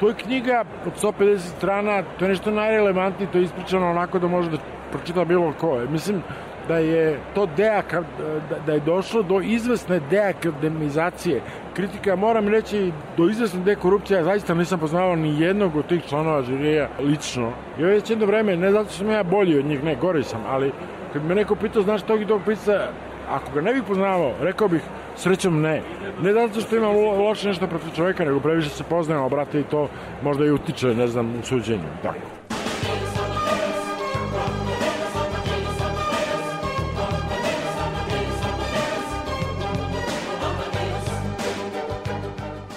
to 0.00 0.08
je 0.08 0.14
knjiga 0.14 0.64
od 0.86 0.92
150 1.02 1.38
strana, 1.38 2.02
to 2.18 2.24
je 2.24 2.28
nešto 2.28 2.50
najrelevantnije, 2.50 3.32
to 3.32 3.38
je 3.38 3.44
ispričano 3.44 3.90
onako 3.90 4.18
da 4.18 4.28
može 4.28 4.50
da 4.50 4.58
pročita 4.92 5.24
bilo 5.24 5.52
ko. 5.60 5.80
Mislim 5.90 6.22
da 6.68 6.78
je 6.78 7.18
to 7.34 7.46
deaka, 7.56 8.02
da, 8.50 8.58
da 8.66 8.72
je 8.72 8.80
došlo 8.80 9.22
do 9.22 9.40
izvesne 9.40 10.00
deakademizacije. 10.10 11.40
Kritika, 11.74 12.16
moram 12.16 12.48
reći, 12.48 12.92
do 13.16 13.28
izvesne 13.28 13.60
dekorupcije, 13.64 14.18
ja 14.18 14.24
zaista 14.24 14.54
nisam 14.54 14.80
poznavao 14.80 15.16
ni 15.16 15.40
jednog 15.40 15.76
od 15.76 15.86
tih 15.86 16.04
članova 16.08 16.42
žirija 16.42 16.88
lično. 17.00 17.52
I 17.78 17.82
već 17.82 18.10
jedno 18.10 18.26
vreme, 18.26 18.56
ne 18.56 18.72
zato 18.72 18.90
što 18.90 18.98
sam 18.98 19.10
ja 19.10 19.22
bolji 19.22 19.58
od 19.58 19.64
njih, 19.64 19.84
ne, 19.84 19.96
gori 19.96 20.22
sam, 20.22 20.40
ali 20.48 20.72
kad 21.12 21.24
me 21.24 21.34
neko 21.34 21.54
pitao, 21.54 21.82
znaš 21.82 22.02
tog 22.02 22.22
i 22.22 22.26
tog 22.26 22.40
pisca, 22.46 22.88
ako 23.30 23.52
ga 23.54 23.60
ne 23.60 23.74
bih 23.74 23.82
poznavao, 23.88 24.34
rekao 24.40 24.68
bih, 24.68 24.82
srećom 25.16 25.60
ne. 25.60 25.82
Ne 26.22 26.32
zato 26.32 26.60
što 26.60 26.76
imam 26.76 26.96
lo, 26.96 27.28
loše 27.28 27.48
nešto 27.48 27.66
protiv 27.66 27.90
čoveka, 27.96 28.24
nego 28.24 28.40
previše 28.40 28.68
se 28.68 28.84
poznajemo, 28.84 29.28
brate, 29.28 29.60
i 29.60 29.64
to 29.64 29.88
možda 30.22 30.44
i 30.44 30.50
utiče, 30.50 30.94
ne 30.94 31.06
znam, 31.06 31.34
u 31.40 31.42
suđenju. 31.42 31.88
Tako. 32.02 32.18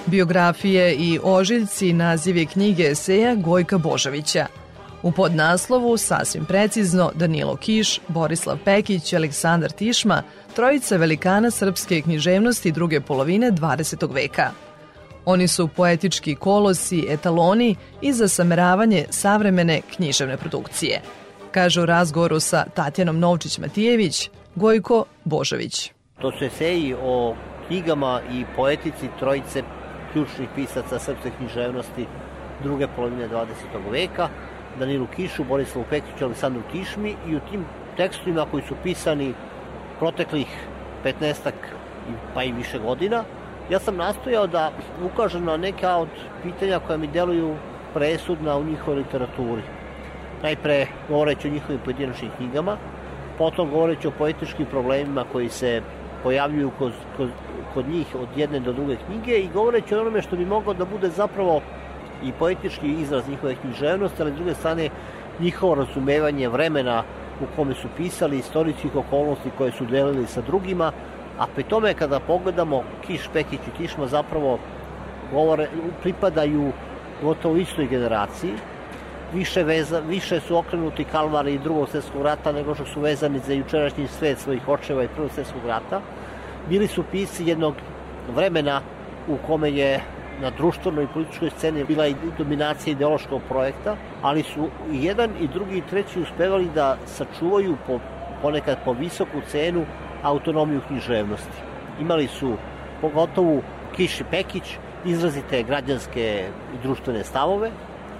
Biografije 0.05 0.95
i 0.95 1.19
ožiljci 1.23 1.93
naziv 1.93 2.37
je 2.37 2.45
knjige 2.45 2.83
eseja 2.83 3.35
Gojka 3.35 3.77
Božovića. 3.77 4.45
U 5.03 5.11
podnaslovu 5.11 5.97
sasvim 5.97 6.45
precizno 6.45 7.11
Danilo 7.15 7.55
Kiš, 7.55 7.99
Borislav 8.07 8.57
Pekić 8.65 9.13
Aleksandar 9.13 9.71
Tišma, 9.71 10.23
trojica 10.55 10.97
velikana 10.97 11.51
srpske 11.51 12.01
književnosti 12.01 12.71
druge 12.71 13.01
polovine 13.01 13.51
20. 13.51 14.13
veka. 14.13 14.51
Oni 15.25 15.47
su 15.47 15.67
poetički 15.67 16.35
kolosi, 16.35 17.05
etaloni 17.09 17.75
i 18.01 18.13
za 18.13 18.27
sameravanje 18.27 19.05
savremene 19.09 19.81
književne 19.95 20.37
produkcije. 20.37 21.01
Kaže 21.51 21.81
u 21.81 21.85
razgovoru 21.85 22.39
sa 22.39 22.65
Tatjanom 22.73 23.19
Novčić-Matijević, 23.19 24.29
Gojko 24.55 25.05
Božović. 25.23 25.91
To 26.21 26.31
su 26.31 26.45
eseji 26.45 26.95
o 27.03 27.35
knjigama 27.67 28.21
i 28.31 28.45
poetici 28.55 29.09
trojice 29.19 29.63
ključnih 30.13 30.49
pisaca 30.55 30.99
srpske 30.99 31.31
književnosti 31.37 32.05
druge 32.63 32.87
polovine 32.95 33.29
20. 33.29 33.45
veka, 33.91 34.29
Danilu 34.79 35.07
Kišu, 35.15 35.43
Borislavu 35.43 35.85
Pekiću, 35.89 36.25
Aleksandru 36.25 36.61
Kišmi 36.71 37.15
i 37.27 37.35
u 37.35 37.39
tim 37.51 37.65
tekstovima 37.97 38.45
koji 38.51 38.63
su 38.67 38.75
pisani 38.83 39.33
proteklih 39.99 40.47
15 41.03 41.51
pa 42.33 42.43
i 42.43 42.51
više 42.51 42.79
godina, 42.79 43.23
ja 43.69 43.79
sam 43.79 43.95
nastojao 43.95 44.47
da 44.47 44.71
ukažem 45.05 45.45
na 45.45 45.57
neka 45.57 45.95
od 45.95 46.09
pitanja 46.43 46.79
koja 46.79 46.97
mi 46.97 47.07
deluju 47.07 47.55
presudna 47.93 48.57
u 48.57 48.63
njihovoj 48.63 48.97
literaturi. 48.97 49.61
Najpre 50.43 50.87
govoreći 51.09 51.47
o 51.47 51.51
njihovim 51.51 51.79
pojedinačnim 51.85 52.31
knjigama, 52.37 52.77
potom 53.37 53.69
govoreći 53.69 54.07
o 54.07 54.11
poetičkim 54.11 54.65
problemima 54.65 55.25
koji 55.31 55.49
se 55.49 55.81
pojavljuju 56.23 56.71
kod, 56.77 56.93
kod, 57.17 57.29
kod 57.73 57.89
njih 57.89 58.15
od 58.15 58.27
jedne 58.35 58.59
do 58.59 58.73
druge 58.73 58.95
knjige 58.95 59.39
i 59.39 59.49
govoreći 59.53 59.95
o 59.95 60.01
onome 60.01 60.21
što 60.21 60.35
bi 60.35 60.45
moglo 60.45 60.73
da 60.73 60.85
bude 60.85 61.09
zapravo 61.09 61.61
i 62.23 62.31
poetički 62.31 62.87
izraz 62.87 63.29
njihove 63.29 63.55
književnosti, 63.55 64.21
ali 64.21 64.31
s 64.31 64.35
druge 64.35 64.53
strane 64.53 64.89
njihovo 65.39 65.75
razumevanje 65.75 66.49
vremena 66.49 67.03
u 67.41 67.45
kome 67.55 67.73
su 67.73 67.88
pisali, 67.97 68.38
istorijskih 68.38 68.95
okolnosti 68.95 69.51
koje 69.57 69.71
su 69.71 69.86
delili 69.86 70.27
sa 70.27 70.41
drugima, 70.41 70.91
a 71.39 71.47
pri 71.55 71.63
tome 71.63 71.93
kada 71.93 72.19
pogledamo 72.19 72.84
Kiš, 73.07 73.29
Pekić 73.34 73.59
i 73.67 73.77
Kišma 73.77 74.07
zapravo 74.07 74.59
govore, 75.31 75.67
pripadaju 76.01 76.71
gotovo 77.21 77.55
istoj 77.55 77.88
generaciji, 77.88 78.53
više, 79.34 79.63
veza, 79.63 79.99
više 79.99 80.39
su 80.39 80.57
okrenuti 80.57 81.03
kalvari 81.03 81.53
i 81.53 81.59
drugog 81.59 81.89
svjetskog 81.89 82.21
rata 82.21 82.51
nego 82.51 82.75
što 82.75 82.86
su 82.86 83.01
vezani 83.01 83.39
za 83.39 83.53
jučerašnji 83.53 84.07
svet 84.07 84.39
svojih 84.39 84.69
očeva 84.69 85.03
i 85.03 85.07
prvog 85.07 85.31
svjetskog 85.31 85.65
rata. 85.67 86.01
Bili 86.69 86.88
su 86.88 87.03
pisci 87.11 87.45
jednog 87.45 87.75
vremena 88.36 88.81
u 89.27 89.38
kome 89.47 89.71
je 89.71 89.99
na 90.41 90.49
društvenoj 90.49 91.03
i 91.03 91.13
političkoj 91.13 91.49
sceni 91.49 91.84
bila 91.84 92.07
i 92.07 92.15
dominacija 92.38 92.91
ideološkog 92.91 93.41
projekta, 93.49 93.95
ali 94.21 94.43
su 94.43 94.67
i 94.91 95.03
jedan 95.03 95.29
i 95.39 95.47
drugi 95.47 95.77
i 95.77 95.88
treći 95.89 96.21
uspevali 96.21 96.69
da 96.75 96.97
sačuvaju 97.05 97.77
po, 97.88 97.99
ponekad 98.41 98.77
po 98.86 98.93
visoku 98.93 99.41
cenu 99.47 99.86
autonomiju 100.23 100.81
književnosti. 100.88 101.61
Imali 102.01 102.27
su 102.27 102.53
pogotovo 103.01 103.61
Kiš 103.95 104.21
i 104.21 104.23
Pekić 104.23 104.77
izrazite 105.05 105.63
građanske 105.63 106.47
i 106.75 106.84
društvene 106.84 107.23
stavove, 107.23 107.71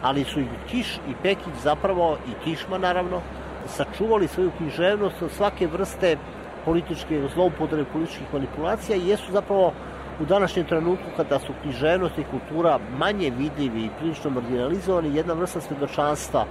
ali 0.02 0.24
su 0.24 0.40
i 0.40 0.48
Kiš 0.70 0.98
i 0.98 1.14
Pekić 1.22 1.54
zapravo 1.64 2.18
i 2.28 2.44
Kišma 2.44 2.78
naravno 2.78 3.22
sačuvali 3.68 4.28
svoju 4.28 4.52
književnost 4.58 5.22
od 5.22 5.32
svake 5.32 5.68
vrste 5.68 6.18
političke 6.66 7.22
zloupotrebe 7.34 7.86
političkih 7.94 8.34
manipulacija 8.34 8.98
i 8.98 9.08
jesu 9.08 9.32
zapravo 9.32 9.74
u 10.20 10.26
današnjem 10.26 10.66
trenutku 10.66 11.06
kada 11.18 11.40
su 11.40 11.54
književnost 11.62 12.18
i 12.18 12.24
kultura 12.32 12.80
manje 12.98 13.32
vidljivi 13.38 13.86
i 13.86 13.90
prilično 14.00 14.30
marginalizovani, 14.30 15.16
jedna 15.16 15.34
vrsta 15.34 15.62
svedočanstva 15.62 16.46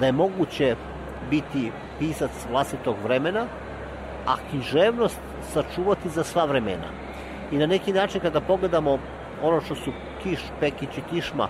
da 0.00 0.06
je 0.06 0.12
moguće 0.12 0.76
biti 1.30 1.72
pisac 1.98 2.30
vlastitog 2.50 2.96
vremena, 3.04 3.46
a 4.26 4.36
književnost 4.50 5.20
sačuvati 5.52 6.08
za 6.08 6.24
sva 6.24 6.44
vremena. 6.44 6.88
I 7.52 7.58
na 7.58 7.66
neki 7.66 7.92
način 7.92 8.20
kada 8.20 8.40
pogledamo 8.40 8.98
ono 9.42 9.60
što 9.60 9.74
su 9.74 9.92
Kiš, 10.22 10.40
Pekić 10.60 10.98
i 10.98 11.02
Tišma 11.10 11.48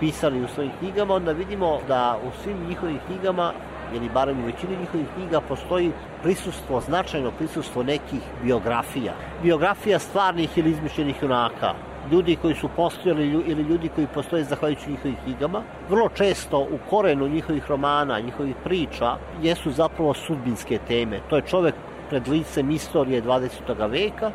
pisali 0.00 0.44
u 0.44 0.48
svojim 0.48 0.72
knjigama, 0.78 1.14
onda 1.14 1.32
vidimo 1.32 1.78
da 1.88 2.18
u 2.24 2.42
svim 2.42 2.56
njihovim 2.68 2.98
knjigama 3.06 3.52
ili 3.94 4.08
barem 4.14 4.40
u 4.40 4.46
većini 4.46 4.76
njihovih 4.80 5.06
knjiga 5.14 5.40
postoji 5.40 5.92
prisustvo, 6.22 6.80
značajno 6.80 7.30
prisustvo 7.38 7.82
nekih 7.82 8.20
biografija. 8.42 9.12
Biografija 9.42 9.98
stvarnih 9.98 10.58
ili 10.58 10.70
izmišljenih 10.70 11.22
junaka, 11.22 11.74
ljudi 12.12 12.36
koji 12.42 12.54
su 12.54 12.68
postojali 12.76 13.28
ili 13.46 13.62
ljudi 13.62 13.88
koji 13.94 14.06
postoje 14.14 14.44
zahvaljujući 14.44 14.90
njihovih 14.90 15.16
knjigama. 15.24 15.62
Vrlo 15.88 16.08
često 16.08 16.58
u 16.58 16.78
korenu 16.90 17.28
njihovih 17.28 17.70
romana, 17.70 18.20
njihovih 18.20 18.54
priča, 18.64 19.16
jesu 19.42 19.70
zapravo 19.70 20.14
sudbinske 20.14 20.78
teme. 20.88 21.20
To 21.30 21.36
je 21.36 21.42
čovek 21.42 21.74
pred 22.08 22.28
licem 22.28 22.70
istorije 22.70 23.22
20. 23.22 23.90
veka, 23.90 24.30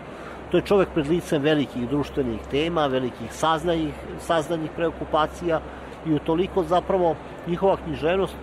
to 0.51 0.57
je 0.57 0.63
čovek 0.65 0.89
pred 0.93 1.07
licem 1.07 1.41
velikih 1.41 1.89
društvenih 1.89 2.39
tema, 2.51 2.87
velikih 2.87 3.33
saznajih, 3.33 3.93
saznanih 4.19 4.69
preokupacija 4.75 5.61
i 6.05 6.13
utoliko 6.13 6.63
zapravo 6.63 7.15
njihova 7.47 7.77
književnost 7.85 8.35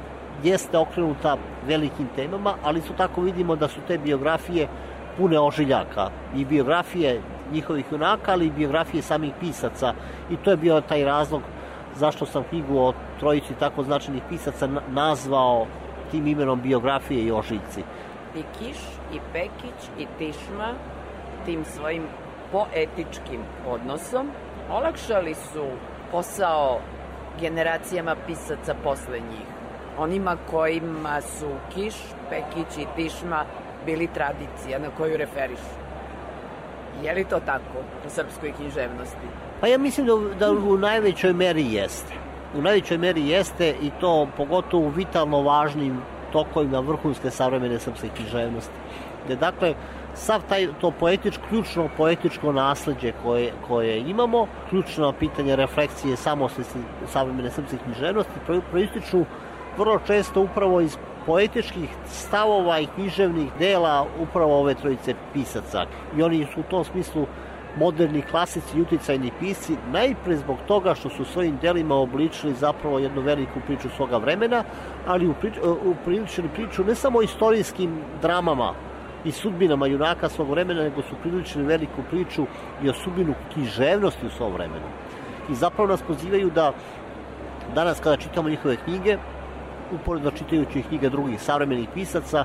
jeste 0.43 0.78
okrenuta 0.78 1.36
velikim 1.66 2.09
temama, 2.16 2.55
ali 2.62 2.80
su 2.80 2.93
tako 2.97 3.20
vidimo 3.20 3.57
da 3.57 3.68
su 3.68 3.80
te 3.88 3.99
biografije 3.99 4.68
pune 5.16 5.40
ožiljaka. 5.40 6.11
I 6.36 6.45
biografije 6.45 7.20
njihovih 7.53 7.84
junaka, 7.93 8.32
ali 8.32 8.47
i 8.47 8.51
biografije 8.51 9.03
samih 9.03 9.32
pisaca. 9.40 9.95
I 10.30 10.36
to 10.36 10.51
je 10.51 10.57
bio 10.57 10.80
taj 10.80 11.05
razlog 11.05 11.43
zašto 11.97 12.26
sam 12.26 12.45
knjigu 12.49 12.78
o 12.78 12.93
trojici 13.20 13.55
tako 13.59 13.82
značajnih 13.82 14.22
pisaca 14.28 14.68
nazvao 14.90 15.66
tim 16.11 16.26
imenom 16.26 16.61
biografije 16.61 17.24
i 17.24 17.32
ožiljci. 17.32 17.80
I 18.36 18.43
Kiš, 18.59 18.78
i 19.14 19.18
Pekić, 19.32 19.88
i 19.99 20.07
Tišma 20.18 20.74
tim 21.45 21.64
svojim 21.64 22.03
poetičkim 22.53 23.40
odnosom 23.68 24.30
olakšali 24.70 25.34
su 25.34 25.64
posao 26.11 26.80
generacijama 27.40 28.16
pisaca 28.26 28.74
posle 28.84 29.20
njih 29.20 29.62
onima 29.99 30.36
kojima 30.51 31.20
su 31.20 31.47
Kiš, 31.74 31.95
Pekić 32.30 32.78
i 32.78 32.86
Tišma 32.97 33.45
bili 33.86 34.09
tradicija 34.14 34.78
na 34.78 34.88
koju 34.97 35.16
referišu. 35.16 35.72
Je 37.03 37.14
li 37.14 37.24
to 37.24 37.40
tako 37.40 37.78
u 38.07 38.11
srpskoj 38.11 38.53
književnosti? 38.53 39.26
Pa 39.61 39.66
ja 39.66 39.78
mislim 39.78 40.07
da, 40.07 40.12
da 40.38 40.51
u 40.51 40.78
najvećoj 40.78 41.32
meri 41.32 41.72
jeste. 41.72 42.14
U 42.55 42.62
najvećoj 42.62 42.99
meri 42.99 43.28
jeste 43.28 43.74
i 43.82 43.90
to 44.01 44.28
pogotovo 44.36 44.86
u 44.86 44.88
vitalno 44.88 45.43
važnim 45.43 46.01
tokovima 46.32 46.80
vrhunske 46.80 47.30
savremene 47.30 47.78
srpske 47.78 48.09
književnosti. 48.16 48.74
Gde 49.24 49.36
dakle, 49.36 49.74
sav 50.14 50.43
taj, 50.49 50.68
to 50.80 50.90
poetičko, 50.90 51.43
ključno 51.49 51.88
poetičko 51.97 52.53
nasledđe 52.53 53.12
koje, 53.22 53.53
koje 53.68 53.99
imamo, 54.01 54.47
ključno 54.68 55.12
pitanje 55.12 55.57
refleksije 55.57 56.16
samosvesti 56.16 56.78
savremene 57.12 57.51
srpske 57.51 57.76
književnosti 57.84 58.32
proističu 58.70 59.24
vrlo 59.79 59.99
često 60.07 60.41
upravo 60.41 60.81
iz 60.81 60.99
poetičkih 61.27 61.89
stavova 62.07 62.79
i 62.79 62.87
književnih 62.87 63.53
dela 63.59 64.07
upravo 64.20 64.61
ove 64.61 64.75
trojice 64.75 65.14
pisaca. 65.33 65.87
I 66.16 66.23
oni 66.23 66.47
su 66.55 66.61
u 66.61 66.70
tom 66.70 66.85
smislu 66.85 67.27
moderni 67.79 68.23
klasici 68.23 68.79
i 68.79 68.81
uticajni 68.81 69.31
pisci, 69.41 69.77
najpre 69.93 70.37
zbog 70.37 70.57
toga 70.68 70.95
što 70.95 71.09
su 71.09 71.25
svojim 71.25 71.59
delima 71.62 71.95
obličili 71.95 72.55
zapravo 72.55 72.99
jednu 72.99 73.20
veliku 73.20 73.61
priču 73.66 73.89
svoga 73.97 74.16
vremena, 74.16 74.64
ali 75.07 75.33
upriličili 75.85 76.49
priču 76.49 76.85
ne 76.85 76.95
samo 76.95 77.23
istorijskim 77.23 78.01
dramama 78.23 78.75
i 79.25 79.33
sudbinama 79.33 79.87
junaka 79.87 80.29
svog 80.29 80.51
vremena, 80.51 80.83
nego 80.83 81.03
su 81.03 81.14
priličili 81.23 81.64
veliku 81.64 82.03
priču 82.11 82.47
i 82.83 82.91
o 82.91 82.95
sudbinu 82.95 83.35
književnosti 83.53 84.27
u 84.27 84.31
svom 84.31 84.53
vremenu. 84.53 84.87
I 85.51 85.55
zapravo 85.55 85.89
nas 85.89 86.03
pozivaju 86.03 86.51
da 86.51 86.73
danas 87.75 88.01
kada 88.01 88.16
čitamo 88.16 88.49
njihove 88.49 88.77
knjige, 88.77 89.18
uporedno 89.93 90.30
čitajući 90.30 90.82
knjige 90.82 91.11
drugih 91.11 91.43
savremenih 91.43 91.88
pisaca, 91.95 92.45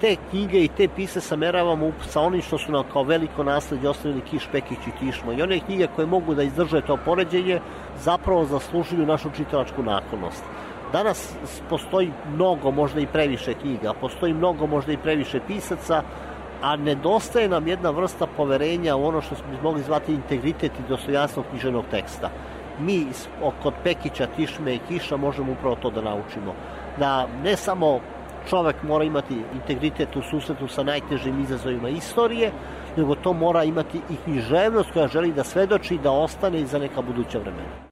te 0.00 0.16
knjige 0.30 0.64
i 0.64 0.68
te 0.68 0.88
pise 0.88 1.20
sameravamo 1.20 1.92
sa 2.08 2.20
onim 2.20 2.42
što 2.42 2.58
su 2.58 2.72
nam 2.72 2.84
kao 2.92 3.02
veliko 3.02 3.44
nasledđe 3.44 3.88
ostavili 3.88 4.20
Kiš, 4.20 4.48
Pekić 4.52 4.78
i 4.86 4.98
Tišmo. 4.98 5.32
I 5.32 5.42
one 5.42 5.60
knjige 5.60 5.86
koje 5.96 6.06
mogu 6.06 6.34
da 6.34 6.42
izdrže 6.42 6.80
to 6.80 6.98
poređenje 7.04 7.60
zapravo 8.00 8.44
zaslužuju 8.44 9.06
našu 9.06 9.30
čitalačku 9.36 9.82
naklonost. 9.82 10.44
Danas 10.92 11.34
postoji 11.70 12.12
mnogo, 12.34 12.70
možda 12.70 13.00
i 13.00 13.06
previše 13.06 13.54
knjiga, 13.54 13.92
postoji 14.00 14.34
mnogo, 14.34 14.66
možda 14.66 14.92
i 14.92 14.96
previše 14.96 15.40
pisaca, 15.46 16.02
a 16.62 16.76
nedostaje 16.76 17.48
nam 17.48 17.68
jedna 17.68 17.90
vrsta 17.90 18.26
poverenja 18.26 18.96
u 18.96 19.06
ono 19.06 19.20
što 19.20 19.34
smo 19.34 19.46
mogli 19.62 19.82
zvati 19.82 20.12
integritet 20.12 20.72
i 20.72 20.88
dostojanstvo 20.88 21.42
knjiženog 21.50 21.84
teksta 21.90 22.30
mi 22.80 23.06
kod 23.62 23.74
Pekića, 23.84 24.26
Tišme 24.36 24.74
i 24.74 24.80
Kiša 24.88 25.16
možemo 25.16 25.52
upravo 25.52 25.76
to 25.76 25.90
da 25.90 26.02
naučimo. 26.02 26.54
Da 26.98 27.26
ne 27.44 27.56
samo 27.56 28.00
čovek 28.50 28.82
mora 28.82 29.04
imati 29.04 29.42
integritet 29.54 30.16
u 30.16 30.22
susretu 30.22 30.68
sa 30.68 30.82
najtežim 30.82 31.40
izazovima 31.40 31.88
istorije, 31.88 32.52
nego 32.96 33.14
to 33.14 33.32
mora 33.32 33.64
imati 33.64 33.98
i 34.10 34.16
književnost 34.24 34.90
koja 34.92 35.08
želi 35.08 35.32
da 35.32 35.44
svedoči 35.44 35.98
da 36.02 36.10
ostane 36.10 36.60
i 36.60 36.66
za 36.66 36.78
neka 36.78 37.02
buduća 37.02 37.38
vremena. 37.38 37.88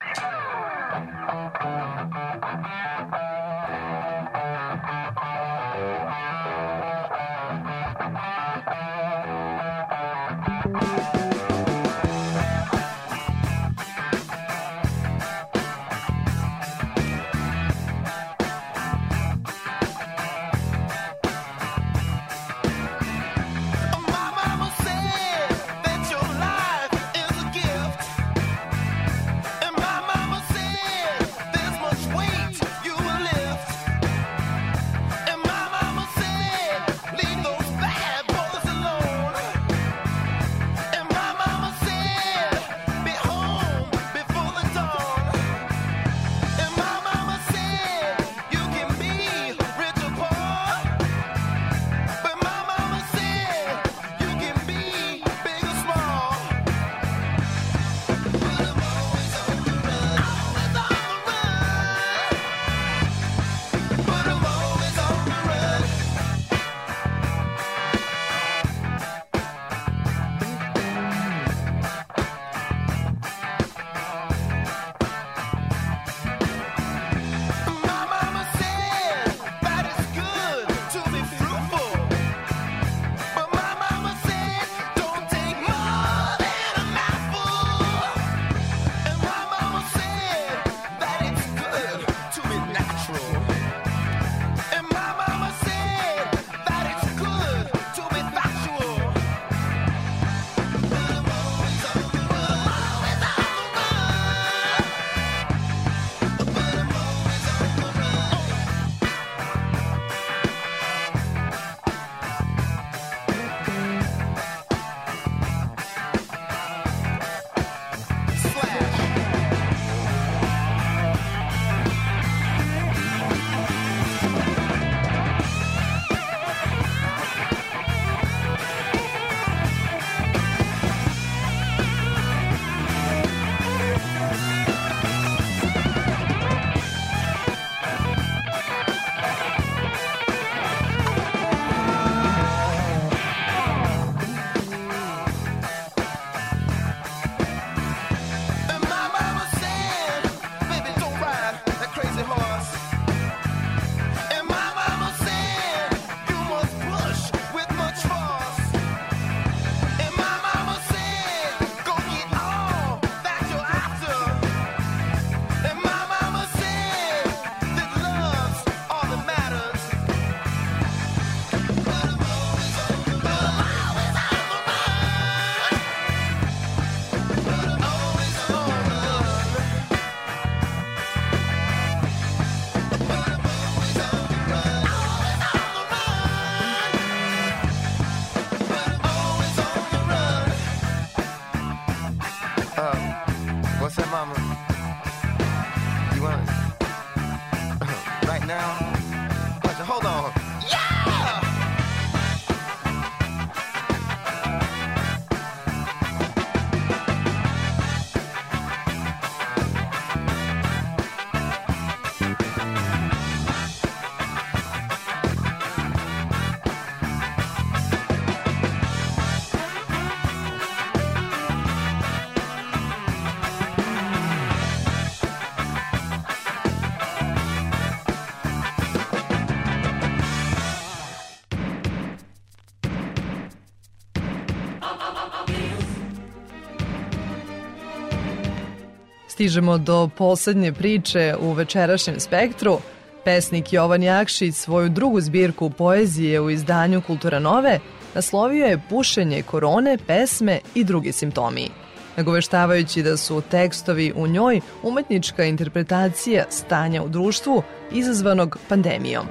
Stižemo 239.47 239.79
do 239.79 240.09
poslednje 240.17 240.73
priče 240.73 241.35
u 241.41 241.53
večerašnjem 241.53 242.21
spektru. 242.21 242.79
Pesnik 243.25 243.73
Jovan 243.73 244.03
Jakšić 244.03 244.55
svoju 244.55 244.89
drugu 244.89 245.21
zbirku 245.21 245.71
poezije 245.71 246.41
u 246.41 246.51
izdanju 246.51 247.03
Kultura 247.07 247.39
Nove 247.39 247.79
naslovio 248.15 248.67
je 248.67 248.81
Pušenje 248.89 249.43
korone, 249.43 249.99
pesme 250.07 250.61
i 250.75 250.85
drugi 250.85 251.13
simptomi 251.13 251.69
nagoveštavajući 252.17 253.03
da 253.03 253.17
su 253.17 253.43
tekstovi 253.51 254.13
u 254.17 254.27
njoj 254.27 254.61
umetnička 254.83 255.45
interpretacija 255.45 256.45
stanja 256.51 257.03
u 257.03 257.09
društvu 257.09 257.63
izazvanog 257.93 258.59
pandemijom. 258.69 259.27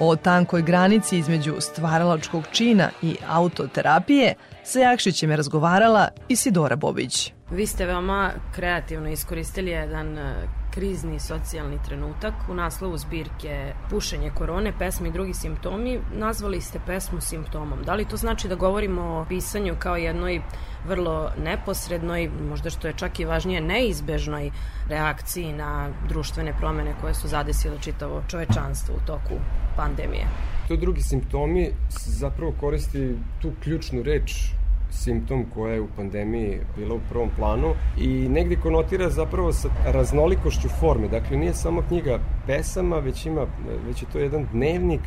O 0.00 0.16
tankoj 0.16 0.62
granici 0.62 1.18
između 1.18 1.54
stvaralačkog 1.60 2.44
čina 2.52 2.90
i 3.02 3.16
autoterapije 3.28 4.34
sa 4.64 4.78
Jakšićem 4.78 5.30
je 5.30 5.36
razgovarala 5.36 6.08
Isidora 6.28 6.76
Bobić. 6.76 7.37
Vi 7.50 7.66
ste 7.66 7.86
veoma 7.86 8.30
kreativno 8.54 9.08
iskoristili 9.08 9.70
jedan 9.70 10.18
e, 10.18 10.34
krizni 10.70 11.20
socijalni 11.20 11.78
trenutak. 11.86 12.34
U 12.50 12.54
naslovu 12.54 12.98
zbirke 12.98 13.72
Pušenje 13.90 14.30
korone, 14.34 14.72
pesme 14.78 15.08
i 15.08 15.12
drugi 15.12 15.34
simptomi 15.34 16.00
nazvali 16.14 16.60
ste 16.60 16.80
pesmu 16.86 17.20
simptomom. 17.20 17.82
Da 17.84 17.94
li 17.94 18.04
to 18.04 18.16
znači 18.16 18.48
da 18.48 18.54
govorimo 18.54 19.02
o 19.02 19.24
pisanju 19.28 19.76
kao 19.78 19.96
jednoj 19.96 20.40
vrlo 20.86 21.30
neposrednoj, 21.44 22.30
možda 22.48 22.70
što 22.70 22.88
je 22.88 22.94
čak 22.96 23.20
i 23.20 23.24
važnije, 23.24 23.60
neizbežnoj 23.60 24.50
reakciji 24.88 25.52
na 25.52 25.88
društvene 26.08 26.52
promene 26.58 26.94
koje 27.00 27.14
su 27.14 27.28
zadesile 27.28 27.76
čitavo 27.80 28.22
čovečanstvo 28.28 28.94
u 28.94 29.06
toku 29.06 29.40
pandemije? 29.76 30.26
To 30.68 30.76
drugi 30.76 31.02
simptomi 31.02 31.70
zapravo 32.06 32.52
koristi 32.60 33.14
tu 33.42 33.52
ključnu 33.62 34.02
reč 34.02 34.57
simptom 34.90 35.44
koja 35.54 35.74
je 35.74 35.80
u 35.80 35.88
pandemiji 35.96 36.60
bila 36.76 36.94
u 36.94 37.00
prvom 37.08 37.30
planu 37.36 37.74
i 37.98 38.08
negde 38.08 38.56
konotira 38.56 39.10
zapravo 39.10 39.52
sa 39.52 39.68
raznolikošću 39.86 40.68
forme. 40.80 41.08
Dakle, 41.08 41.36
nije 41.36 41.54
samo 41.54 41.82
knjiga 41.88 42.18
pesama, 42.46 42.98
već, 42.98 43.26
ima, 43.26 43.46
već 43.86 44.02
je 44.02 44.08
to 44.12 44.18
jedan 44.18 44.46
dnevnik 44.52 45.00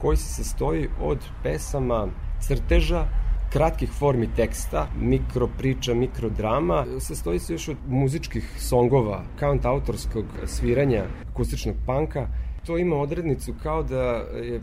koji 0.00 0.16
se 0.16 0.44
sastoji 0.44 0.88
od 1.02 1.18
pesama, 1.42 2.08
crteža, 2.40 3.04
kratkih 3.52 3.90
formi 3.98 4.28
teksta, 4.36 4.86
mikro 5.00 5.48
priča, 5.58 5.94
mikro 5.94 6.28
drama, 6.28 6.86
sastoji 6.98 7.38
se 7.38 7.52
još 7.52 7.68
od 7.68 7.76
muzičkih 7.88 8.54
songova, 8.58 9.22
count 9.38 9.64
autorskog 9.64 10.24
sviranja 10.46 11.04
akustičnog 11.30 11.74
panka. 11.86 12.28
To 12.66 12.78
ima 12.78 12.96
odrednicu 12.96 13.54
kao 13.62 13.82
da 13.82 14.02
je 14.42 14.60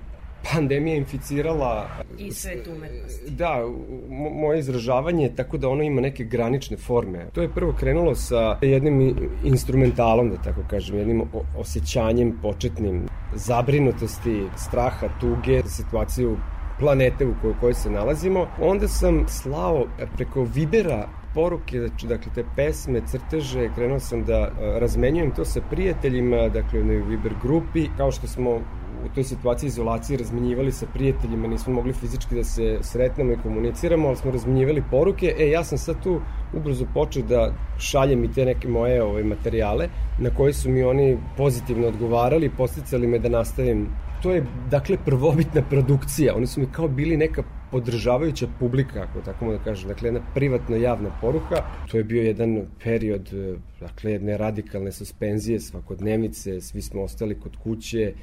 pandemija 0.54 0.95
inficirala... 0.95 1.88
I 2.18 2.32
svet 2.32 2.68
umetnosti. 2.68 3.32
Da, 3.32 3.66
moje 4.32 4.60
izražavanje 4.60 5.30
tako 5.36 5.58
da 5.58 5.70
ono 5.70 5.84
ima 5.84 6.02
neke 6.02 6.24
granične 6.24 6.78
forme. 6.78 7.26
To 7.34 7.41
je 7.41 7.50
prvo 7.50 7.74
krenulo 7.80 8.16
sa 8.16 8.58
jednim 8.62 9.16
instrumentalom, 9.43 10.30
da 10.30 10.38
tako 10.38 10.62
kažem, 10.70 10.98
jednim 10.98 11.24
osjećanjem 11.58 12.39
početnim 12.41 13.08
zabrinutosti, 13.34 14.43
straha, 14.58 15.08
tuge, 15.20 15.64
situaciju 15.64 16.38
planete 16.80 17.26
u 17.26 17.34
kojoj, 17.41 17.56
kojoj 17.60 17.74
se 17.74 17.89
nalazimo. 17.89 18.48
Onda 18.62 18.88
sam 18.88 19.26
slao 19.28 19.86
preko 20.16 20.43
Vibera 20.43 21.08
poruke, 21.38 21.80
znači, 21.80 22.08
dakle, 22.08 22.32
te 22.36 22.44
pesme, 22.56 23.02
crteže, 23.08 23.70
krenuo 23.76 24.00
sam 24.00 24.24
da 24.26 24.50
razmenjujem 24.82 25.32
to 25.38 25.46
sa 25.46 25.62
prijateljima, 25.70 26.48
dakle, 26.50 26.82
u 26.82 27.04
Viber 27.10 27.36
grupi, 27.44 27.88
kao 27.98 28.12
što 28.12 28.28
smo 28.28 28.56
u 29.06 29.10
toj 29.16 29.24
situaciji 29.24 29.68
izolacije 29.68 30.18
razmenjivali 30.18 30.72
sa 30.72 30.88
prijateljima, 30.94 31.48
nismo 31.48 31.74
mogli 31.74 31.94
fizički 31.94 32.36
da 32.36 32.44
se 32.44 32.80
sretnemo 32.82 33.34
i 33.34 33.38
komuniciramo, 33.44 34.08
ali 34.08 34.18
smo 34.18 34.32
razmenjivali 34.32 34.84
poruke. 34.92 35.36
E, 35.40 35.50
ja 35.50 35.64
sam 35.64 35.78
sad 35.78 36.04
tu 36.04 36.22
ubrzo 36.54 36.86
počeo 36.94 37.24
da 37.24 37.52
šaljem 37.78 38.24
i 38.24 38.34
te 38.34 38.46
neke 38.46 38.68
moje 38.68 39.02
ove, 39.02 39.12
ovaj, 39.12 39.24
materijale 39.24 39.90
na 40.20 40.30
koje 40.30 40.54
su 40.54 40.70
mi 40.70 40.84
oni 40.84 41.18
pozitivno 41.38 41.88
odgovarali, 41.88 42.50
posticali 42.50 43.08
me 43.08 43.20
da 43.20 43.30
nastavim. 43.30 43.88
To 44.22 44.32
je, 44.32 44.45
dakle, 44.70 44.97
prvobitna 45.05 45.61
produkcija. 45.61 46.36
Oni 46.36 46.47
su 46.47 46.59
mi 46.59 46.68
kao 46.72 46.88
bili 46.88 47.18
neka 47.18 47.43
podržavajuća 47.72 48.47
publika, 48.59 49.01
ako 49.01 49.22
tako 49.22 49.45
mogu 49.45 49.57
da 49.57 49.63
kažem, 49.63 49.88
dakle 49.88 50.07
jedna 50.07 50.22
privatno 50.34 50.76
javna 50.76 51.09
poruka. 51.22 51.55
To 51.91 51.97
je 51.97 52.03
bio 52.03 52.24
jedan 52.24 52.65
period, 52.84 53.30
dakle, 53.80 54.11
jedne 54.11 54.38
radikalne 54.38 54.91
suspenzije, 54.91 55.59
svakodnevnice, 55.59 56.61
svi 56.61 56.82
smo 56.82 57.01
ostali 57.01 57.39
kod 57.39 57.57
kuće, 57.63 58.13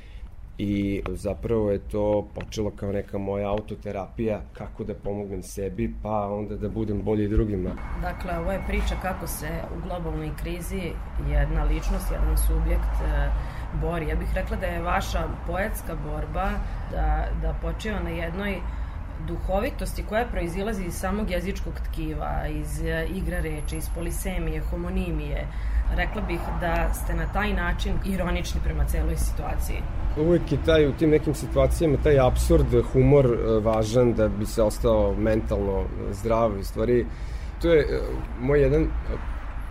i 0.58 1.02
zapravo 1.08 1.70
je 1.70 1.78
to 1.78 2.28
počelo 2.34 2.70
kao 2.70 2.92
neka 2.92 3.18
moja 3.18 3.50
autoterapija 3.50 4.40
kako 4.52 4.84
da 4.84 4.94
pomognem 4.94 5.42
sebi 5.42 5.94
pa 6.02 6.28
onda 6.28 6.56
da 6.56 6.68
budem 6.68 7.02
bolji 7.02 7.28
drugima. 7.28 7.70
Dakle, 8.02 8.38
ovo 8.38 8.52
je 8.52 8.64
priča 8.66 8.94
kako 9.02 9.26
se 9.26 9.48
u 9.76 9.88
globalnoj 9.88 10.30
krizi 10.42 10.92
jedna 11.30 11.64
ličnost, 11.64 12.12
jedan 12.12 12.36
subjekt 12.36 12.94
e, 13.06 13.30
bori. 13.80 14.08
Ja 14.08 14.16
bih 14.16 14.28
rekla 14.34 14.56
da 14.56 14.66
je 14.66 14.82
vaša 14.82 15.28
poetska 15.46 15.94
borba 15.94 16.50
da, 16.90 17.28
da 17.42 17.54
počiva 17.62 18.00
na 18.00 18.10
jednoj 18.10 18.60
duhovitosti 19.26 20.04
koja 20.08 20.26
proizilazi 20.26 20.84
iz 20.84 20.94
samog 20.94 21.30
jezičkog 21.30 21.74
tkiva, 21.74 22.46
iz 22.48 22.82
e, 22.82 23.06
igra 23.14 23.40
reči, 23.40 23.76
iz 23.76 23.88
polisemije, 23.94 24.62
homonimije, 24.70 25.46
rekla 25.96 26.22
bih 26.22 26.40
da 26.60 26.94
ste 26.94 27.14
na 27.14 27.26
taj 27.32 27.52
način 27.52 27.92
ironični 28.04 28.60
prema 28.64 28.84
celoj 28.84 29.16
situaciji. 29.16 29.76
Uvijek 30.16 30.52
je 30.52 30.58
taj 30.66 30.86
u 30.86 30.92
tim 30.92 31.10
nekim 31.10 31.34
situacijama 31.34 31.96
taj 32.02 32.18
absurd, 32.18 32.66
humor 32.92 33.26
e, 33.26 33.60
važan 33.60 34.12
da 34.12 34.28
bi 34.28 34.46
se 34.46 34.62
ostao 34.62 35.14
mentalno 35.18 35.84
zdrav 36.12 36.58
i 36.58 36.64
stvari. 36.64 37.06
To 37.62 37.72
je 37.72 38.00
moj 38.40 38.60
jedan 38.60 38.86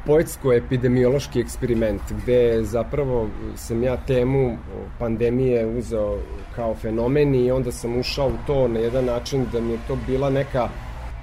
poetsko-epidemiološki 0.05 1.39
eksperiment 1.39 2.01
gde 2.23 2.63
zapravo 2.63 3.27
sam 3.55 3.83
ja 3.83 3.97
temu 3.97 4.57
pandemije 4.99 5.65
uzeo 5.65 6.17
kao 6.55 6.75
fenomen 6.75 7.35
i 7.35 7.51
onda 7.51 7.71
sam 7.71 7.97
ušao 7.99 8.27
u 8.27 8.37
to 8.47 8.67
na 8.67 8.79
jedan 8.79 9.05
način 9.05 9.45
da 9.51 9.61
mi 9.61 9.71
je 9.71 9.79
to 9.87 9.97
bila 10.07 10.29
neka 10.29 10.69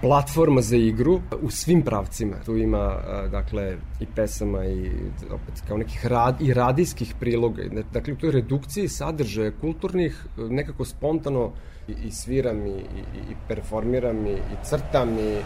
platforma 0.01 0.61
za 0.61 0.76
igru 0.76 1.20
u 1.42 1.51
svim 1.51 1.82
pravcima. 1.82 2.36
Tu 2.44 2.57
ima, 2.57 3.01
dakle, 3.30 3.76
i 4.01 4.07
pesama 4.14 4.64
i 4.64 4.90
opet 5.30 5.62
kao 5.68 5.76
nekih 5.76 6.07
rad, 6.07 6.40
i 6.40 6.55
radijskih 6.55 7.14
priloga. 7.20 7.62
Dakle, 7.92 8.12
u 8.12 8.16
toj 8.16 8.32
redukciji 8.32 8.88
sadržaja 8.88 9.53
kulturnih 9.61 10.26
nekako 10.36 10.84
spontano 10.84 11.53
i, 11.88 11.92
i 11.92 12.11
sviram 12.11 12.66
i, 12.66 12.70
i, 12.70 13.01
i 13.30 13.34
performiram 13.48 14.26
i, 14.26 14.32
i 14.32 14.57
crtam 14.64 15.18
i 15.18 15.36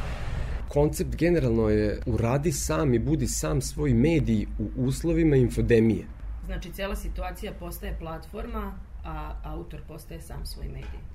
koncept 0.68 1.16
generalno 1.16 1.68
je 1.68 2.00
uradi 2.06 2.52
sam 2.52 2.94
i 2.94 2.98
budi 2.98 3.26
sam 3.26 3.60
svoj 3.60 3.94
medij 3.94 4.46
u 4.58 4.84
uslovima 4.84 5.36
infodemije. 5.36 6.04
Znači, 6.46 6.72
cijela 6.72 6.96
situacija 6.96 7.52
postaje 7.60 7.96
platforma, 8.00 8.72
a 9.04 9.34
autor 9.44 9.80
postaje 9.88 10.20
sam 10.20 10.46
svoj 10.46 10.66
medij. 10.68 11.13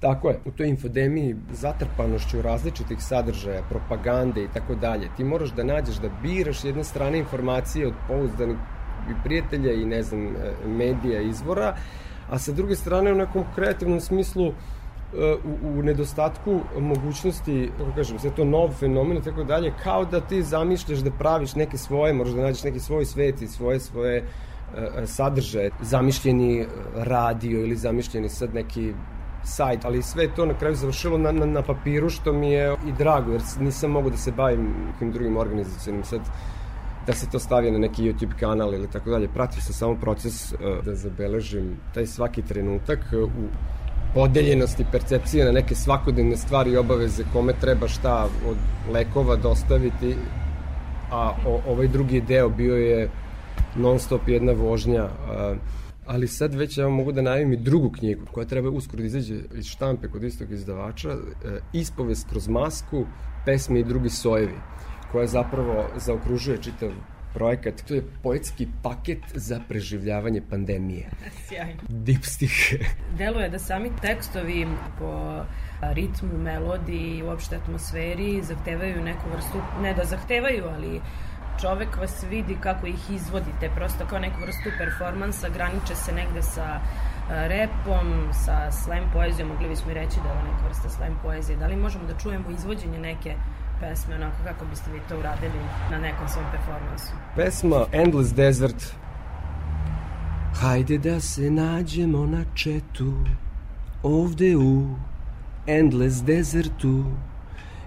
Tako 0.00 0.28
je, 0.28 0.38
u 0.44 0.50
toj 0.50 0.68
infodemiji 0.68 1.36
zatrpanošću 1.52 2.42
različitih 2.42 2.98
sadržaja, 3.00 3.62
propagande 3.68 4.44
i 4.44 4.48
tako 4.54 4.74
dalje, 4.74 5.08
ti 5.16 5.24
moraš 5.24 5.50
da 5.50 5.64
nađeš 5.64 5.96
da 5.96 6.08
biraš 6.22 6.64
jedne 6.64 6.84
strane 6.84 7.18
informacije 7.18 7.86
od 7.86 7.94
pouzdanih 8.08 8.56
prijatelja 9.24 9.72
i 9.72 9.84
ne 9.84 10.02
znam, 10.02 10.26
e, 10.26 10.52
medija, 10.66 11.20
izvora, 11.20 11.76
a 12.30 12.38
sa 12.38 12.52
druge 12.52 12.76
strane 12.76 13.12
u 13.12 13.14
nekom 13.14 13.44
kreativnom 13.54 14.00
smislu 14.00 14.46
e, 14.46 14.52
u, 15.44 15.78
u 15.78 15.82
nedostatku 15.82 16.60
mogućnosti, 16.78 17.70
kako 17.78 17.92
kažem, 17.96 18.18
sve 18.18 18.30
to 18.30 18.44
nov 18.44 18.72
fenomen 18.72 19.18
i 19.18 19.22
tako 19.22 19.44
dalje, 19.44 19.72
kao 19.82 20.04
da 20.04 20.20
ti 20.20 20.42
zamišljaš 20.42 20.98
da 20.98 21.10
praviš 21.10 21.54
neke 21.54 21.78
svoje, 21.78 22.12
moraš 22.12 22.32
da 22.32 22.42
nađeš 22.42 22.64
neki 22.64 22.80
svoj 22.80 23.04
svet 23.04 23.42
i 23.42 23.48
svoje 23.48 23.80
svoje 23.80 24.16
e, 24.16 25.06
sadržaje, 25.06 25.70
zamišljeni 25.82 26.66
radio 26.94 27.60
ili 27.60 27.76
zamišljeni 27.76 28.28
sad 28.28 28.54
neki 28.54 28.92
sajt, 29.46 29.84
ali 29.84 30.02
sve 30.02 30.28
to 30.34 30.46
na 30.46 30.54
kraju 30.54 30.74
završilo 30.74 31.18
na, 31.18 31.32
na, 31.32 31.46
na 31.46 31.62
papiru, 31.62 32.10
što 32.10 32.32
mi 32.32 32.50
je 32.50 32.76
i 32.86 32.92
drago, 32.92 33.32
jer 33.32 33.42
nisam 33.60 33.90
mogu 33.90 34.10
da 34.10 34.16
se 34.16 34.32
bavim 34.32 34.74
nekim 34.92 35.12
drugim 35.12 35.36
organizacijom 35.36 36.04
sad 36.04 36.20
da 37.06 37.12
se 37.12 37.30
to 37.30 37.38
stavi 37.38 37.70
na 37.70 37.78
neki 37.78 38.02
YouTube 38.02 38.38
kanal 38.40 38.74
ili 38.74 38.90
tako 38.90 39.10
dalje. 39.10 39.28
Pratio 39.28 39.62
sam 39.62 39.72
samo 39.72 39.94
proces 39.94 40.52
uh, 40.52 40.58
da 40.84 40.94
zabeležim 40.94 41.76
taj 41.94 42.06
svaki 42.06 42.42
trenutak 42.42 42.98
uh, 43.12 43.22
u 43.22 43.48
podeljenosti 44.14 44.84
percepcije 44.92 45.44
na 45.44 45.52
neke 45.52 45.74
svakodnevne 45.74 46.36
stvari 46.36 46.70
i 46.70 46.76
obaveze 46.76 47.24
kome 47.32 47.52
treba 47.60 47.88
šta 47.88 48.24
od 48.24 48.56
lekova 48.92 49.36
dostaviti 49.36 50.16
a 51.10 51.32
o, 51.46 51.60
ovaj 51.68 51.88
drugi 51.88 52.20
deo 52.20 52.48
bio 52.48 52.76
je 52.76 53.10
non 53.76 53.98
stop 53.98 54.28
jedna 54.28 54.52
vožnja 54.52 55.04
uh, 55.04 55.56
ali 56.06 56.28
sad 56.28 56.54
već 56.54 56.78
ja 56.78 56.88
mogu 56.88 57.12
da 57.12 57.22
najavim 57.22 57.52
i 57.52 57.56
drugu 57.56 57.90
knjigu 57.90 58.26
koja 58.32 58.46
treba 58.46 58.70
uskoro 58.70 59.00
da 59.00 59.06
izađe 59.06 59.34
iz 59.54 59.66
štampe 59.66 60.08
kod 60.08 60.24
istog 60.24 60.52
izdavača, 60.52 61.10
e, 61.10 61.16
ispovest 61.72 62.28
kroz 62.30 62.48
masku, 62.48 63.06
pesme 63.44 63.80
i 63.80 63.84
drugi 63.84 64.10
sojevi, 64.10 64.58
koja 65.12 65.26
zapravo 65.26 65.84
zaokružuje 65.96 66.62
čitav 66.62 66.90
projekat. 67.34 67.82
To 67.88 67.94
je 67.94 68.02
poetski 68.22 68.66
paket 68.82 69.18
za 69.34 69.60
preživljavanje 69.68 70.42
pandemije. 70.50 71.10
Sjajno. 71.48 71.80
Dipstih. 71.88 72.74
Deluje 73.18 73.48
da 73.48 73.58
sami 73.58 73.90
tekstovi 74.02 74.66
po 74.98 75.42
ritmu, 75.82 76.38
melodiji 76.38 77.18
i 77.18 77.22
uopšte 77.22 77.56
atmosferi 77.56 78.42
zahtevaju 78.42 79.04
neku 79.04 79.30
vrstu, 79.32 79.58
ne 79.82 79.94
da 79.94 80.04
zahtevaju, 80.04 80.64
ali 80.68 81.00
čovek 81.60 81.96
vas 81.96 82.24
vidi 82.30 82.56
kako 82.60 82.86
ih 82.86 83.10
izvodite, 83.10 83.70
prosto 83.74 84.06
kao 84.06 84.18
neku 84.18 84.40
vrstu 84.40 84.70
performansa, 84.78 85.48
graniče 85.48 85.94
se 85.94 86.12
negde 86.12 86.42
sa 86.42 86.80
repom, 87.28 88.28
sa 88.32 88.70
slam 88.70 89.10
poezijom, 89.12 89.48
mogli 89.48 89.68
bismo 89.68 89.90
i 89.90 89.94
reći 89.94 90.16
da 90.22 90.28
je 90.28 90.34
ovo 90.34 90.42
neka 90.42 90.66
vrsta 90.68 90.88
slam 90.88 91.18
poezije. 91.22 91.56
Da 91.58 91.66
li 91.66 91.76
možemo 91.76 92.04
da 92.04 92.18
čujemo 92.18 92.50
izvođenje 92.50 92.98
neke 92.98 93.34
pesme, 93.80 94.14
onako 94.14 94.36
kako 94.44 94.64
biste 94.64 94.90
vi 94.92 95.00
to 95.08 95.18
uradili 95.18 95.60
na 95.90 95.98
nekom 95.98 96.28
svom 96.28 96.44
performansu? 96.52 97.12
Pesma 97.36 97.86
Endless 97.92 98.34
Desert. 98.34 98.96
Hajde 100.60 100.98
da 100.98 101.20
se 101.20 101.50
nađemo 101.50 102.26
na 102.26 102.44
četu, 102.54 103.12
ovde 104.02 104.56
u 104.56 104.96
Endless 105.66 106.22
Desertu. 106.22 107.04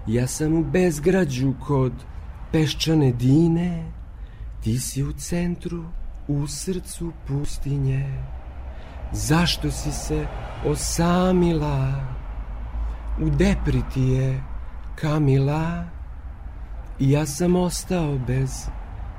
Ja 0.06 0.26
sam 0.26 0.54
u 0.54 0.64
bezgrađu 0.64 1.52
kod 1.66 1.92
peščane 2.52 3.12
dine, 3.12 3.92
ti 4.60 4.78
si 4.78 5.02
u 5.02 5.12
centru, 5.12 5.84
u 6.28 6.46
srcu 6.46 7.12
pustinje. 7.26 8.22
Zašto 9.12 9.70
si 9.70 9.92
se 9.92 10.26
osamila? 10.66 12.04
U 13.20 13.30
depri 13.30 13.82
ti 13.94 14.00
je 14.00 14.42
Kamila 14.94 15.84
I 16.98 17.10
ja 17.10 17.26
sam 17.26 17.56
ostao 17.56 18.18
bez 18.26 18.68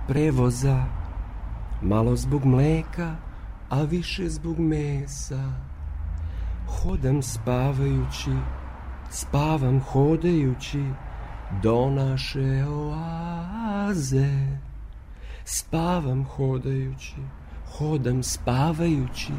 prevoza 0.08 0.86
Malo 1.82 2.16
zbog 2.16 2.46
mleka, 2.46 3.16
a 3.70 3.82
više 3.82 4.30
zbog 4.30 4.60
mesa 4.60 5.52
Hodam 6.68 7.22
spavajući, 7.22 8.32
spavam 9.10 9.80
hodajući 9.80 10.84
Do 11.64 11.90
naše 11.90 12.66
oaze 12.66 14.62
Spavam 15.46 16.24
hodajući, 16.24 17.16
hodam 17.78 18.24
spavajući 18.24 19.34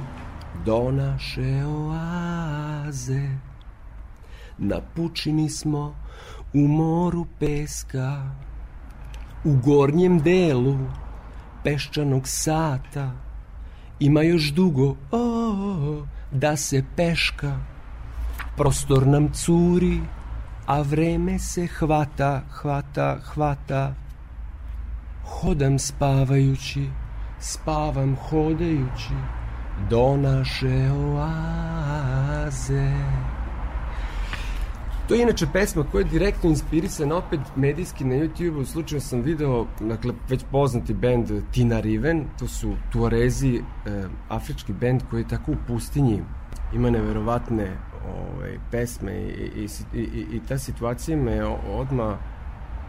do 0.65 0.91
naše 0.93 1.65
oaze. 1.65 3.29
Na 4.59 4.81
pučini 4.95 5.51
smo 5.51 5.95
u 6.55 6.69
moru 6.69 7.27
peska, 7.39 8.31
u 9.45 9.57
gornjem 9.65 10.19
delu 10.19 10.79
peščanog 11.65 12.29
sata. 12.29 13.11
Ima 14.01 14.23
još 14.23 14.53
dugo, 14.53 14.97
o, 15.11 16.03
da 16.33 16.57
se 16.57 16.85
peška. 16.97 17.59
Prostor 18.57 19.07
nam 19.07 19.33
curi, 19.33 20.01
a 20.67 20.83
vreme 20.83 21.39
se 21.39 21.67
hvata, 21.67 22.43
hvata, 22.51 23.19
hvata. 23.25 23.95
Hodam 25.25 25.79
spavajući, 25.79 26.89
spavam 27.41 28.17
hodajući 28.17 29.15
do 29.91 30.17
naše 30.17 30.91
oaze. 30.93 32.53
To 35.09 35.15
je 35.15 35.23
inače 35.23 35.47
pesma 35.53 35.85
koja 35.93 36.01
je 36.01 36.11
direktno 36.11 36.51
inspirisana 36.51 37.17
opet 37.17 37.41
medijski 37.57 38.05
na 38.05 38.15
YouTube-u. 38.15 38.65
Slučajno 38.65 39.01
sam 39.01 39.21
video, 39.21 39.67
dakle, 39.81 40.15
već 40.29 40.45
poznati 40.51 40.95
band 40.95 41.31
Tina 41.53 41.81
Riven, 41.81 42.25
to 42.39 42.49
su 42.49 42.75
Tuarezi, 42.93 43.57
e, 43.57 43.63
afrički 44.29 44.73
band 44.73 45.03
koji 45.11 45.21
je 45.21 45.29
tako 45.29 45.53
u 45.53 45.57
pustinji, 45.67 46.23
ima 46.75 46.91
neverovatne 46.91 47.77
ovaj, 48.09 48.59
pesme 48.71 49.13
i, 49.13 49.51
i, 49.57 49.69
i, 49.95 50.27
i, 50.33 50.41
ta 50.49 50.59
situacija 50.59 51.17
me 51.17 51.45
odma 51.45 52.19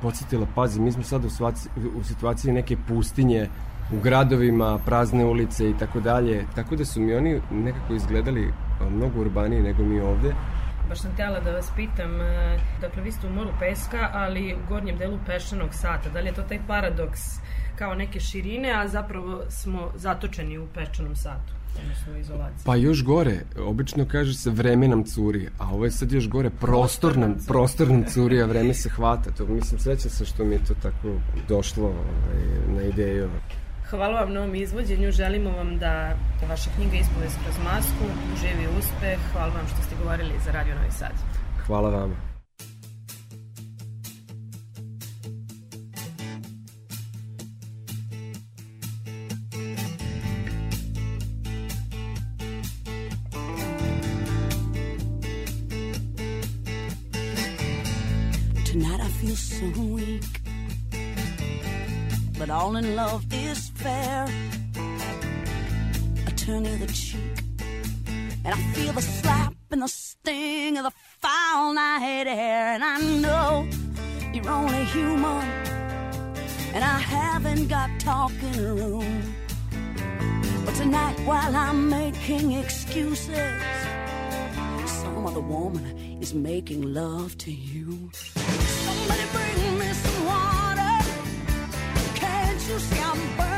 podsjetila, 0.01 0.47
pazi, 0.55 0.82
mi 0.82 0.91
smo 0.91 1.03
sad 1.03 1.26
u, 1.26 1.30
situaciji, 1.30 1.72
u 1.95 2.03
situaciji 2.03 2.53
neke 2.53 2.78
pustinje, 2.88 3.49
u 3.91 3.99
gradovima, 3.99 4.80
prazne 4.86 5.26
ulice 5.26 5.70
i 5.70 5.78
tako 5.80 5.99
dalje. 5.99 6.45
Tako 6.55 6.76
da 6.76 6.86
su 6.86 7.01
mi 7.01 7.14
oni 7.14 7.41
nekako 7.51 7.93
izgledali 7.93 8.53
mnogo 8.91 9.22
urbanije 9.22 9.64
nego 9.64 9.84
mi 9.84 9.99
ovde. 9.99 10.34
Baš 10.89 11.01
sam 11.01 11.11
htjela 11.11 11.39
da 11.39 11.51
vas 11.51 11.72
pitam, 11.76 12.22
e, 12.22 12.59
dakle 12.82 13.03
vi 13.03 13.11
ste 13.11 13.28
u 13.28 13.34
moru 13.34 13.49
peska, 13.59 14.09
ali 14.14 14.53
u 14.53 14.68
gornjem 14.70 14.97
delu 14.97 15.18
peščanog 15.26 15.74
sata. 15.74 16.09
Da 16.09 16.20
li 16.20 16.28
je 16.28 16.34
to 16.34 16.41
taj 16.41 16.59
paradoks 16.68 17.22
kao 17.76 17.95
neke 17.95 18.20
širine, 18.20 18.72
a 18.72 18.88
zapravo 18.88 19.41
smo 19.49 19.91
zatočeni 19.95 20.57
u 20.57 20.68
peščanom 20.74 21.16
satu? 21.16 21.62
Odnosno. 22.34 22.64
Pa 22.66 22.76
još 22.76 23.04
gore, 23.04 23.40
obično 23.58 24.06
kaže 24.12 24.34
se 24.34 24.50
vreme 24.50 24.88
nam 24.88 25.04
curi, 25.04 25.50
a 25.60 25.70
ovo 25.74 25.86
je 25.86 25.92
sad 25.92 26.12
još 26.12 26.30
gore, 26.30 26.50
prostor 26.50 27.18
nam, 27.18 27.36
prostor 27.48 27.90
nam 27.90 28.04
curi, 28.04 28.42
a 28.42 28.46
vreme 28.46 28.74
se 28.74 28.90
hvata. 28.90 29.32
To, 29.32 29.46
mislim, 29.46 29.80
srećan 29.80 30.12
se 30.12 30.26
što 30.26 30.46
mi 30.46 30.56
je 30.56 30.66
to 30.66 30.74
tako 30.82 31.08
došlo 31.48 31.84
ovaj, 31.84 32.76
na 32.76 32.82
ideju. 32.82 33.30
Hvala 33.90 34.22
vam 34.22 34.34
na 34.34 34.40
ovom 34.40 34.56
izvođenju, 34.56 35.12
želimo 35.12 35.50
vam 35.50 35.78
da 35.78 36.18
vaša 36.50 36.70
knjiga 36.76 36.98
ispovest 36.98 37.38
kroz 37.44 37.56
masku, 37.64 38.06
živi 38.42 38.68
uspeh, 38.80 39.20
hvala 39.32 39.54
vam 39.54 39.68
što 39.68 39.84
ste 39.84 39.96
govorili 40.04 40.34
za 40.46 40.52
Radio 40.52 40.76
Novi 40.76 40.92
Sad. 40.92 41.14
Hvala 41.68 41.90
vama. 41.90 42.33
But 62.38 62.49
all 62.49 62.76
in 62.76 62.95
love 62.95 63.26
is 63.32 63.70
fair. 63.70 64.28
I 66.28 66.32
turn 66.36 66.64
the 66.64 66.88
cheek. 66.88 67.43
And 68.43 68.53
I 68.53 68.57
feel 68.74 68.91
the 68.91 69.01
slap 69.01 69.53
and 69.72 69.82
the 69.82 69.88
sting 69.88 70.78
of 70.78 70.84
the 70.84 70.91
foul 71.22 71.74
night 71.74 72.28
air. 72.28 72.74
And 72.74 72.84
I 72.84 72.99
know 72.99 73.66
you're 74.34 74.49
only 74.49 74.84
human. 74.86 75.47
And 76.74 76.84
I 76.84 76.99
haven't 76.99 77.70
got 77.70 77.89
talking 77.99 78.51
room. 78.57 79.34
But 80.66 80.76
tonight, 80.76 81.18
while 81.26 81.55
I'm 81.55 81.89
making 81.89 82.51
excuses, 82.51 83.61
some 84.86 85.26
other 85.26 85.39
woman 85.39 86.18
is 86.22 86.34
making 86.34 86.93
love 86.93 87.38
to 87.38 87.51
you. 87.51 88.09
Somebody 88.14 89.43
siang 92.90 93.53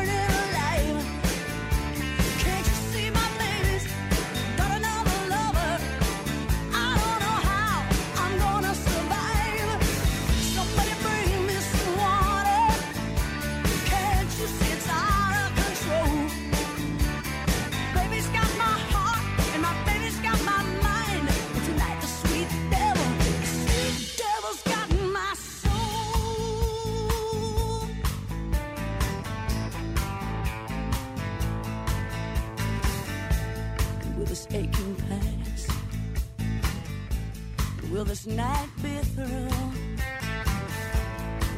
this 38.25 38.35
night 38.35 38.69
be 38.81 38.97
through? 39.15 39.49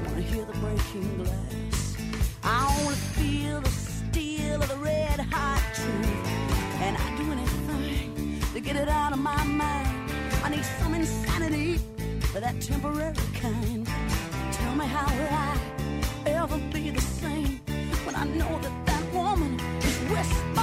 Wanna 0.06 0.22
hear 0.22 0.46
the 0.46 0.54
breaking 0.54 1.18
glass? 1.18 1.98
I 2.44 2.80
only 2.80 2.96
feel 2.96 3.62
the 3.62 3.70
steel 3.70 4.62
of 4.62 4.70
the 4.70 4.78
red 4.78 5.20
hot 5.20 5.62
truth, 5.74 6.28
and 6.82 6.98
I'd 6.98 7.18
do 7.18 7.32
anything 7.32 8.40
to 8.54 8.60
get 8.60 8.76
it 8.76 8.90
out 8.90 9.14
of 9.14 9.20
my 9.20 9.44
mind. 9.44 10.12
I 10.44 10.50
need 10.50 10.66
some 10.80 10.94
insanity 10.94 11.80
for 12.32 12.40
that 12.40 12.60
temporary 12.62 13.16
kind. 13.42 13.86
Tell 14.52 14.76
me 14.76 14.86
how 14.86 15.06
will 15.18 15.34
I 15.34 15.60
ever 16.26 16.58
be 16.74 16.90
the 16.90 17.02
same 17.02 17.60
when 18.06 18.16
I 18.16 18.26
know 18.26 18.60
that 18.60 18.86
that 18.86 19.14
woman 19.14 19.60
is 19.82 19.98
whispering 20.10 20.57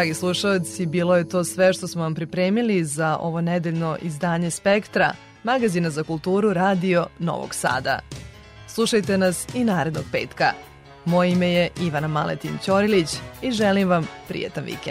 Dragi 0.00 0.14
slušalci, 0.14 0.86
bilo 0.86 1.16
je 1.16 1.28
to 1.28 1.44
sve 1.44 1.72
što 1.72 1.88
smo 1.88 2.02
vam 2.02 2.14
pripremili 2.14 2.84
za 2.84 3.16
ovo 3.16 3.40
nedeljno 3.40 3.96
izdanje 4.02 4.50
Spektra, 4.50 5.12
magazina 5.44 5.90
za 5.90 6.02
kulturu 6.02 6.52
Radio 6.52 7.06
Novog 7.18 7.54
Sada. 7.54 7.98
Slušajte 8.68 9.18
nas 9.18 9.46
i 9.54 9.64
narednog 9.64 10.04
petka. 10.12 10.52
Moje 11.04 11.32
ime 11.32 11.52
je 11.52 11.68
Ivana 11.80 12.08
Maletin 12.08 12.58
Ćorilić 12.64 13.08
i 13.42 13.50
želim 13.50 13.88
vam 13.88 14.08
prijetan 14.28 14.64
vikend. 14.64 14.86